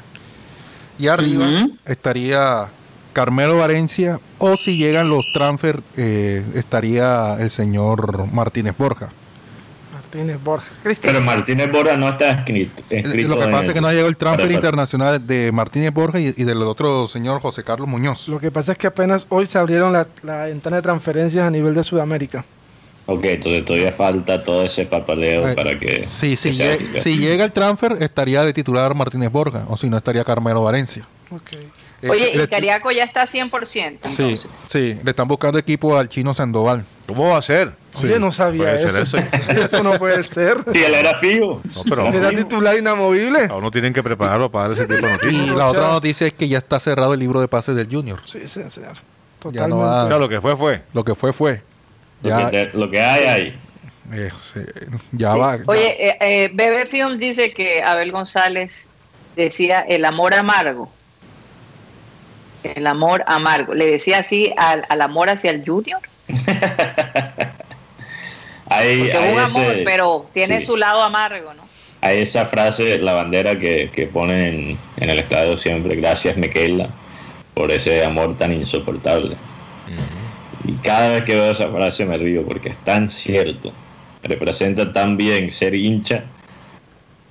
Y 0.99 1.09
arriba 1.09 1.47
estaría 1.85 2.69
Carmelo 3.13 3.59
Valencia 3.59 4.21
o 4.39 4.57
si 4.57 4.77
llegan 4.77 5.09
los 5.09 5.25
transfer 5.33 5.83
eh, 5.97 6.45
estaría 6.55 7.37
el 7.39 7.51
señor 7.51 8.31
Martínez 8.33 8.75
Borja. 8.77 9.11
Martínez 10.17 10.43
Borja. 10.43 10.67
Pero 11.03 11.21
Martínez 11.21 11.71
Borja 11.71 11.97
no 11.97 12.09
está 12.09 12.31
escrito. 12.31 12.73
lo 13.29 13.39
que 13.39 13.49
pasa 13.49 13.67
es 13.67 13.73
que 13.73 13.81
no 13.81 13.89
ha 13.89 13.93
llegado 13.93 14.09
el 14.09 14.17
transfer 14.17 14.51
internacional 14.51 15.27
de 15.27 15.53
Martínez 15.53 15.93
Borja 15.93 16.19
y, 16.21 16.33
del 16.33 16.63
otro 16.63 17.07
señor 17.07 17.41
José 17.41 17.63
Carlos 17.63 17.89
Muñoz. 17.89 18.29
Lo 18.29 18.41
que 18.41 18.51
pasa 18.51 18.73
es 18.73 18.79
que 18.79 18.87
apenas 18.87 19.27
hoy 19.29 19.47
se 19.47 19.59
abrieron 19.59 19.93
la, 19.93 20.07
ventana 20.45 20.77
de 20.77 20.83
transferencias 20.83 21.47
a 21.47 21.51
nivel 21.51 21.75
de 21.75 21.85
Sudamérica. 21.85 22.45
Ok, 23.09 23.25
entonces 23.25 23.65
todavía 23.65 23.93
falta 23.93 24.43
todo 24.43 24.65
ese 24.65 24.85
papeleo 24.87 25.49
eh, 25.49 25.55
para 25.55 25.79
que... 25.79 26.07
Sí, 26.09 26.37
sí 26.37 26.59
si 26.95 27.19
llega 27.19 27.45
el 27.45 27.53
transfer 27.53 27.99
estaría 28.01 28.43
de 28.43 28.53
titular 28.53 28.95
Martínez 28.95 29.31
Borja 29.31 29.65
o 29.69 29.77
si 29.77 29.89
no 29.89 29.97
estaría 29.97 30.25
Carmelo 30.25 30.63
Valencia. 30.63 31.07
Okay. 31.31 31.69
Eh, 32.03 32.11
Oye, 32.11 32.33
y 32.35 32.47
Cariaco 32.49 32.91
ya 32.91 33.05
está 33.05 33.25
100%. 33.27 33.99
Sí, 34.11 34.49
sí, 34.65 34.99
le 35.03 35.11
están 35.11 35.29
buscando 35.29 35.59
equipo 35.59 35.97
al 35.97 36.09
chino 36.09 36.35
Sandoval. 36.35 36.85
¿Cómo 37.07 37.29
va 37.29 37.39
a 37.39 37.43
ser? 37.43 37.73
Oye, 38.03 38.19
no 38.19 38.33
sabía 38.33 38.75
eso. 38.75 38.89
eso. 39.49 39.83
no 39.83 39.99
puede 39.99 40.23
ser. 40.25 40.59
Si 40.73 40.83
él 40.83 40.95
era 40.95 41.19
fijo. 41.19 41.61
era 42.13 42.31
titular 42.31 42.77
inamovible. 42.77 43.47
Aún 43.51 43.63
no 43.63 43.71
tienen 43.71 43.93
que 43.93 44.03
prepararlo 44.03 44.51
para 44.51 44.65
dar 44.65 44.73
ese 44.73 44.87
tipo 44.87 45.07
de 45.07 45.13
noticias. 45.13 45.47
Y 45.47 45.51
la 45.51 45.69
otra 45.69 45.89
noticia 45.89 46.27
es 46.27 46.33
que 46.33 46.49
ya 46.49 46.59
está 46.59 46.79
cerrado 46.79 47.15
el 47.15 47.21
libro 47.21 47.41
de 47.41 47.49
pases 47.49 47.77
del 47.77 47.89
Junior. 47.91 48.21
Sí, 48.25 48.47
sí, 48.47 48.63
señor. 48.69 48.95
Totalmente. 49.39 49.85
o 49.85 50.07
sea, 50.07 50.19
lo 50.19 50.29
que 50.29 50.41
fue, 50.41 50.57
fue. 50.57 50.83
Lo 50.93 51.05
que 51.05 51.15
fue, 51.15 51.33
fue. 51.33 51.63
Ya, 52.23 52.51
lo, 52.73 52.91
que, 52.91 53.01
hay, 53.01 53.25
hay. 53.27 53.61
Eh, 54.13 54.31
ya 55.13 55.35
va. 55.35 55.59
Oye, 55.67 56.09
eh, 56.09 56.17
eh, 56.21 56.51
Bebe 56.53 56.87
Films 56.87 57.19
dice 57.19 57.53
que 57.53 57.83
Abel 57.83 58.11
González 58.11 58.87
decía 59.37 59.81
el 59.81 60.05
amor 60.05 60.35
amargo. 60.35 60.91
El 62.63 62.87
amor 62.87 63.23
amargo. 63.27 63.75
¿Le 63.75 63.87
decía 63.87 64.19
así 64.19 64.53
al, 64.57 64.85
al 64.89 65.01
amor 65.03 65.29
hacia 65.31 65.51
el 65.51 65.65
Junior? 65.65 66.01
hay, 68.69 69.11
Porque 69.13 69.33
un 69.33 69.39
amor, 69.39 69.77
pero 69.85 70.27
tiene 70.33 70.61
su 70.61 70.77
lado 70.77 71.03
amargo, 71.03 71.55
¿no? 71.55 71.63
Hay 72.01 72.19
esa 72.19 72.47
frase, 72.47 72.99
la 72.99 73.15
bandera 73.15 73.59
que, 73.59 73.91
que 73.93 74.07
ponen 74.07 74.79
en 74.97 75.11
el 75.11 75.19
estadio 75.19 75.57
siempre, 75.59 75.97
gracias 75.97 76.37
Miquela, 76.37 76.91
por 77.55 77.73
ese 77.73 78.05
amor 78.05 78.37
tan 78.37 78.53
insoportable. 78.53 79.37
Y 80.67 80.73
cada 80.83 81.11
vez 81.11 81.23
que 81.23 81.35
veo 81.35 81.53
esa 81.53 81.69
frase 81.69 82.05
me 82.05 82.17
río 82.17 82.45
porque 82.45 82.71
es 82.71 82.77
tan 82.85 83.09
cierto. 83.09 83.73
Representa 84.23 84.93
tan 84.93 85.17
bien 85.17 85.53
ser 85.53 85.75
hincha 85.75 86.25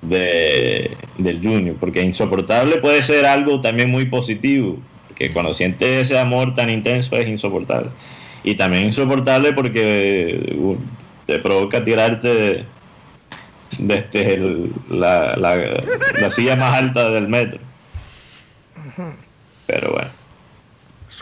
de, 0.02 0.96
del 1.18 1.40
Junior, 1.42 1.76
porque 1.78 2.02
insoportable 2.02 2.78
puede 2.78 3.02
ser 3.02 3.26
algo 3.26 3.60
también 3.60 3.90
muy 3.90 4.06
positivo, 4.06 4.78
que 5.14 5.32
cuando 5.32 5.52
sientes 5.52 6.06
ese 6.06 6.18
amor 6.18 6.54
tan 6.54 6.70
intenso 6.70 7.16
es 7.16 7.26
insoportable. 7.26 7.90
Y 8.42 8.54
también 8.54 8.86
insoportable 8.86 9.52
porque 9.52 10.54
uh, 10.56 10.76
te 11.26 11.38
provoca 11.38 11.84
tirarte 11.84 12.64
desde 13.78 14.70
la, 14.88 15.36
la, 15.36 16.30
silla 16.30 16.56
más 16.56 16.78
alta 16.78 17.10
del 17.10 17.28
metro. 17.28 17.58
Pero 19.66 19.92
bueno. 19.92 20.10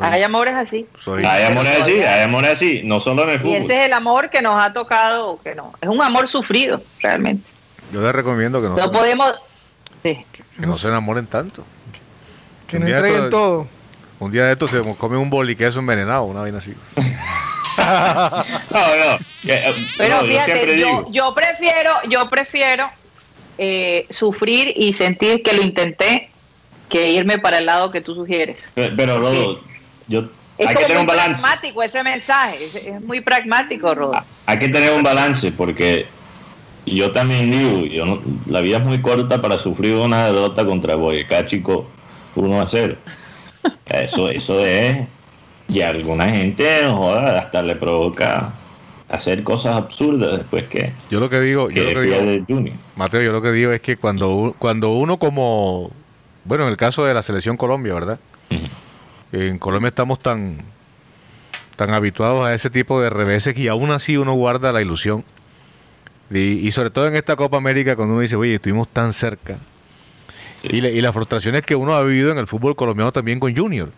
hay 0.01 0.23
amores 0.23 0.55
así. 0.55 0.87
hay 1.07 1.45
amores 1.45 1.81
así, 1.81 2.03
hay 2.03 2.23
amores 2.23 2.51
así, 2.53 2.83
no 2.85 3.01
solo 3.01 3.25
en 3.25 3.31
el 3.31 3.41
fútbol. 3.41 3.53
Y 3.53 3.57
ese 3.57 3.81
es 3.81 3.87
el 3.87 3.93
amor 3.93 4.31
que 4.31 4.43
nos 4.43 4.63
ha 4.63 4.73
tocado, 4.73 5.41
que 5.43 5.55
no, 5.55 5.73
es 5.81 5.89
un 5.89 6.03
amor 6.03 6.29
sufrido, 6.29 6.83
realmente. 7.01 7.49
Yo 7.93 8.03
les 8.03 8.13
recomiendo 8.13 8.61
que 8.61 8.69
no. 8.69 8.77
No 8.77 8.93
podemos. 8.93 9.35
Que 10.03 10.25
no 10.59 10.75
se 10.75 10.89
enamoren 10.89 11.27
tanto. 11.27 11.65
Que 12.67 12.79
no 12.79 12.87
entreguen 12.87 13.31
todo. 13.31 13.67
Un 14.21 14.31
día 14.31 14.45
de 14.45 14.53
estos 14.53 14.71
se 14.71 14.81
come 14.97 15.17
un 15.17 15.31
boli 15.31 15.57
que 15.57 15.67
es 15.67 15.77
envenenado, 15.77 16.25
una 16.25 16.41
vaina 16.41 16.59
así. 16.59 16.75
no, 17.79 18.97
no. 18.97 19.19
Eh, 19.47 19.75
Pero 19.99 20.25
fíjate, 20.25 20.79
yo, 20.79 21.07
yo, 21.11 21.35
prefiero, 21.35 21.93
yo 22.09 22.29
prefiero 22.31 22.89
eh, 23.59 24.07
sufrir 24.11 24.73
y 24.77 24.93
sentir 24.93 25.43
que 25.43 25.53
lo 25.53 25.63
intenté 25.63 26.31
que 26.89 27.11
irme 27.11 27.39
para 27.39 27.59
el 27.59 27.67
lado 27.67 27.91
que 27.91 28.01
tú 28.01 28.15
sugieres. 28.15 28.69
Pero, 28.75 29.19
Rodo, 29.19 29.61
yo 30.07 30.25
es 30.59 30.69
hay 30.69 30.77
que 30.77 30.85
tener 30.85 30.99
un 30.99 31.07
balance. 31.07 31.41
pragmático 31.41 31.83
ese 31.83 32.03
mensaje, 32.05 32.59
es, 32.65 33.03
muy 33.03 33.21
pragmático, 33.21 33.95
Rodo. 33.95 34.15
Ah, 34.15 34.25
hay 34.47 34.59
que 34.59 34.69
tener 34.69 34.93
un 34.93 35.03
balance 35.03 35.51
porque 35.51 36.07
yo 36.87 37.11
también 37.11 37.51
digo, 37.51 37.87
yo 37.87 38.23
la 38.47 38.61
vida 38.61 38.77
es 38.77 38.85
muy 38.85 39.01
corta 39.01 39.43
para 39.43 39.59
sufrir 39.59 39.97
una 39.97 40.27
derrota 40.27 40.65
contra 40.65 40.95
Boyacá 40.95 41.47
Chico 41.47 41.87
1 42.37 42.61
a 42.61 42.69
0. 42.69 42.97
Eso, 43.87 44.29
eso 44.29 44.65
es. 44.65 45.07
Y 45.69 45.81
a 45.81 45.89
alguna 45.89 46.29
gente, 46.29 46.83
joda, 46.91 47.41
hasta 47.41 47.63
le 47.63 47.77
provoca 47.77 48.53
hacer 49.09 49.43
cosas 49.43 49.77
absurdas 49.77 50.39
después 50.39 50.65
que. 50.65 50.93
Yo 51.11 51.21
lo 51.21 51.31
que 51.31 51.41
digo, 51.41 51.71
yo 51.71 51.85
lo 51.85 52.01
que 52.01 52.45
digo 52.47 52.77
Mateo, 52.97 53.23
yo 53.23 53.33
lo 53.33 53.43
que 53.43 53.53
digo 53.53 53.73
es 53.73 53.81
que 53.81 53.97
cuando, 53.97 54.55
cuando 54.59 54.93
uno 54.93 55.19
como. 55.19 55.91
Bueno, 56.45 56.65
en 56.65 56.71
el 56.71 56.77
caso 56.77 57.05
de 57.05 57.15
la 57.15 57.23
selección 57.23 57.57
Colombia, 57.57 57.95
¿verdad? 57.95 58.21
En 59.33 59.59
Colombia 59.59 59.89
estamos 59.89 60.19
tan 60.19 60.59
tan 61.77 61.93
habituados 61.93 62.47
a 62.47 62.55
ese 62.55 62.71
tipo 62.71 63.01
de 63.01 63.11
reveses 63.11 63.57
y 63.59 63.69
aún 63.69 63.91
así 63.91 64.17
uno 64.17 64.35
guarda 64.35 64.73
la 64.73 64.81
ilusión. 64.81 65.25
Y, 66.31 66.67
y, 66.67 66.71
sobre 66.71 66.91
todo 66.91 67.07
en 67.07 67.17
esta 67.17 67.37
Copa 67.37 67.57
América, 67.57 67.97
cuando 67.97 68.15
uno 68.15 68.23
dice, 68.23 68.37
oye, 68.37 68.55
estuvimos 68.55 68.89
tan 68.89 69.13
cerca, 69.13 69.59
y, 70.63 70.79
y 70.79 71.01
las 71.01 71.13
frustraciones 71.13 71.63
que 71.63 71.77
uno 71.77 71.95
ha 71.95 72.03
vivido 72.03 72.33
en 72.33 72.39
el 72.39 72.47
fútbol 72.47 72.75
colombiano 72.75 73.13
también 73.13 73.39
con 73.39 73.55
Junior. 73.55 73.91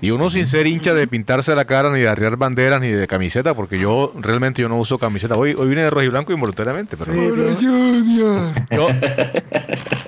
Y 0.00 0.10
uno 0.10 0.30
sin 0.30 0.46
ser 0.46 0.66
hincha 0.66 0.94
de 0.94 1.06
pintarse 1.06 1.54
la 1.54 1.64
cara, 1.64 1.90
ni 1.90 2.00
de 2.00 2.08
arriar 2.08 2.36
banderas, 2.36 2.80
ni 2.80 2.88
de 2.88 3.06
camiseta, 3.06 3.54
porque 3.54 3.78
yo 3.78 4.12
realmente 4.16 4.62
yo 4.62 4.68
no 4.68 4.78
uso 4.78 4.98
camiseta. 4.98 5.36
Hoy, 5.36 5.54
hoy 5.56 5.68
vine 5.68 5.82
de 5.82 5.90
rojo 5.90 6.02
y 6.02 6.08
blanco 6.08 6.32
involuntariamente. 6.32 6.96
Pero 6.96 7.12
Junior! 7.56 8.52
Yo, 8.70 8.88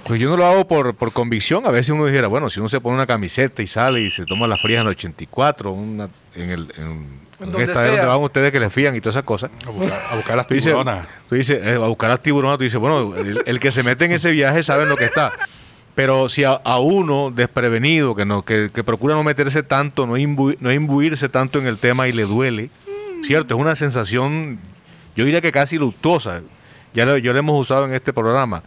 pues 0.07 0.21
yo 0.21 0.29
no 0.29 0.37
lo 0.37 0.47
hago 0.47 0.69
por, 0.69 0.95
por 0.95 1.13
convicción. 1.13 1.67
A 1.67 1.71
veces 1.71 1.91
uno 1.91 2.07
dijera, 2.07 2.29
bueno, 2.29 2.51
si 2.51 2.61
uno 2.61 2.69
se 2.69 2.81
pone 2.81 2.97
una 2.97 3.07
camiseta 3.07 3.63
y 3.63 3.67
sale 3.67 4.01
y 4.01 4.11
se 4.11 4.25
toma 4.25 4.47
la 4.47 4.57
fría 4.57 4.77
en 4.81 4.83
el 4.83 4.89
84, 4.89 5.73
una, 5.73 6.09
en 6.35 6.51
el... 6.51 6.73
En, 6.77 7.29
donde 7.39 7.67
van 7.67 8.21
ustedes 8.21 8.51
que 8.51 8.59
les 8.59 8.73
fían 8.73 8.97
y 8.97 9.01
todas 9.01 9.15
esas 9.15 9.25
cosas. 9.25 9.51
A 9.65 10.17
buscar, 10.17 10.37
las 10.37 10.49
tiburonas. 10.49 11.07
Tú 11.29 11.37
dices, 11.37 11.61
eh, 11.63 11.75
a 11.75 11.87
buscar 11.87 12.11
las 12.11 12.21
tiburonas, 12.21 12.59
tú 12.59 12.65
dices, 12.65 12.81
bueno, 12.81 13.15
el, 13.17 13.61
que 13.61 13.71
se 13.71 13.83
mete 13.83 14.07
en 14.07 14.13
ese 14.13 14.33
viaje 14.33 14.63
sabe 14.63 14.87
lo 14.87 14.97
que 14.97 15.05
está. 15.05 15.33
Pero 15.99 16.29
si 16.29 16.45
a, 16.45 16.61
uno 16.79 17.33
desprevenido, 17.35 18.15
que, 18.15 18.25
no, 18.25 18.43
que, 18.43 18.71
procura 18.87 19.17
no 19.17 19.25
meterse 19.25 19.65
tanto, 19.65 20.07
no, 20.07 20.15
no 20.61 20.73
imbuirse 20.73 21.29
tanto 21.29 21.59
en 21.59 21.67
el 21.67 21.77
tema 21.79 22.07
y 22.07 22.13
le 22.13 22.23
duele, 22.23 22.71
¿cierto? 23.25 23.57
Es 23.57 23.61
una 23.61 23.75
sensación, 23.75 24.61
yo 25.17 25.25
diría 25.25 25.41
que 25.41 25.51
casi 25.51 25.77
luctuosa. 25.77 26.43
Ya 26.95 27.05
lo, 27.05 27.19
yo 27.19 27.33
lo 27.33 27.41
hemos 27.41 27.61
usado 27.61 27.85
en 27.85 27.95
este 27.95 28.13
programa, 28.13 28.63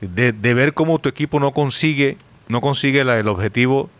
de, 0.00 0.30
ver 0.54 0.72
cómo 0.72 1.00
tu 1.00 1.08
equipo 1.08 1.40
no 1.40 1.50
consigue, 1.50 2.18
no 2.46 2.60
consigue 2.60 3.00
el 3.00 3.26
objetivo. 3.26 3.90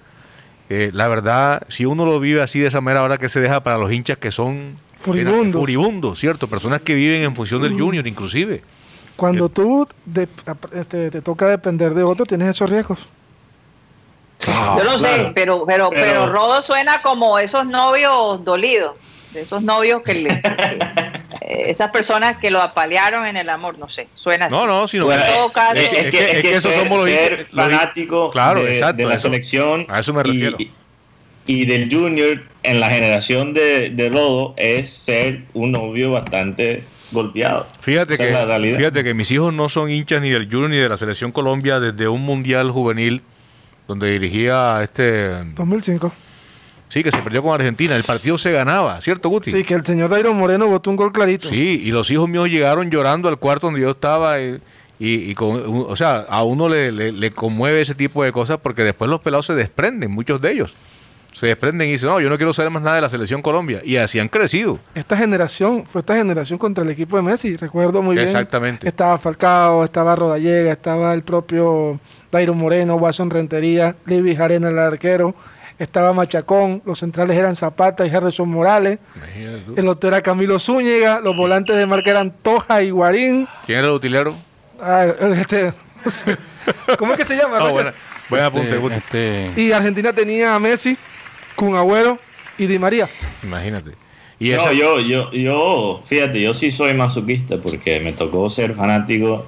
Eh, 0.69 0.93
la 0.95 1.09
verdad, 1.09 1.63
si 1.67 1.87
uno 1.87 2.07
lo 2.07 2.21
vive 2.21 2.41
así 2.41 2.61
de 2.61 2.69
esa 2.69 2.81
manera, 2.81 3.01
ahora 3.01 3.19
que 3.19 3.29
se 3.29 3.41
deja 3.41 3.65
para 3.65 3.79
los 3.79 3.91
hinchas 3.91 4.19
que 4.19 4.31
son 4.31 4.77
furibundos, 4.97 5.61
furibundos 5.61 6.21
¿cierto? 6.21 6.47
Personas 6.47 6.83
que 6.83 6.95
viven 6.95 7.25
en 7.25 7.35
función 7.35 7.63
del 7.63 7.73
junior 7.73 8.07
inclusive. 8.07 8.63
Cuando 9.21 9.51
tú 9.51 9.87
este, 10.73 11.11
te 11.11 11.21
toca 11.21 11.47
depender 11.47 11.93
de 11.93 12.03
otro, 12.03 12.25
tienes 12.25 12.49
esos 12.49 12.71
riesgos. 12.71 13.07
Yo 14.47 14.83
no 14.83 14.99
sé, 14.99 15.31
pero, 15.35 15.67
pero, 15.67 15.91
pero, 15.91 16.27
Rodo 16.27 16.63
suena 16.63 17.03
como 17.03 17.39
esos 17.39 17.67
novios 17.67 18.43
dolidos, 18.43 18.97
de 19.35 19.43
esos 19.43 19.63
novios 19.63 20.01
que 20.01 20.15
le, 20.15 20.43
esas 21.43 21.91
personas 21.91 22.39
que 22.39 22.51
lo 22.51 22.63
apalearon 22.63 23.27
en 23.27 23.37
el 23.37 23.51
amor, 23.51 23.79
no 23.79 23.91
sé, 23.91 24.09
suena 24.15 24.47
así. 24.47 24.55
No, 24.55 24.67
no, 24.67 24.89
sino 24.89 25.13
es, 25.13 25.21
que, 26.11 26.53
esos 26.55 26.73
somos 26.73 27.07
los 27.07 27.11
fanáticos 27.55 28.35
de, 28.35 29.05
la 29.05 29.19
selección. 29.19 29.85
A 29.91 30.01
eso 30.01 30.15
me 30.15 30.23
refiero. 30.23 30.57
Y, 31.45 31.67
del 31.67 31.93
junior 31.93 32.43
en 32.63 32.81
la 32.81 32.89
generación 32.89 33.53
de, 33.53 33.91
de 33.91 34.09
Rodo 34.09 34.55
es 34.57 34.89
ser 34.89 35.43
un 35.53 35.73
novio 35.73 36.13
bastante 36.13 36.85
golpeado. 37.11 37.67
Fíjate 37.81 38.17
que, 38.17 38.75
fíjate 38.77 39.05
que 39.05 39.15
mis 39.15 39.31
hijos 39.31 39.53
no 39.53 39.69
son 39.69 39.91
hinchas 39.91 40.23
ni 40.23 40.31
del 40.31 40.51
Junior 40.51 40.71
ni 40.71 40.77
de 40.77 40.89
la 40.89 40.97
selección 40.97 41.33
Colombia 41.33 41.81
desde 41.81 42.09
un 42.09 42.23
mundial 42.23 42.71
juvenil 42.71 43.23
donde 43.87 44.11
dirigía 44.11 44.81
este 44.83 45.45
2005. 45.55 46.13
Sí, 46.89 47.05
que 47.05 47.13
se 47.13 47.19
perdió 47.19 47.43
con 47.43 47.55
Argentina. 47.55 47.95
El 47.95 48.03
partido 48.03 48.37
se 48.37 48.51
ganaba, 48.51 49.01
¿cierto, 49.01 49.29
Guti? 49.29 49.51
Sí, 49.51 49.63
que 49.63 49.75
el 49.75 49.85
señor 49.85 50.11
Dairo 50.11 50.35
Moreno 50.35 50.67
votó 50.67 50.91
un 50.91 50.97
gol 50.97 51.13
clarito. 51.13 51.49
Sí, 51.49 51.81
y 51.85 51.93
los 51.93 52.11
hijos 52.11 52.29
míos 52.29 52.49
llegaron 52.49 52.91
llorando 52.91 53.29
al 53.29 53.39
cuarto 53.39 53.69
donde 53.69 53.81
yo 53.81 53.91
estaba. 53.91 54.41
Y, 54.41 54.61
y, 54.99 55.35
con, 55.35 55.63
o 55.89 55.97
sea, 55.97 56.27
a 56.29 56.43
uno 56.43 56.69
le, 56.69 56.91
le, 56.91 57.31
conmueve 57.31 57.81
ese 57.81 57.95
tipo 57.95 58.23
de 58.23 58.33
cosas 58.33 58.59
porque 58.63 58.83
después 58.83 59.09
los 59.09 59.21
pelados 59.21 59.47
se 59.47 59.55
desprenden, 59.55 60.11
muchos 60.11 60.41
de 60.43 60.53
ellos 60.53 60.77
se 61.33 61.47
desprenden 61.47 61.89
y 61.89 61.93
dicen, 61.93 62.09
no, 62.09 62.21
yo 62.21 62.29
no 62.29 62.37
quiero 62.37 62.53
saber 62.53 62.71
más 62.71 62.83
nada 62.83 62.97
de 62.97 63.03
la 63.03 63.09
selección 63.09 63.43
Colombia. 63.43 63.81
Y 63.85 63.97
así 63.97 64.19
han 64.19 64.29
crecido. 64.29 64.79
Esta 64.95 65.17
generación, 65.17 65.85
fue 65.87 66.01
esta 66.01 66.17
generación 66.17 66.59
contra 66.59 66.85
el 66.85 66.91
equipo 66.91 67.17
de 67.17 67.23
Messi, 67.23 67.57
recuerdo 67.57 68.03
muy 68.03 68.15
bien. 68.15 68.27
Exactamente. 68.27 68.87
Estaba 68.87 69.19
Falcao, 69.19 69.85
estaba 69.85 70.17
Rodallega, 70.17 70.73
estaba 70.73 71.15
el 71.15 71.23
propio 71.23 72.01
Dairo 72.33 72.55
Moreno, 72.55 72.97
Watson 72.97 73.31
Rentería, 73.31 73.97
Libby 74.07 74.35
Jarena, 74.35 74.71
el 74.71 74.79
arquero, 74.79 75.35
estaba 75.79 76.13
Machacón, 76.13 76.83
los 76.85 76.99
centrales 76.99 77.37
eran 77.37 77.57
Zapata 77.57 78.07
y 78.07 78.15
Harrison 78.15 78.49
Morales, 78.49 78.99
el 79.77 79.89
otro 79.89 80.09
era 80.09 80.21
Camilo 80.21 80.59
Zúñiga, 80.59 81.21
los 81.21 81.37
volantes 81.37 81.77
de 81.77 81.87
marca 81.87 82.11
eran 82.11 82.31
Toja 82.31 82.83
y 82.83 82.91
Guarín. 82.91 83.49
¿Quién 83.65 83.79
era 83.79 83.89
el 83.89 83.95
utilero? 83.95 84.35
Ah, 84.81 85.07
este, 85.37 85.73
¿Cómo 86.99 87.13
es 87.13 87.19
que 87.19 87.25
se 87.25 87.37
llama? 87.37 87.59
Ah, 87.61 87.93
Buen 88.31 88.45
apunte, 88.45 88.97
este, 88.97 89.51
Y 89.57 89.73
Argentina 89.73 90.13
tenía 90.13 90.55
a 90.55 90.59
Messi, 90.59 90.97
con 91.61 91.77
Agüero 91.77 92.19
y 92.57 92.67
Di 92.67 92.79
María. 92.79 93.07
Imagínate. 93.43 93.91
Y 94.39 94.49
yo, 94.49 94.99
yo, 95.01 95.31
yo, 95.31 96.03
fíjate, 96.07 96.41
yo 96.41 96.55
sí 96.55 96.71
soy 96.71 96.95
masoquista 96.95 97.59
porque 97.59 98.01
me 98.01 98.15
tocó 98.15 98.49
ser 98.49 98.73
fanático 98.73 99.45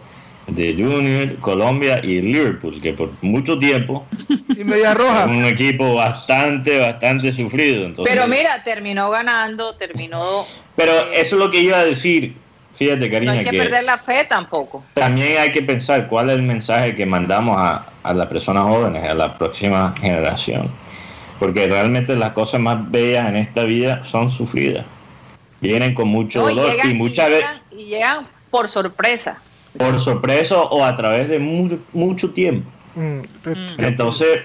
de 0.47 0.75
Junior, 0.75 1.37
Colombia 1.37 2.01
y 2.03 2.21
Liverpool, 2.21 2.83
que 2.83 2.93
por 2.93 3.11
mucho 3.23 3.59
tiempo 3.59 4.05
y 4.29 4.63
Media 4.63 4.93
Roja 4.93 5.25
un 5.25 5.47
equipo 5.47 5.95
bastante, 5.95 6.79
bastante 6.79 7.33
sufrido. 7.33 7.91
pero 8.05 8.29
mira, 8.29 8.63
terminó 8.63 9.09
ganando, 9.09 9.75
terminó. 9.77 10.45
Pero 10.77 10.93
eh, 10.93 11.21
eso 11.23 11.37
es 11.37 11.41
lo 11.41 11.51
que 11.51 11.61
iba 11.61 11.79
a 11.79 11.85
decir. 11.87 12.35
Fíjate, 12.77 13.11
Karina. 13.11 13.33
No 13.33 13.39
hay 13.39 13.45
que, 13.47 13.57
perder 13.57 13.85
la 13.85 13.97
fe 13.97 14.27
tampoco. 14.29 14.85
También 14.93 15.39
hay 15.39 15.51
que 15.51 15.63
pensar 15.63 16.09
cuál 16.09 16.29
es 16.29 16.37
el 16.37 16.43
mensaje 16.43 16.95
que 16.95 17.07
mandamos 17.07 17.57
a, 17.59 17.87
a 18.03 18.13
las 18.13 18.29
personas 18.29 18.65
jóvenes, 18.65 19.09
a 19.09 19.15
la 19.15 19.39
próxima 19.39 19.95
generación. 19.99 20.71
Porque 21.43 21.67
realmente 21.67 22.15
las 22.15 22.33
cosas 22.33 22.61
más 22.61 22.89
bellas 22.89 23.29
en 23.29 23.37
esta 23.37 23.65
vida 23.65 24.05
son 24.05 24.31
sufridas. 24.31 24.87
Vienen 25.61 25.93
con 25.93 26.07
mucho 26.07 26.43
dolor 26.43 26.77
y 26.85 26.95
muchas 26.95 27.31
veces. 27.31 27.51
Y 27.73 27.87
llegan 27.87 28.29
por 28.51 28.69
sorpresa 28.69 29.41
por 29.77 29.99
sorpresa 30.01 30.61
o 30.61 30.85
a 30.85 30.95
través 30.97 31.29
de 31.29 31.39
mucho, 31.39 32.31
tiempo. 32.31 32.71
Mm, 32.95 33.21
mm. 33.21 33.25
Entonces, 33.79 34.39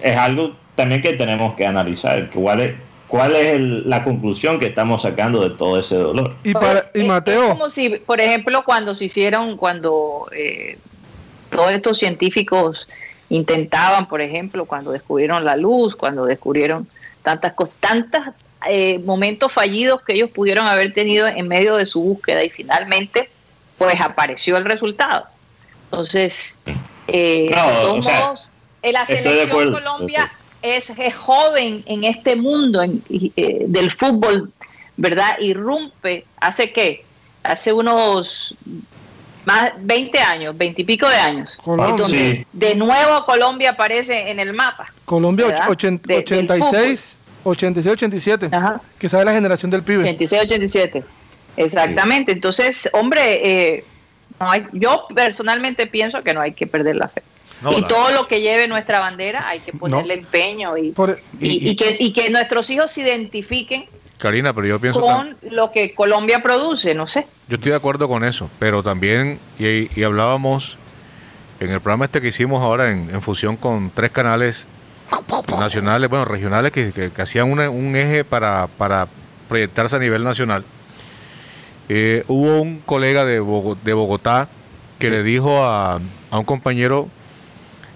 es 0.00 0.16
algo 0.16 0.52
también 0.76 1.02
que 1.02 1.12
tenemos 1.12 1.54
que 1.54 1.66
analizar, 1.66 2.30
cuál 2.30 2.60
es, 2.60 2.74
cuál 3.08 3.36
es 3.36 3.60
la 3.60 4.04
conclusión 4.04 4.58
que 4.58 4.66
estamos 4.66 5.02
sacando 5.02 5.46
de 5.46 5.56
todo 5.56 5.80
ese 5.80 5.96
dolor. 5.96 6.36
Y, 6.44 6.54
para, 6.54 6.90
y 6.94 7.02
Mateo. 7.02 7.42
Es, 7.42 7.48
como 7.50 7.68
si, 7.68 7.90
por 7.90 8.20
ejemplo, 8.20 8.64
cuando 8.64 8.94
se 8.94 9.06
hicieron, 9.06 9.56
cuando 9.56 10.28
eh, 10.32 10.78
todos 11.50 11.72
estos 11.72 11.98
científicos 11.98 12.88
intentaban, 13.32 14.08
por 14.08 14.20
ejemplo, 14.20 14.66
cuando 14.66 14.92
descubrieron 14.92 15.44
la 15.44 15.56
luz, 15.56 15.96
cuando 15.96 16.26
descubrieron 16.26 16.86
tantas 17.22 17.54
cosas, 17.54 17.74
tantos 17.80 18.20
eh, 18.68 18.98
momentos 18.98 19.50
fallidos 19.50 20.02
que 20.02 20.12
ellos 20.12 20.30
pudieron 20.30 20.66
haber 20.66 20.92
tenido 20.92 21.26
en 21.26 21.48
medio 21.48 21.76
de 21.76 21.86
su 21.86 22.00
búsqueda 22.02 22.44
y 22.44 22.50
finalmente 22.50 23.30
pues 23.78 23.98
apareció 24.00 24.58
el 24.58 24.66
resultado. 24.66 25.26
Entonces, 25.84 26.56
eh, 27.08 27.48
de 27.48 27.54
todos 27.54 28.04
modos, 28.04 28.52
la 28.82 29.06
selección 29.06 29.72
Colombia 29.72 30.30
es, 30.60 30.92
joven 31.16 31.82
en 31.86 32.04
este 32.04 32.36
mundo 32.36 32.82
eh, 32.82 33.64
del 33.66 33.90
fútbol, 33.90 34.52
¿verdad? 34.98 35.38
Irrumpe, 35.40 36.26
¿hace 36.36 36.70
qué? 36.70 37.04
Hace 37.42 37.72
unos 37.72 38.54
más 39.44 39.72
20 39.78 40.18
años, 40.20 40.56
20 40.56 40.82
y 40.82 40.84
pico 40.84 41.08
de 41.08 41.16
años. 41.16 41.58
Donde 41.64 42.46
de 42.52 42.74
nuevo 42.74 43.24
Colombia 43.24 43.70
aparece 43.70 44.30
en 44.30 44.38
el 44.38 44.52
mapa. 44.52 44.86
Colombia 45.04 45.66
86, 45.68 47.16
86, 47.44 47.92
87, 47.92 48.50
que 48.98 49.08
sabe 49.08 49.24
la 49.24 49.32
generación 49.32 49.70
del 49.70 49.82
pibe. 49.82 50.02
86, 50.02 50.42
87. 50.42 51.04
Exactamente. 51.56 52.32
Entonces, 52.32 52.88
hombre, 52.92 53.76
eh, 53.76 53.84
no 54.40 54.50
hay, 54.50 54.66
yo 54.72 55.06
personalmente 55.14 55.86
pienso 55.86 56.22
que 56.22 56.34
no 56.34 56.40
hay 56.40 56.52
que 56.52 56.66
perder 56.66 56.96
la 56.96 57.08
fe. 57.08 57.22
y 57.76 57.82
todo 57.82 58.10
lo 58.12 58.26
que 58.26 58.40
lleve 58.40 58.66
nuestra 58.68 59.00
bandera 59.00 59.48
hay 59.48 59.60
que 59.60 59.72
ponerle 59.72 60.14
empeño 60.14 60.76
y, 60.76 60.94
y, 61.40 61.76
que, 61.76 61.96
y 61.98 62.12
que 62.12 62.30
nuestros 62.30 62.70
hijos 62.70 62.90
se 62.90 63.02
identifiquen 63.02 63.84
Karina, 64.22 64.52
pero 64.52 64.68
yo 64.68 64.78
pienso 64.78 65.00
con 65.00 65.36
lo 65.50 65.72
que 65.72 65.94
Colombia 65.94 66.40
produce, 66.40 66.94
no 66.94 67.08
sé. 67.08 67.26
Yo 67.48 67.56
estoy 67.56 67.70
de 67.70 67.76
acuerdo 67.76 68.06
con 68.06 68.22
eso, 68.22 68.48
pero 68.60 68.80
también, 68.80 69.40
y, 69.58 70.02
hablábamos 70.04 70.78
en 71.58 71.72
el 71.72 71.80
programa 71.80 72.04
este 72.04 72.20
que 72.20 72.28
hicimos 72.28 72.62
ahora 72.62 72.92
en, 72.92 73.20
fusión 73.20 73.56
con 73.56 73.90
tres 73.90 74.12
canales 74.12 74.66
nacionales, 75.58 76.08
bueno, 76.08 76.24
regionales, 76.24 76.70
que, 76.70 76.92
que, 76.92 77.20
hacían 77.20 77.50
un 77.50 77.96
eje 77.96 78.22
para, 78.22 78.68
para 78.78 79.08
proyectarse 79.48 79.96
a 79.96 79.98
nivel 79.98 80.22
nacional. 80.22 80.62
Eh, 81.88 82.22
hubo 82.28 82.62
un 82.62 82.78
colega 82.78 83.24
de, 83.24 83.40
Bogotá, 83.40 84.48
que 85.00 85.10
le 85.10 85.24
dijo 85.24 85.64
a, 85.64 86.00
un 86.30 86.44
compañero, 86.44 87.08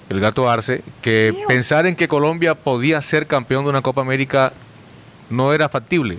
el 0.09 0.19
gato 0.19 0.51
Arce, 0.51 0.83
que 1.03 1.33
pensar 1.47 1.87
en 1.87 1.95
que 1.95 2.09
Colombia 2.09 2.57
podía 2.57 3.01
ser 3.01 3.29
campeón 3.29 3.63
de 3.63 3.71
una 3.71 3.83
Copa 3.83 4.01
América 4.01 4.53
no 5.31 5.53
era 5.53 5.69
factible. 5.69 6.19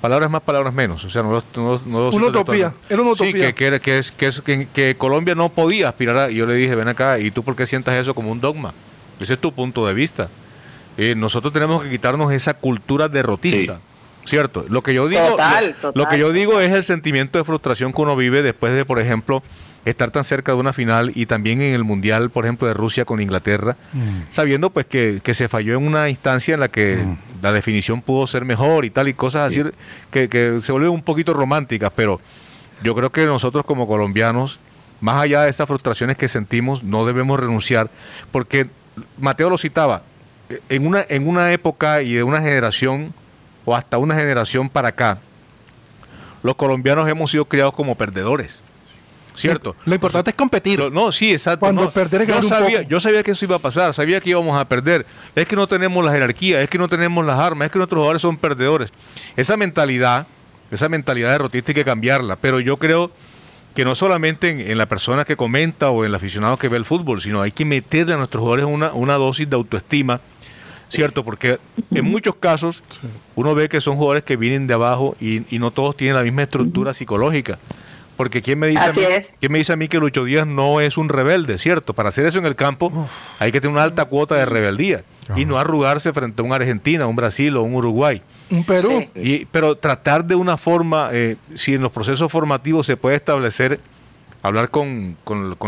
Palabras 0.00 0.30
más, 0.30 0.42
palabras 0.42 0.72
menos. 0.72 1.04
O 1.04 1.10
sea, 1.10 1.22
no, 1.22 1.42
una 1.56 2.26
utopía. 2.26 2.72
Era 2.88 3.02
una 3.02 3.12
utopía. 3.12 3.48
Sí, 3.48 3.52
que, 3.52 3.80
que, 3.80 4.02
que, 4.44 4.68
que, 4.72 4.96
Colombia 4.96 5.34
no 5.34 5.48
podía 5.48 5.88
aspirar 5.88 6.18
a. 6.18 6.30
Y 6.30 6.36
yo 6.36 6.46
le 6.46 6.54
dije, 6.54 6.74
ven 6.76 6.88
acá, 6.88 7.18
¿y 7.18 7.30
tú 7.30 7.42
por 7.42 7.56
qué 7.56 7.66
sientas 7.66 7.94
eso 7.94 8.14
como 8.14 8.30
un 8.30 8.40
dogma? 8.40 8.72
Ese 9.18 9.34
es 9.34 9.40
tu 9.40 9.52
punto 9.52 9.86
de 9.86 9.94
vista. 9.94 10.28
Eh, 10.96 11.14
nosotros 11.16 11.52
tenemos 11.52 11.82
que 11.82 11.90
quitarnos 11.90 12.32
esa 12.32 12.54
cultura 12.54 13.08
derrotista. 13.08 13.80
¿cierto? 14.28 14.64
Lo 14.68 14.82
que 14.82 14.94
yo 14.94 15.08
digo, 15.08 15.36
lo, 15.94 16.06
que 16.06 16.18
yo 16.18 16.32
digo 16.32 16.60
es 16.60 16.72
el 16.72 16.84
sentimiento 16.84 17.38
de 17.38 17.44
frustración 17.44 17.92
que 17.92 18.02
uno 18.02 18.14
vive 18.14 18.42
después 18.42 18.74
de, 18.74 18.84
por 18.84 19.00
ejemplo, 19.00 19.42
estar 19.88 20.10
tan 20.10 20.24
cerca 20.24 20.52
de 20.52 20.58
una 20.58 20.72
final 20.72 21.12
y 21.14 21.26
también 21.26 21.60
en 21.60 21.74
el 21.74 21.84
mundial, 21.84 22.30
por 22.30 22.44
ejemplo, 22.44 22.68
de 22.68 22.74
Rusia 22.74 23.04
con 23.04 23.20
Inglaterra, 23.20 23.76
mm. 23.92 24.30
sabiendo 24.30 24.70
pues 24.70 24.86
que, 24.86 25.20
se 25.32 25.48
falló 25.48 25.76
en 25.76 25.86
una 25.86 26.08
instancia 26.08 26.54
en 26.54 26.60
la 26.60 26.68
que 26.68 26.96
mm. 26.96 27.42
la 27.42 27.52
definición 27.52 28.02
pudo 28.02 28.26
ser 28.26 28.44
mejor 28.44 28.84
y 28.84 28.90
tal 28.90 29.08
y 29.08 29.14
cosas 29.14 29.48
así 29.48 29.62
que, 30.10 30.28
que 30.28 30.58
se 30.60 30.72
vuelven 30.72 30.90
un 30.90 31.02
poquito 31.02 31.32
románticas, 31.32 31.92
pero 31.94 32.20
yo 32.82 32.94
creo 32.94 33.10
que 33.10 33.26
nosotros 33.26 33.64
como 33.64 33.86
colombianos, 33.86 34.60
más 35.00 35.22
allá 35.22 35.42
de 35.42 35.50
estas 35.50 35.68
frustraciones 35.68 36.16
que 36.16 36.28
sentimos, 36.28 36.82
no 36.82 37.06
debemos 37.06 37.38
renunciar, 37.38 37.90
porque 38.32 38.66
Mateo 39.18 39.50
lo 39.50 39.58
citaba, 39.58 40.02
en 40.68 40.86
una, 40.86 41.04
en 41.08 41.28
una 41.28 41.52
época 41.52 42.02
y 42.02 42.14
de 42.14 42.22
una 42.22 42.40
generación 42.40 43.12
o 43.64 43.74
hasta 43.74 43.98
una 43.98 44.14
generación 44.14 44.68
para 44.68 44.88
acá, 44.88 45.18
los 46.42 46.54
colombianos 46.54 47.08
hemos 47.08 47.30
sido 47.30 47.44
criados 47.44 47.74
como 47.74 47.94
perdedores. 47.96 48.62
¿Cierto? 49.40 49.76
Lo, 49.84 49.94
importante 49.94 50.30
es 50.30 50.36
competir. 50.36 50.80
no, 50.92 51.12
sí, 51.12 51.32
exacto. 51.32 51.60
Cuando 51.60 51.90
perder 51.90 52.26
yo, 52.26 52.42
sabía, 52.42 52.82
yo 52.82 53.00
sabía 53.00 53.22
que 53.22 53.30
eso 53.30 53.44
iba 53.44 53.56
a 53.56 53.60
pasar, 53.60 53.94
sabía 53.94 54.20
que 54.20 54.30
íbamos 54.30 54.58
a 54.58 54.64
perder. 54.66 55.06
Es 55.34 55.46
que 55.46 55.56
no 55.56 55.66
tenemos 55.66 56.04
la 56.04 56.12
jerarquía, 56.12 56.60
es 56.60 56.68
que 56.68 56.78
no 56.78 56.88
tenemos 56.88 57.24
las 57.24 57.38
armas, 57.38 57.66
es 57.66 57.72
que 57.72 57.78
nuestros 57.78 57.98
jugadores 57.98 58.22
son 58.22 58.36
perdedores. 58.36 58.92
Esa 59.36 59.56
mentalidad, 59.56 60.26
esa 60.70 60.88
mentalidad 60.88 61.30
derrotista 61.30 61.70
hay 61.70 61.74
que 61.76 61.84
cambiarla. 61.84 62.36
Pero 62.36 62.60
yo 62.60 62.76
creo 62.76 63.10
que 63.74 63.84
no 63.84 63.94
solamente 63.94 64.72
en, 64.72 64.76
la 64.76 64.86
persona 64.86 65.24
que 65.24 65.36
comenta 65.36 65.90
o 65.90 66.04
en 66.04 66.08
el 66.08 66.14
aficionado 66.14 66.56
que 66.56 66.68
ve 66.68 66.76
el 66.76 66.84
fútbol, 66.84 67.20
sino 67.20 67.40
hay 67.42 67.52
que 67.52 67.64
meterle 67.64 68.14
a 68.14 68.16
nuestros 68.16 68.40
jugadores 68.40 68.66
una, 68.66 68.92
una 68.92 69.14
dosis 69.14 69.48
de 69.48 69.54
autoestima 69.54 70.20
¿cierto? 70.88 71.24
Porque 71.24 71.58
en 71.90 72.04
muchos 72.04 72.34
casos 72.36 72.82
uno 73.36 73.54
ve 73.54 73.68
que 73.68 73.80
son 73.80 73.96
jugadores 73.96 74.24
que 74.24 74.36
vienen 74.36 74.66
de 74.66 74.74
abajo 74.74 75.16
y, 75.20 75.44
no 75.58 75.70
todos 75.70 75.96
tienen 75.96 76.16
la 76.16 76.22
misma 76.22 76.42
estructura 76.42 76.94
psicológica. 76.94 77.58
Porque 78.18 78.42
¿quién 78.42 78.58
me, 78.58 78.66
dice 78.66 78.82
a 78.82 78.88
mí, 78.88 79.02
¿quién 79.38 79.52
me 79.52 79.58
dice 79.58 79.72
a 79.72 79.76
mí 79.76 79.86
que 79.86 79.98
Lucho 79.98 80.24
Díaz 80.24 80.44
no 80.44 80.80
es 80.80 80.98
un 80.98 81.08
rebelde, 81.08 81.56
cierto? 81.56 81.94
Para 81.94 82.08
hacer 82.08 82.26
eso 82.26 82.40
en 82.40 82.46
el 82.46 82.56
campo 82.56 83.08
hay 83.38 83.52
que 83.52 83.60
tener 83.60 83.72
una 83.72 83.84
alta 83.84 84.06
cuota 84.06 84.34
de 84.34 84.44
rebeldía 84.44 85.04
y 85.36 85.44
no 85.44 85.56
arrugarse 85.56 86.12
frente 86.12 86.42
a 86.42 86.44
un 86.44 86.52
Argentina, 86.52 87.06
un 87.06 87.14
Brasil 87.14 87.56
o 87.56 87.62
un 87.62 87.76
Uruguay. 87.76 88.20
Un 88.50 88.64
Perú. 88.64 89.06
Y, 89.14 89.44
pero 89.44 89.76
tratar 89.76 90.24
de 90.24 90.34
una 90.34 90.56
forma, 90.56 91.10
eh, 91.12 91.36
si 91.54 91.74
en 91.74 91.80
los 91.80 91.92
procesos 91.92 92.32
formativos 92.32 92.86
se 92.86 92.96
puede 92.96 93.14
establecer 93.14 93.78
hablar 94.42 94.70
con, 94.70 95.16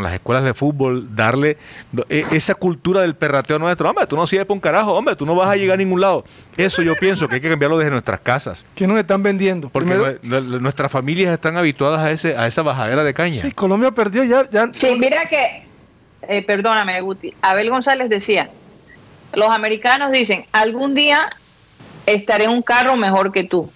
las 0.03 0.14
escuelas 0.14 0.45
de 0.45 0.55
fútbol, 0.55 1.14
darle 1.14 1.57
e, 2.09 2.25
esa 2.33 2.55
cultura 2.55 3.03
del 3.03 3.14
perrateo 3.14 3.59
nuestro. 3.59 3.89
Hombre, 3.89 4.07
tú 4.07 4.16
no 4.16 4.27
sirves 4.27 4.47
para 4.47 4.55
un 4.55 4.61
carajo, 4.61 4.93
hombre, 4.93 5.16
tú 5.16 5.27
no 5.27 5.35
vas 5.35 5.49
a 5.49 5.57
llegar 5.57 5.75
a 5.75 5.77
ningún 5.79 6.01
lado. 6.01 6.25
Eso 6.57 6.83
yo 6.83 6.95
pienso 6.97 7.29
que 7.29 7.37
hay 7.37 7.41
que 7.41 7.49
cambiarlo 7.49 7.79
desde 7.79 7.91
nuestras 7.91 8.21
casas. 8.21 8.64
¿Qué 8.75 8.87
nos 8.87 8.99
están 8.99 9.23
vendiendo? 9.23 9.68
Porque 9.68 10.18
nuestras 10.23 10.91
familias 10.91 11.33
están 11.33 11.57
habituadas 11.57 12.01
a 12.01 12.11
ese 12.11 12.37
a 12.37 12.47
esa 12.47 12.62
bajadera 12.62 13.05
de 13.05 13.14
caña. 13.14 13.41
Sí, 13.41 13.53
Colombia 13.53 13.91
perdió 13.91 14.25
ya. 14.25 14.49
ya 14.51 14.68
sí, 14.73 14.97
mira 14.99 15.27
que, 15.27 15.64
eh, 16.29 16.45
perdóname, 16.45 17.01
Guti, 17.01 17.35
Abel 17.43 17.71
González 17.71 18.09
decía, 18.09 18.51
los 19.35 19.51
americanos 19.51 20.11
dicen, 20.12 20.45
algún 20.53 20.95
día 20.95 21.29
estaré 22.07 22.45
en 22.45 22.51
un 22.51 22.62
carro 22.62 22.97
mejor 22.97 23.33
que 23.33 23.45
tú. 23.45 23.71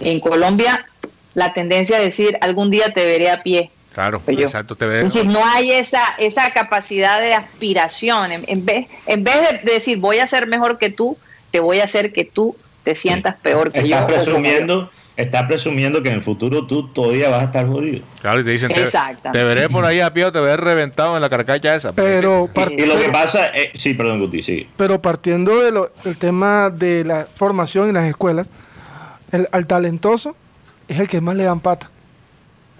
En 0.00 0.20
Colombia, 0.20 0.86
la 1.34 1.52
tendencia 1.52 1.98
es 1.98 2.04
decir, 2.04 2.36
algún 2.40 2.70
día 2.70 2.92
te 2.92 3.04
veré 3.04 3.30
a 3.30 3.42
pie. 3.42 3.70
Claro, 3.92 4.22
exacto. 4.26 4.74
Te 4.74 4.84
Es 4.98 5.14
decir, 5.14 5.26
no 5.26 5.44
hay 5.44 5.72
esa, 5.72 6.14
esa 6.18 6.52
capacidad 6.52 7.20
de 7.20 7.34
aspiración. 7.34 8.32
En, 8.32 8.64
vez, 8.64 8.88
en 9.06 9.24
vez 9.24 9.62
de 9.62 9.72
decir 9.72 9.98
voy 9.98 10.18
a 10.18 10.26
ser 10.26 10.46
mejor 10.46 10.78
que 10.78 10.90
tú, 10.90 11.16
te 11.50 11.60
voy 11.60 11.80
a 11.80 11.84
hacer 11.84 12.12
que 12.12 12.24
tú 12.24 12.56
te 12.82 12.94
sientas 12.94 13.36
peor 13.36 13.70
que 13.70 13.86
yo. 13.86 14.06
Presumiendo, 14.06 14.90
está 15.16 15.46
presumiendo 15.46 16.02
que 16.02 16.08
en 16.08 16.16
el 16.16 16.22
futuro 16.22 16.66
tú 16.66 16.88
todavía 16.88 17.28
vas 17.28 17.42
a 17.42 17.44
estar 17.44 17.66
jodido. 17.66 18.02
Claro, 18.20 18.40
y 18.40 18.44
te 18.44 18.50
dicen, 18.50 18.72
te, 18.72 19.44
veré 19.44 19.68
por 19.68 19.84
ahí 19.84 20.00
a 20.00 20.12
pie 20.12 20.24
o 20.24 20.32
te 20.32 20.40
veré 20.40 20.56
reventado 20.56 21.14
en 21.14 21.22
la 21.22 21.28
carcacha 21.28 21.74
esa. 21.74 21.92
Pero 21.92 22.48
y 22.70 22.86
lo 22.86 22.98
que 22.98 23.10
pasa, 23.10 23.48
eh, 23.54 23.72
sí, 23.74 23.94
perdón, 23.94 24.20
Guti, 24.20 24.42
sí. 24.42 24.68
Pero 24.76 25.00
partiendo 25.02 25.60
del 25.60 26.16
tema 26.18 26.70
de 26.70 27.04
la 27.04 27.26
formación 27.26 27.88
en 27.88 27.94
las 27.94 28.06
escuelas, 28.06 28.48
el, 29.30 29.48
al 29.52 29.66
talentoso 29.66 30.34
es 30.88 30.98
el 30.98 31.08
que 31.08 31.20
más 31.20 31.36
le 31.36 31.44
dan 31.44 31.60
pata. 31.60 31.91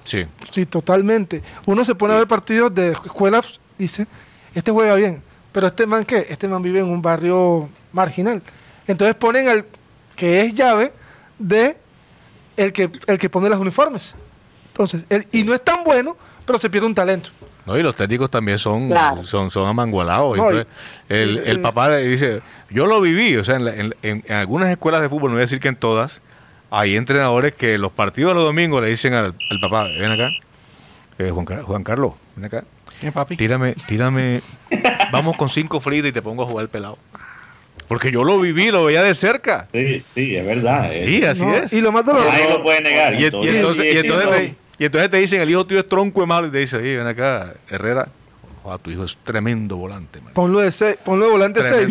Sí. 0.05 0.25
Sí, 0.51 0.67
totalmente. 0.67 1.43
Uno 1.67 1.85
se 1.85 1.95
pone 1.95 2.15
a 2.15 2.17
ver 2.17 2.27
partidos 2.27 2.75
de 2.75 2.93
escuelas, 2.93 3.61
dice, 3.79 4.07
este 4.55 4.71
juega 4.71 4.95
bien, 4.95 5.23
pero 5.53 5.67
este 5.67 5.87
man 5.87 6.05
qué? 6.05 6.27
Este 6.29 6.49
man 6.49 6.63
vive 6.63 6.81
en 6.81 6.87
un 6.87 7.03
barrio 7.03 7.69
marginal. 7.93 8.43
Entonces 8.87 9.15
ponen 9.15 9.49
al 9.49 9.65
que 10.17 10.43
es 10.43 10.55
llave 10.55 10.93
de 11.39 11.77
el 12.57 12.73
que, 12.73 12.91
el 13.07 13.19
que 13.19 13.31
pone 13.31 13.49
los 13.49 13.59
uniformes. 13.59 14.15
Entonces, 14.69 15.05
y 15.33 15.43
no 15.45 15.55
es 15.55 15.63
tan 15.63 15.85
bueno, 15.85 16.17
pero 16.47 16.59
se 16.59 16.71
pierde 16.71 16.87
un 16.87 16.95
talento. 16.95 17.31
No, 17.67 17.79
y 17.79 17.83
los 17.83 17.95
técnicos 17.95 18.31
también 18.31 18.59
son, 18.59 18.93
son, 19.25 19.51
son 19.51 19.67
amangualados. 19.69 20.37
el, 21.09 21.39
el, 21.39 21.61
papá 21.61 21.91
le 21.91 22.03
dice, 22.03 22.43
yo 22.71 22.87
lo 22.87 23.01
viví, 23.01 23.37
o 23.37 23.45
sea, 23.45 23.57
en, 23.57 23.95
en, 24.03 24.25
algunas 24.33 24.71
escuelas 24.71 25.01
de 25.01 25.09
fútbol, 25.09 25.31
no 25.31 25.35
voy 25.35 25.41
a 25.41 25.43
decir 25.43 25.61
que 25.61 25.69
en 25.69 25.77
todas, 25.77 26.21
hay 26.75 26.97
entrenadores 26.97 27.53
que 27.53 27.77
los 27.77 27.93
partidos 27.93 28.31
de 28.31 28.37
los 28.37 28.45
domingos 28.45 28.83
le 28.83 28.89
dicen 28.89 29.13
al, 29.13 29.35
papá, 29.61 29.89
ven 29.89 30.11
acá, 30.11 30.31
eh, 31.19 31.31
Juan, 31.31 31.45
Juan, 31.45 31.85
Carlos, 31.85 32.15
ven 32.35 32.47
acá. 32.47 32.65
¿Qué, 32.99 33.13
papi? 33.13 33.37
Tírame, 33.37 33.75
tírame, 33.87 34.41
vamos 35.13 35.37
con 35.37 35.51
cinco 35.51 35.81
fritas 35.81 36.09
y 36.09 36.13
te 36.13 36.23
pongo 36.23 36.45
a 36.45 36.49
jugar 36.49 36.63
el 36.63 36.71
pelado. 36.71 36.97
Porque 37.89 38.11
yo 38.11 38.25
lo 38.25 38.41
viví, 38.41 38.71
lo 38.71 38.87
veía 38.87 39.03
de 39.03 39.13
cerca. 39.13 39.69
Sí, 39.71 40.01
sí, 40.01 40.35
es 40.35 40.47
verdad. 40.47 40.91
Sí, 40.93 41.23
así 41.25 41.45
es. 41.45 41.75
Y 41.75 41.83
lo 41.83 41.93
más 41.93 42.07
doloroso. 42.07 42.31
Nadie 42.31 42.49
lo 42.49 42.63
puede 42.63 42.81
negar. 42.81 43.15
Y, 43.21 43.27
entonces, 43.27 43.85
y 43.85 43.99
entonces, 43.99 44.53
y 44.79 44.85
entonces 44.87 45.11
te 45.11 45.17
dicen, 45.19 45.43
el 45.43 45.51
hijo 45.51 45.67
tuyo 45.67 45.81
es 45.81 45.89
tronco 45.89 46.23
de 46.23 46.27
malo, 46.27 46.47
y 46.47 46.53
te 46.53 46.59
dice, 46.59 46.79
oye, 46.79 46.97
ven 46.97 47.07
acá, 47.07 47.53
Herrera, 47.69 48.07
tu 48.83 48.91
hijo 48.91 49.05
es 49.05 49.17
tremendo 49.25 49.77
volante. 49.77 50.21
Ponlo 50.35 50.61
de, 50.61 50.71
seis, 50.71 50.97
ponlo 51.05 51.27
de 51.27 51.33
volante 51.33 51.61
6. 51.63 51.89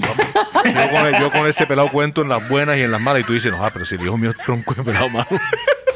Yo, 1.20 1.32
con 1.32 1.48
ese 1.48 1.66
pelado 1.66 1.90
cuento 1.92 2.22
en 2.22 2.30
las 2.30 2.48
buenas 2.50 2.78
y 2.78 2.82
en 2.82 2.92
las 2.92 3.02
malas, 3.02 3.22
y 3.22 3.26
tú 3.26 3.34
dices, 3.34 3.52
no, 3.52 3.64
ah, 3.64 3.70
pero 3.74 3.86
si 3.86 3.96
el 3.96 4.02
hijo 4.02 4.18
mío 4.18 4.30
es 4.32 4.38
tronco 4.38 4.74
de 4.74 4.84
pelado 4.84 5.10
malo. 5.10 5.28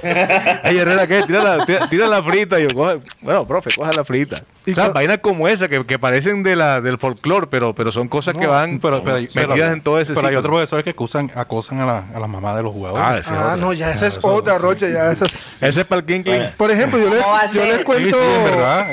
Ay, 0.63 0.77
Herrera, 0.77 1.07
¿qué? 1.07 1.23
Tira 1.23 1.41
la, 1.41 1.65
tira, 1.89 2.07
la 2.07 2.21
frita. 2.21 2.59
yo, 2.59 2.67
coge, 2.73 2.99
bueno, 3.21 3.47
profe, 3.47 3.71
coja 3.75 3.91
la 3.91 4.03
frita. 4.03 4.43
O 4.69 4.73
sea, 4.73 4.89
vainas 4.89 5.19
como 5.19 5.47
esa 5.47 5.67
que, 5.67 5.85
que, 5.85 5.99
parecen 5.99 6.43
de 6.43 6.55
la, 6.55 6.81
del 6.81 6.97
folclore, 6.97 7.47
pero, 7.47 7.73
pero 7.73 7.91
son 7.91 8.07
cosas 8.07 8.37
que 8.37 8.47
van 8.47 8.79
pero, 8.79 9.03
metidas 9.03 9.73
en 9.73 9.81
todo 9.81 9.99
ese 9.99 10.13
Pero 10.13 10.27
hay 10.27 10.35
otros 10.35 10.51
profesores 10.51 10.83
que 10.83 10.91
acusan, 10.91 11.31
acosan 11.35 11.79
a 11.79 11.85
la, 11.85 12.07
a 12.13 12.19
la 12.19 12.27
mamá 12.27 12.55
de 12.55 12.63
los 12.63 12.71
jugadores. 12.71 13.27
Ah, 13.29 13.51
ah 13.53 13.55
no, 13.55 13.73
ya 13.73 13.91
esa 13.91 14.07
es 14.07 14.19
otra, 14.21 14.57
Rocha. 14.57 14.89
Ya 14.89 15.11
esa 15.11 15.25
es... 15.25 15.63
Ese 15.63 15.81
es 15.81 15.87
para 15.87 15.99
el 15.99 16.05
King 16.23 16.23
Por 16.57 16.71
ejemplo, 16.71 16.99
yo, 16.99 17.09
les, 17.09 17.53
yo 17.53 17.65
les 17.65 17.83
cuento 17.83 18.17
la, 18.17 18.87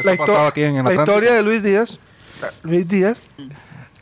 la 0.82 0.94
historia 0.94 1.32
de 1.32 1.42
Luis 1.42 1.62
Díaz. 1.62 1.98
Luis 2.62 2.88
Díaz 2.88 3.22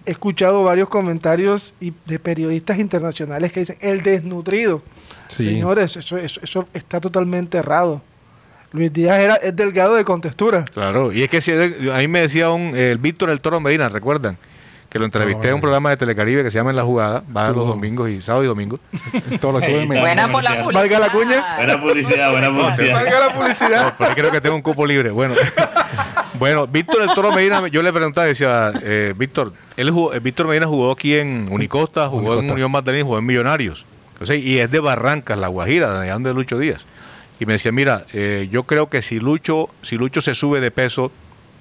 he 0.06 0.12
escuchado 0.12 0.64
varios 0.64 0.88
comentarios 0.88 1.74
y 1.80 1.92
de 2.06 2.18
periodistas 2.18 2.78
internacionales 2.78 3.52
que 3.52 3.60
dicen 3.60 3.76
el 3.80 4.02
desnutrido. 4.02 4.82
Señores, 5.28 5.96
eso, 5.96 6.16
eso, 6.16 6.68
está 6.74 7.00
totalmente 7.00 7.58
errado. 7.58 8.02
Luis 8.72 8.92
Díaz 8.92 9.18
era, 9.18 9.34
es 9.36 9.54
delgado 9.54 9.94
de 9.94 10.04
contextura. 10.04 10.64
Claro, 10.64 11.12
y 11.12 11.22
es 11.22 11.30
que 11.30 11.40
si, 11.40 11.52
a 11.52 11.98
mí 11.98 12.08
me 12.08 12.20
decía 12.20 12.50
un, 12.50 12.76
el 12.76 12.98
Víctor 12.98 13.30
El 13.30 13.40
Toro 13.40 13.60
Medina, 13.60 13.88
¿recuerdan? 13.88 14.36
Que 14.88 14.98
lo 14.98 15.04
entrevisté 15.04 15.48
en 15.48 15.54
un 15.54 15.60
programa 15.60 15.90
de 15.90 15.96
Telecaribe 15.96 16.42
que 16.42 16.50
se 16.50 16.58
llama 16.58 16.70
En 16.70 16.76
la 16.76 16.82
Jugada, 16.82 17.22
va 17.34 17.50
los 17.50 17.66
domingos 17.66 18.10
y 18.10 18.20
sábado 18.20 18.44
y 18.44 18.48
domingo. 18.48 18.78
buena 19.40 20.32
por 20.32 20.42
la 20.42 20.64
Valga 20.64 20.98
la 20.98 21.12
cuña. 21.12 21.56
Buena 21.56 21.80
publicidad, 21.80 22.30
buena 22.32 22.50
publicidad. 22.50 22.94
Valga 22.94 23.20
la 23.20 23.32
publicidad. 23.32 23.94
No, 23.98 24.08
creo 24.14 24.32
que 24.32 24.40
tengo 24.40 24.56
un 24.56 24.62
cupo 24.62 24.84
libre. 24.84 25.10
Bueno, 25.12 25.34
bueno 26.40 26.66
Víctor 26.66 27.02
El 27.02 27.10
Toro 27.14 27.30
Medina, 27.30 27.68
yo 27.68 27.82
le 27.82 27.92
preguntaba, 27.92 28.26
decía, 28.26 28.72
eh, 28.82 29.14
Víctor, 29.16 29.52
él 29.76 29.90
jugó, 29.92 30.12
eh, 30.12 30.18
Víctor 30.18 30.48
Medina 30.48 30.66
jugó 30.66 30.90
aquí 30.90 31.14
en 31.14 31.46
Unicosta, 31.48 32.08
jugó 32.08 32.40
en 32.40 32.50
Unión 32.50 32.72
Magdalena, 32.72 33.04
jugó 33.04 33.18
en 33.18 33.26
Millonarios 33.26 33.86
y 34.28 34.58
es 34.58 34.70
de 34.70 34.80
Barrancas, 34.80 35.38
La 35.38 35.48
Guajira, 35.48 36.00
de 36.00 36.10
donde 36.10 36.34
Lucho 36.34 36.58
Díaz. 36.58 36.84
Y 37.38 37.46
me 37.46 37.54
decía, 37.54 37.72
mira, 37.72 38.04
eh, 38.12 38.48
yo 38.50 38.64
creo 38.64 38.90
que 38.90 39.00
si 39.00 39.18
Lucho, 39.18 39.70
si 39.80 39.96
Lucho 39.96 40.20
se 40.20 40.34
sube 40.34 40.60
de 40.60 40.70
peso, 40.70 41.10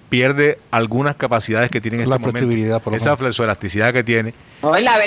pierde 0.09 0.59
algunas 0.71 1.15
capacidades 1.15 1.71
que 1.71 1.80
tiene 1.80 2.03
en 2.03 2.09
la 2.09 2.17
este 2.17 2.32
flexibilidad, 2.32 2.82
por 2.82 2.95
Esa 2.95 3.15
elasticidad 3.43 3.93
que 3.93 4.03
tiene. 4.03 4.34
No, 4.61 4.73
la, 4.77 4.99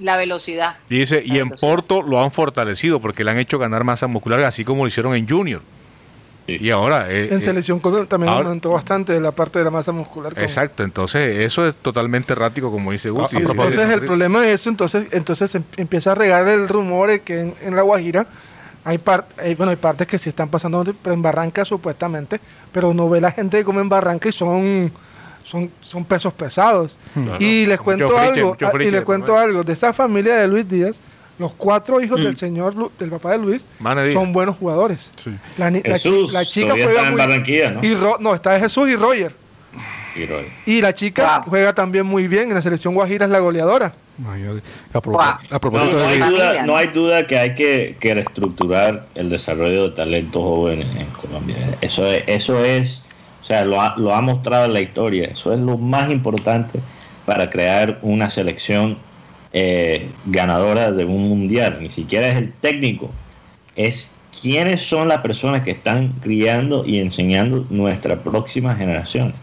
la 0.00 0.16
velocidad. 0.18 0.76
Y 0.90 0.98
dice, 0.98 1.22
y 1.24 1.38
en 1.38 1.48
Porto 1.48 2.02
lo 2.02 2.22
han 2.22 2.30
fortalecido 2.30 3.00
porque 3.00 3.24
le 3.24 3.30
han 3.30 3.38
hecho 3.38 3.58
ganar 3.58 3.84
masa 3.84 4.06
muscular, 4.06 4.40
así 4.40 4.64
como 4.64 4.84
lo 4.84 4.88
hicieron 4.88 5.14
en 5.14 5.26
Junior. 5.26 5.62
Y 6.48 6.70
ahora... 6.70 7.10
Eh, 7.10 7.28
en 7.30 7.38
eh, 7.38 7.40
selección 7.42 7.80
también 8.08 8.32
aumentó 8.32 8.70
bastante 8.70 9.20
la 9.20 9.32
parte 9.32 9.58
de 9.58 9.66
la 9.66 9.70
masa 9.70 9.92
muscular. 9.92 10.32
Exacto, 10.36 10.82
entonces 10.82 11.44
eso 11.44 11.66
es 11.68 11.76
totalmente 11.76 12.32
errático, 12.32 12.70
como 12.70 12.90
dice 12.90 13.10
Guti. 13.10 13.36
entonces 13.36 13.90
el 13.90 14.00
problema 14.00 14.46
es 14.46 14.60
eso, 14.62 14.70
entonces, 14.70 15.06
entonces 15.10 15.54
em, 15.54 15.62
empieza 15.76 16.12
a 16.12 16.14
regar 16.14 16.48
el 16.48 16.66
rumor 16.66 17.20
que 17.20 17.54
en, 17.60 17.76
La 17.76 17.82
Guajira 17.82 18.26
hay, 18.82 18.96
bueno, 19.56 19.70
hay 19.70 19.76
partes 19.76 20.06
que 20.06 20.18
sí 20.18 20.30
están 20.30 20.48
pasando 20.48 20.82
en 21.04 21.22
Barranca 21.22 21.66
supuestamente, 21.66 22.40
pero 22.72 22.94
no 22.94 23.10
ve 23.10 23.20
la 23.20 23.30
gente 23.30 23.58
que 23.58 23.64
come 23.64 23.82
en 23.82 23.88
Barranca 23.88 24.28
y 24.28 24.32
son... 24.32 24.90
Son, 25.44 25.70
son 25.80 26.04
pesos 26.04 26.34
pesados. 26.34 26.98
y 27.38 27.64
les 27.64 27.80
cuento 27.80 28.18
algo, 28.18 28.54
ah, 28.60 28.70
y 28.82 28.90
les 28.90 29.02
cuento 29.02 29.38
algo, 29.38 29.64
de 29.64 29.72
esa 29.72 29.94
familia 29.94 30.36
de 30.36 30.46
Luis 30.46 30.68
Díaz, 30.68 31.00
los 31.38 31.52
cuatro 31.52 32.00
hijos 32.00 32.18
del 32.18 32.34
mm. 32.34 32.36
señor, 32.36 32.92
del 32.98 33.10
papá 33.10 33.32
de 33.32 33.38
Luis, 33.38 33.66
son 34.12 34.32
buenos 34.32 34.56
jugadores. 34.56 35.12
La, 35.56 35.70
chica 36.44 36.72
juega 36.72 37.10
muy 37.10 37.20
¿no? 37.20 37.84
Y 37.84 37.96
no, 38.20 38.34
está 38.34 38.58
Jesús 38.58 38.88
y 38.88 38.96
Roger. 38.96 39.32
Y, 40.66 40.80
la 40.80 40.94
chica 40.94 41.42
juega 41.46 41.72
también 41.72 42.04
muy 42.04 42.26
bien. 42.26 42.48
En 42.48 42.54
la 42.54 42.62
selección 42.62 42.94
Guajira 42.94 43.26
es 43.26 43.30
la 43.30 43.38
goleadora. 43.38 43.92
no, 46.66 46.76
hay 46.76 46.88
duda, 46.88 47.26
que 47.26 47.38
hay 47.38 47.54
que, 47.54 47.96
reestructurar 48.00 49.06
el 49.14 49.30
desarrollo 49.30 49.90
de 49.90 49.96
talentos 49.96 50.42
jóvenes 50.42 50.88
en 50.96 51.06
Colombia. 51.10 51.56
Eso 51.80 52.04
es, 52.04 52.24
eso 52.26 52.64
es 52.64 53.02
o 53.42 53.50
sea, 53.50 53.64
lo 53.64 53.80
ha, 53.80 53.96
lo 53.96 54.14
ha 54.14 54.20
mostrado 54.20 54.66
en 54.66 54.74
la 54.74 54.80
historia. 54.80 55.24
Eso 55.32 55.54
es 55.54 55.60
lo 55.60 55.78
más 55.78 56.10
importante 56.10 56.80
para 57.24 57.48
crear 57.48 57.98
una 58.02 58.28
selección 58.28 58.98
eh, 59.52 60.10
ganadora 60.26 60.92
de 60.92 61.04
un 61.04 61.28
mundial, 61.28 61.78
ni 61.80 61.90
siquiera 61.90 62.28
es 62.28 62.36
el 62.36 62.52
técnico, 62.52 63.10
es 63.76 64.12
quiénes 64.40 64.82
son 64.82 65.08
las 65.08 65.20
personas 65.20 65.62
que 65.62 65.70
están 65.70 66.12
criando 66.20 66.84
y 66.86 67.00
enseñando 67.00 67.66
nuestra 67.70 68.16
próxima 68.22 68.74
generación. 68.74 69.34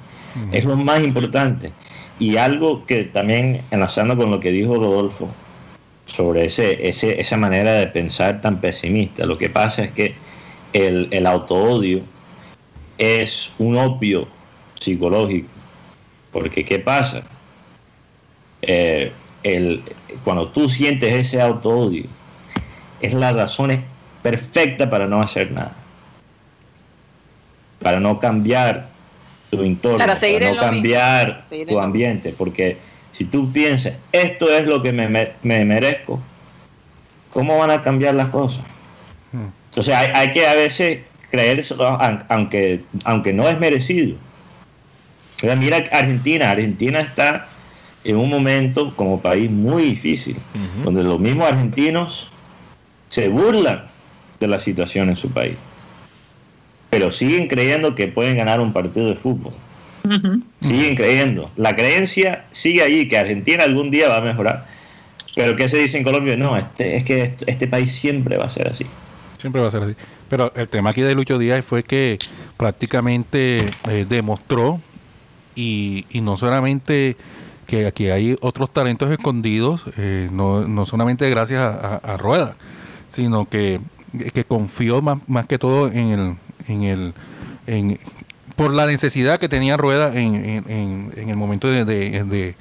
Es 0.52 0.66
lo 0.66 0.76
más 0.76 1.02
importante. 1.02 1.72
Y 2.20 2.36
algo 2.36 2.86
que 2.86 3.06
también 3.06 3.62
enlazando 3.72 4.18
con 4.18 4.32
lo 4.32 4.40
que 4.40 4.52
dijo 4.52 4.76
Rodolfo 4.76 5.30
sobre 6.08 6.46
ese, 6.46 6.88
ese, 6.88 7.20
esa 7.20 7.38
manera 7.38 7.74
de 7.74 7.88
pensar 7.88 8.42
tan 8.42 8.60
pesimista, 8.60 9.26
lo 9.26 9.38
que 9.38 9.50
pasa 9.50 9.86
es 9.86 9.92
que 9.92 10.14
el, 10.74 11.08
el 11.12 11.26
autoodio 11.26 12.02
es 12.98 13.52
un 13.58 13.78
opio 13.78 14.28
psicológico. 14.80 15.48
Porque 16.32 16.66
¿qué 16.66 16.80
pasa? 16.80 17.24
Eh, 18.62 19.12
el, 19.46 19.84
cuando 20.24 20.48
tú 20.48 20.68
sientes 20.68 21.14
ese 21.14 21.40
auto-odio, 21.40 22.06
es 23.00 23.14
la 23.14 23.32
razón 23.32 23.84
perfecta 24.24 24.90
para 24.90 25.06
no 25.06 25.22
hacer 25.22 25.52
nada. 25.52 25.74
Para 27.80 28.00
no 28.00 28.20
cambiar 28.20 28.88
tu 29.52 29.62
entorno, 29.62 30.00
para, 30.00 30.16
no 30.16 30.60
cambiar 30.60 31.42
tu 31.68 31.80
ambiente. 31.80 32.34
Porque 32.36 32.78
si 33.16 33.26
tú 33.26 33.52
piensas, 33.52 33.94
esto 34.12 34.50
es 34.50 34.66
lo 34.66 34.82
que 34.82 34.92
me, 34.92 35.36
merezco, 35.44 36.20
¿cómo 37.32 37.60
van 37.60 37.70
a 37.70 37.84
cambiar 37.84 38.16
las 38.16 38.30
cosas? 38.30 38.64
Hmm. 39.32 39.50
Entonces 39.70 39.94
hay, 39.94 40.10
hay, 40.16 40.32
que 40.32 40.48
a 40.48 40.56
veces 40.56 41.02
creer 41.30 41.60
eso, 41.60 41.78
aunque, 42.30 42.84
aunque 43.04 43.32
no 43.32 43.48
es 43.48 43.60
merecido. 43.60 44.16
Mira 45.60 45.84
Argentina, 45.92 46.50
Argentina 46.50 47.02
está 47.02 47.48
en 48.06 48.18
un 48.18 48.30
momento 48.30 48.96
como 48.96 49.20
país 49.20 49.50
muy 49.50 49.84
difícil, 49.84 50.38
donde 50.84 51.04
los 51.04 51.20
mismos 51.20 51.52
argentinos 51.52 52.28
se 53.10 53.28
burlan 53.28 53.86
de 54.40 54.48
la 54.48 54.60
situación 54.60 55.10
en 55.10 55.18
su 55.18 55.30
país, 55.30 55.56
pero 56.92 57.12
siguen 57.12 57.48
creyendo 57.48 57.96
que 57.96 58.08
pueden 58.08 58.38
ganar 58.38 58.62
un 58.62 58.72
partido 58.72 59.08
de 59.08 59.16
fútbol. 59.16 59.54
Siguen 60.62 60.96
creyendo. 60.96 61.50
La 61.58 61.76
creencia 61.76 62.46
sigue 62.52 62.84
ahí, 62.84 63.08
que 63.08 63.18
Argentina 63.18 63.64
algún 63.64 63.90
día 63.90 64.08
va 64.08 64.18
a 64.18 64.22
mejorar. 64.22 64.68
Pero 65.34 65.56
¿qué 65.56 65.68
se 65.68 65.78
dice 65.78 65.98
en 65.98 66.04
Colombia? 66.04 66.36
No, 66.36 66.56
este, 66.56 66.96
es 66.98 67.04
que 67.04 67.34
este, 67.48 67.68
país 67.68 67.92
siempre 67.92 68.38
va 68.38 68.46
a 68.46 68.50
ser 68.52 68.70
así. 68.70 68.86
Siempre 69.40 69.62
va 69.62 69.70
a 69.70 69.72
ser 69.72 69.82
así. 69.82 69.96
Pero 70.30 70.54
el 70.56 70.70
tema 70.70 70.92
aquí 70.92 71.02
de 71.02 71.16
Lucho 71.16 71.40
Díaz 71.40 71.66
fue 71.66 71.84
que 71.84 72.20
prácticamente 72.56 73.66
eh, 73.90 74.06
demostró 74.08 74.80
y, 75.56 76.06
y 76.12 76.22
no 76.22 76.38
solamente 76.38 77.18
que 77.66 77.88
aquí 77.88 78.10
hay 78.10 78.38
otros 78.42 78.72
talentos 78.72 79.12
escondidos, 79.12 79.84
eh, 79.98 80.30
no, 80.32 80.68
no, 80.68 80.86
solamente 80.86 81.30
gracias 81.30 81.62
a, 81.62 82.18
Rueda, 82.18 82.56
sino 83.10 83.50
que, 83.50 83.80
que 84.34 84.44
confió 84.44 85.02
más, 85.02 85.20
más, 85.28 85.46
que 85.46 85.58
todo 85.58 85.88
en 85.88 86.10
el, 86.10 86.36
en 86.68 86.84
el 86.84 87.14
en, 87.68 88.00
por 88.56 88.74
la 88.74 88.86
necesidad 88.86 89.40
que 89.40 89.50
tenía 89.50 89.78
Rueda 89.78 90.16
en, 90.16 90.36
en, 90.36 91.12
en 91.16 91.30
el 91.30 91.36
momento 91.36 91.68
de, 91.68 91.86
de, 91.86 92.56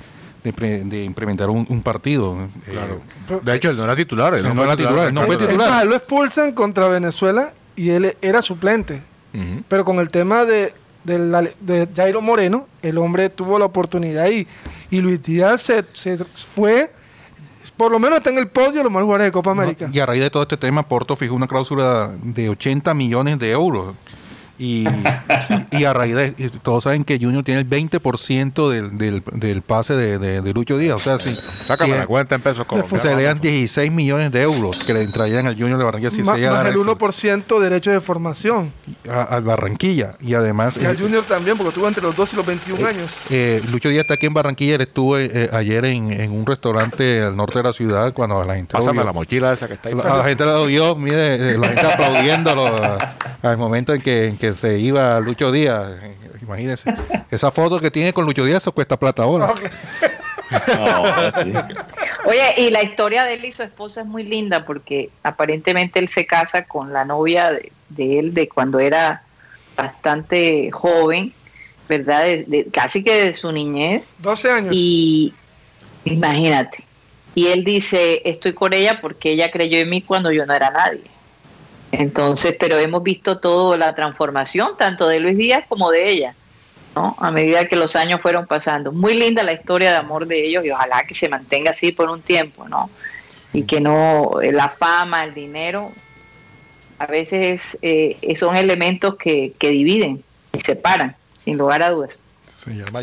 de, 0.53 1.05
implementar 1.05 1.49
un, 1.51 1.83
partido. 1.83 2.37
Eh, 2.67 2.99
de 3.43 3.55
hecho, 3.55 3.71
él 3.71 3.77
no 3.77 3.85
era 3.85 3.97
titular. 3.97 4.35
Él 4.35 4.43
no, 4.43 4.55
fue 4.55 4.77
titular. 4.77 5.13
No 5.13 5.23
fue 5.23 5.37
titular. 5.37 5.87
lo 5.87 5.97
expulsan 5.97 6.53
contra 6.53 6.89
Venezuela 6.89 7.53
y 7.77 7.91
él 7.91 8.17
era 8.21 8.43
suplente. 8.43 9.03
Pero 9.67 9.85
con 9.85 9.99
el 9.99 10.11
tema 10.11 10.45
de, 10.45 10.73
de, 11.05 11.89
Jairo 11.95 12.21
Moreno, 12.21 12.67
el 12.83 12.99
hombre 12.99 13.29
tuvo 13.31 13.59
la 13.59 13.67
oportunidad 13.67 14.29
y, 14.29 14.47
y 14.91 15.01
Luis 15.01 15.23
Díaz 15.23 15.63
se, 15.63 15.85
se 15.93 16.19
fue 16.19 16.91
por 17.77 17.91
lo 17.91 17.99
menos 17.99 18.19
está 18.19 18.31
en 18.31 18.39
el 18.39 18.49
podio 18.49 18.79
de 18.79 18.85
los 18.85 18.93
mejores 18.93 19.05
jugadores 19.05 19.27
de 19.27 19.33
Copa 19.33 19.51
América. 19.51 19.91
y 19.93 19.99
a 19.99 20.07
raíz 20.07 20.23
de 20.23 20.31
todo 20.31 20.43
este 20.43 20.57
tema, 20.57 20.87
Porto 20.87 21.17
fijó 21.17 21.35
una 21.35 21.49
cláusula 21.49 22.13
de 22.23 22.49
80 22.49 22.95
millones 22.95 23.39
de 23.39 23.51
euros. 23.51 23.95
Y, 24.57 24.87
y, 25.73 25.85
a 25.85 25.93
raíz 25.93 26.15
de 26.15 26.51
todos 26.63 26.85
saben 26.85 27.03
que 27.03 27.19
Junior 27.19 27.43
tiene 27.43 27.61
el 27.61 27.69
20% 27.69 28.71
del, 28.71 28.97
del, 28.97 29.23
del 29.33 29.63
pase 29.63 29.95
de, 29.95 30.19
de, 30.19 30.53
Lucho 30.55 30.79
Díaz. 30.79 30.97
O 30.97 31.01
sea, 31.01 31.19
si, 31.19 31.35
Sácame 31.35 31.97
la 31.97 32.07
cuenta 32.07 32.37
en 32.37 32.41
pesos 32.41 32.65
colombianos. 32.65 33.03
Serían 33.03 33.41
16 33.41 33.91
millones 33.91 34.31
de 34.31 34.43
euros 34.43 34.85
que 34.85 34.95
le 34.95 35.03
entrarían 35.03 35.49
al 35.49 35.55
Junior 35.59 35.77
de 35.77 35.85
Barranquilla 35.85 36.11
si 36.11 36.23
más, 36.23 36.39
se 36.39 36.49
más 36.49 36.67
el 36.67 36.77
1% 36.77 37.59
de 37.59 37.65
derecho 37.69 37.91
de 37.91 38.01
formación. 38.01 38.73
A, 39.11 39.41
Barranquilla. 39.41 40.15
Y 40.21 40.35
además. 40.35 40.79
Y 40.81 40.85
al 40.85 40.97
Junior 40.97 41.25
también, 41.25 41.57
porque 41.57 41.73
tuvo 41.73 41.89
entre 41.89 42.03
los 42.05 42.15
2 42.15 42.33
y 42.33 42.37
los 42.37 42.47
21 42.47 42.81
eh, 42.81 42.89
años. 42.89 43.11
Eh, 43.31 43.63
Lucho 43.73 43.89
Díaz 43.89 44.03
está 44.03 44.15
aquí 44.15 44.27
en 44.27 44.35
Barranquilla. 44.35 44.77
Él 44.77 44.83
estuvo 44.83 45.19
eh, 45.19 45.51
ayer 45.53 45.85
en, 45.87 46.13
en, 46.13 46.31
un 46.31 46.47
restaurante 46.47 47.23
al 47.23 47.37
norte 47.37 47.59
de 47.59 47.65
la 47.65 47.73
ciudad 47.73 48.13
cuando 48.13 48.45
la 48.45 48.55
gente. 48.55 48.73
Pásame 48.73 49.03
la 49.03 49.13
mochila 49.13 49.53
esa 49.53 49.67
que 49.67 49.75
está 49.75 49.89
ahí. 49.89 49.97
La, 49.97 50.19
la 50.19 50.25
gente 50.25 50.45
lo 50.45 50.67
vio, 50.67 50.95
mire, 50.95 51.59
la 51.59 51.67
gente 51.69 51.87
aplaudiéndolo 51.87 52.77
al 53.43 53.57
momento 53.59 53.93
en 53.95 54.01
que, 54.01 54.37
que 54.39 54.44
se 54.53 54.79
iba 54.79 55.19
Lucho 55.21 55.51
Díaz. 55.51 55.93
Imagínense. 56.43 56.93
Esa 57.31 57.51
foto 57.51 57.81
que 57.81 57.91
tiene 57.91 58.13
con 58.13 58.27
Lucho 58.27 58.45
Díaz, 58.45 58.63
eso 58.63 58.73
cuesta 58.73 58.99
plata 58.99 59.23
ahora. 59.23 59.55
Oye, 62.27 62.55
y 62.59 62.71
la 62.71 62.83
historia 62.83 63.25
de 63.25 63.35
él 63.35 63.45
y 63.47 63.53
su 63.53 63.63
esposa 63.63 64.03
es 64.03 64.07
muy 64.07 64.25
linda 64.25 64.67
porque 64.67 65.11
aparentemente 65.23 65.99
él 65.99 66.09
se 66.09 66.27
casa 66.27 66.65
con 66.65 66.93
la 66.93 67.05
novia 67.05 67.59
de, 67.89 68.19
él 68.19 68.35
de 68.35 68.49
cuando 68.49 68.79
era 68.79 69.23
bastante 69.77 70.71
joven, 70.71 71.33
¿verdad? 71.89 72.25
casi 72.73 73.03
que 73.03 73.25
de 73.27 73.35
su 73.35 73.51
niñez. 73.53 74.05
12 74.19 74.51
años. 74.51 74.73
Y 74.75 75.33
imagínate. 76.05 76.85
Y 77.35 77.49
él 77.49 77.65
dice, 77.65 78.23
estoy 78.25 78.53
con 78.53 78.73
ella 78.73 79.01
porque 79.01 79.33
ella 79.33 79.51
creyó 79.51 79.79
en 79.79 79.91
mí 79.91 80.03
cuando 80.03 80.31
yo 80.31 80.47
no 80.47 80.55
era 80.55 80.71
nadie. 80.71 81.03
Entonces, 82.01 82.57
pero 82.59 82.79
hemos 82.79 83.03
visto 83.03 83.39
toda 83.39 83.77
la 83.77 83.95
transformación, 83.95 84.77
tanto 84.77 85.09
de 85.09 85.21
Luis 85.21 85.37
Díaz 85.37 85.65
como 85.69 85.91
de 85.91 86.11
ella, 86.11 86.35
¿no? 86.95 87.17
A 87.19 87.31
medida 87.31 87.67
que 87.67 87.77
los 87.77 87.97
años 87.97 88.21
fueron 88.21 88.47
pasando. 88.47 88.93
Muy 88.93 89.15
linda 89.15 89.43
la 89.43 89.53
historia 89.53 89.91
de 89.91 89.97
amor 89.97 90.27
de 90.27 90.45
ellos 90.45 90.65
y 90.65 90.71
ojalá 90.71 91.05
que 91.05 91.15
se 91.15 91.29
mantenga 91.29 91.71
así 91.71 91.93
por 91.93 92.09
un 92.09 92.23
tiempo, 92.23 92.69
¿no? 92.69 92.91
Y 93.53 93.65
que 93.65 93.81
no, 93.81 94.41
eh, 94.43 94.53
la 94.53 94.69
fama, 94.69 95.25
el 95.25 95.35
dinero, 95.35 95.93
a 96.99 97.07
veces 97.07 97.79
eh, 97.83 98.35
son 98.37 98.57
elementos 98.57 99.17
que, 99.17 99.53
dividen 99.61 100.23
y 100.53 100.61
separan, 100.61 101.17
sin 101.39 101.57
lugar 101.57 101.83
a 101.83 101.91
dudas. 101.91 102.19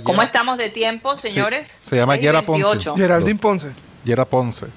¿Cómo 0.04 0.22
estamos 0.22 0.58
de 0.58 0.70
tiempo, 0.70 1.18
señores? 1.18 1.80
se 1.82 1.96
llama 1.96 2.16
Yera 2.16 2.42
Ponce. 2.42 2.92
Geraldine 2.96 3.40
Ponce. 3.40 3.72
Yera 4.04 4.26
Ponce. 4.26 4.68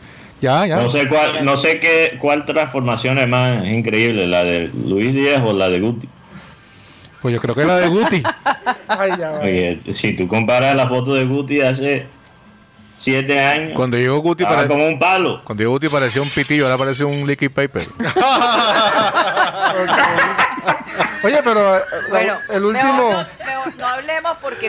No 0.45 0.91
sé 0.91 1.09
cuál, 1.09 1.45
no 1.45 1.57
sé 1.57 1.81
qué, 1.81 2.19
cuál 2.21 2.45
transformación 2.45 3.19
es 3.19 3.29
más 3.29 3.67
increíble, 3.67 4.27
la 4.27 4.45
de 4.45 4.69
Luis 4.69 5.15
Díaz 5.15 5.43
o 5.45 5.53
la 5.53 5.69
de 5.69 5.81
Guti. 5.81 6.09
Pues 7.23 7.35
yo 7.35 7.41
creo 7.41 7.55
que 7.55 7.65
la 7.65 7.79
de 7.79 7.89
Guti. 7.89 8.23
Oye, 9.43 9.81
si 9.91 10.13
tú 10.13 10.29
comparas 10.29 10.77
la 10.77 10.89
foto 10.89 11.15
de 11.15 11.25
Guti 11.25 11.63
hace 11.63 12.07
siete 12.99 13.41
años. 13.41 13.73
Cuando 13.75 13.97
llegó 13.97 14.19
Guti 14.19 14.45
parecía 14.45 14.69
como 14.69 14.87
un 14.87 14.99
palo. 14.99 15.41
Cuando 15.45 15.63
llegó 15.63 15.73
Guti 15.73 15.89
parecía 15.89 16.21
un 16.21 16.29
pitillo, 16.29 16.67
ahora 16.67 16.77
parece 16.77 17.05
un 17.05 17.27
liquid 17.27 17.51
paper. 17.51 17.83
Oye, 21.25 21.41
pero 21.43 21.79
eh, 21.79 21.83
bueno, 22.11 22.39
el 22.51 22.65
último. 22.65 23.25
no, 23.79 23.87
hablemos 23.87 24.37
porque 24.43 24.69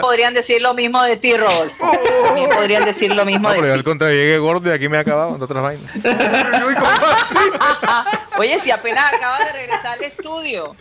podrían 0.00 0.34
decir 0.34 0.60
lo 0.60 0.74
mismo 0.74 1.02
de 1.02 1.16
ti, 1.16 1.34
Rodolfo. 1.34 1.92
también 2.26 2.50
podrían 2.50 2.84
decir 2.84 3.14
lo 3.14 3.24
mismo 3.24 3.50
de 3.50 3.62
ti. 3.62 3.68
al 3.68 3.84
contrario, 3.84 4.16
llegué 4.16 4.38
gordo 4.38 4.68
y 4.68 4.72
aquí 4.72 4.88
me 4.88 4.98
he 4.98 5.00
acabado 5.00 5.38
de 5.38 5.44
otras 5.44 5.62
vainas. 5.62 5.90
Oye, 8.38 8.60
si 8.60 8.70
apenas 8.70 9.14
acabas 9.14 9.46
de 9.46 9.52
regresar 9.52 9.94
al 9.94 10.04
estudio. 10.04 10.76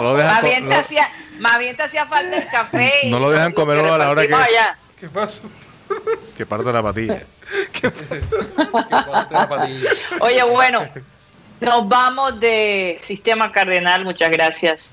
más, 0.00 0.42
bien 0.42 0.68
te 0.68 0.74
hacía, 0.74 1.08
más 1.38 1.60
bien 1.60 1.76
te 1.76 1.84
hacía 1.84 2.06
falta 2.06 2.36
el 2.36 2.48
café. 2.48 2.90
No 3.06 3.20
lo 3.20 3.30
dejan 3.30 3.52
comer 3.52 3.78
uno 3.78 3.94
a 3.94 3.98
la 3.98 4.10
hora 4.10 4.22
que. 4.22 4.34
¿Qué 4.98 5.08
pasó? 5.08 5.48
Que 6.36 6.46
parte 6.46 6.72
la 6.72 6.82
patilla. 6.82 7.22
¿Qué 7.72 7.90
parte 7.90 9.34
la 9.34 9.48
patilla? 9.48 9.90
Oye, 10.20 10.42
bueno, 10.42 10.88
nos 11.60 11.88
vamos 11.88 12.40
de 12.40 12.98
Sistema 13.02 13.52
Cardenal. 13.52 14.04
Muchas 14.04 14.30
gracias 14.30 14.92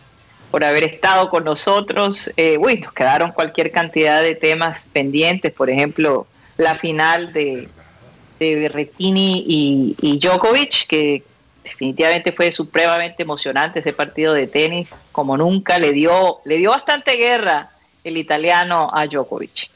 por 0.51 0.63
haber 0.63 0.83
estado 0.83 1.29
con 1.29 1.43
nosotros. 1.43 2.31
Eh, 2.37 2.57
uy, 2.57 2.79
nos 2.79 2.93
quedaron 2.93 3.31
cualquier 3.31 3.71
cantidad 3.71 4.21
de 4.21 4.35
temas 4.35 4.85
pendientes. 4.91 5.51
Por 5.53 5.69
ejemplo, 5.69 6.27
la 6.57 6.75
final 6.75 7.33
de, 7.33 7.69
de 8.39 8.55
Berretini 8.55 9.45
y, 9.47 9.95
y 10.01 10.19
Djokovic, 10.19 10.87
que 10.87 11.23
definitivamente 11.63 12.31
fue 12.31 12.51
supremamente 12.51 13.23
emocionante 13.23 13.79
ese 13.79 13.93
partido 13.93 14.33
de 14.33 14.47
tenis, 14.47 14.89
como 15.11 15.37
nunca 15.37 15.79
le 15.79 15.91
dio, 15.91 16.39
le 16.45 16.57
dio 16.57 16.71
bastante 16.71 17.17
guerra 17.17 17.69
el 18.03 18.17
italiano 18.17 18.89
a 18.93 19.05
Djokovic. 19.05 19.69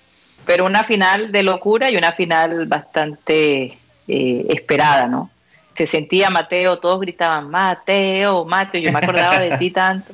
Pero 0.46 0.66
una 0.66 0.84
final 0.84 1.32
de 1.32 1.44
locura 1.44 1.92
y 1.92 1.98
una 1.98 2.14
final 2.14 2.66
bastante 2.66 3.78
eh, 4.08 4.46
esperada, 4.50 5.08
¿no? 5.08 5.30
Se 5.74 5.88
sentía 5.88 6.30
Mateo, 6.30 6.80
todos 6.80 7.00
gritaban 7.00 7.50
Mateo, 7.50 8.46
Mateo, 8.46 8.82
yo 8.82 8.92
me 8.92 9.00
acordaba 9.00 9.40
de 9.40 9.58
ti 9.58 9.72
tanto. 9.72 10.14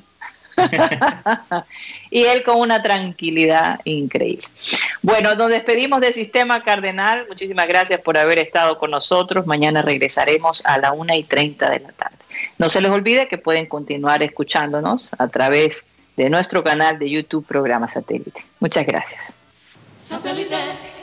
y 2.10 2.24
él 2.24 2.44
con 2.44 2.60
una 2.60 2.82
tranquilidad 2.82 3.80
increíble. 3.84 4.48
Bueno, 5.02 5.36
nos 5.36 5.50
despedimos 5.50 6.02
del 6.02 6.14
Sistema 6.14 6.64
Cardenal. 6.64 7.26
Muchísimas 7.28 7.68
gracias 7.68 8.02
por 8.02 8.18
haber 8.18 8.40
estado 8.40 8.78
con 8.78 8.92
nosotros. 8.92 9.46
Mañana 9.46 9.82
regresaremos 9.82 10.64
a 10.66 10.78
la 10.80 10.94
una 10.94 11.16
y 11.16 11.24
30 11.24 11.70
de 11.70 11.80
la 11.80 11.92
tarde. 11.92 12.18
No 12.58 12.70
se 12.70 12.82
les 12.82 12.92
olvide 12.92 13.28
que 13.28 13.38
pueden 13.38 13.68
continuar 13.68 14.24
escuchándonos 14.24 15.12
a 15.20 15.28
través 15.28 15.86
de 16.16 16.30
nuestro 16.30 16.64
canal 16.64 16.98
de 16.98 17.10
YouTube 17.10 17.46
Programa 17.46 17.88
Satélite. 17.88 18.44
Muchas 18.60 18.86
gracias. 18.86 19.22
Satélite. 19.96 20.97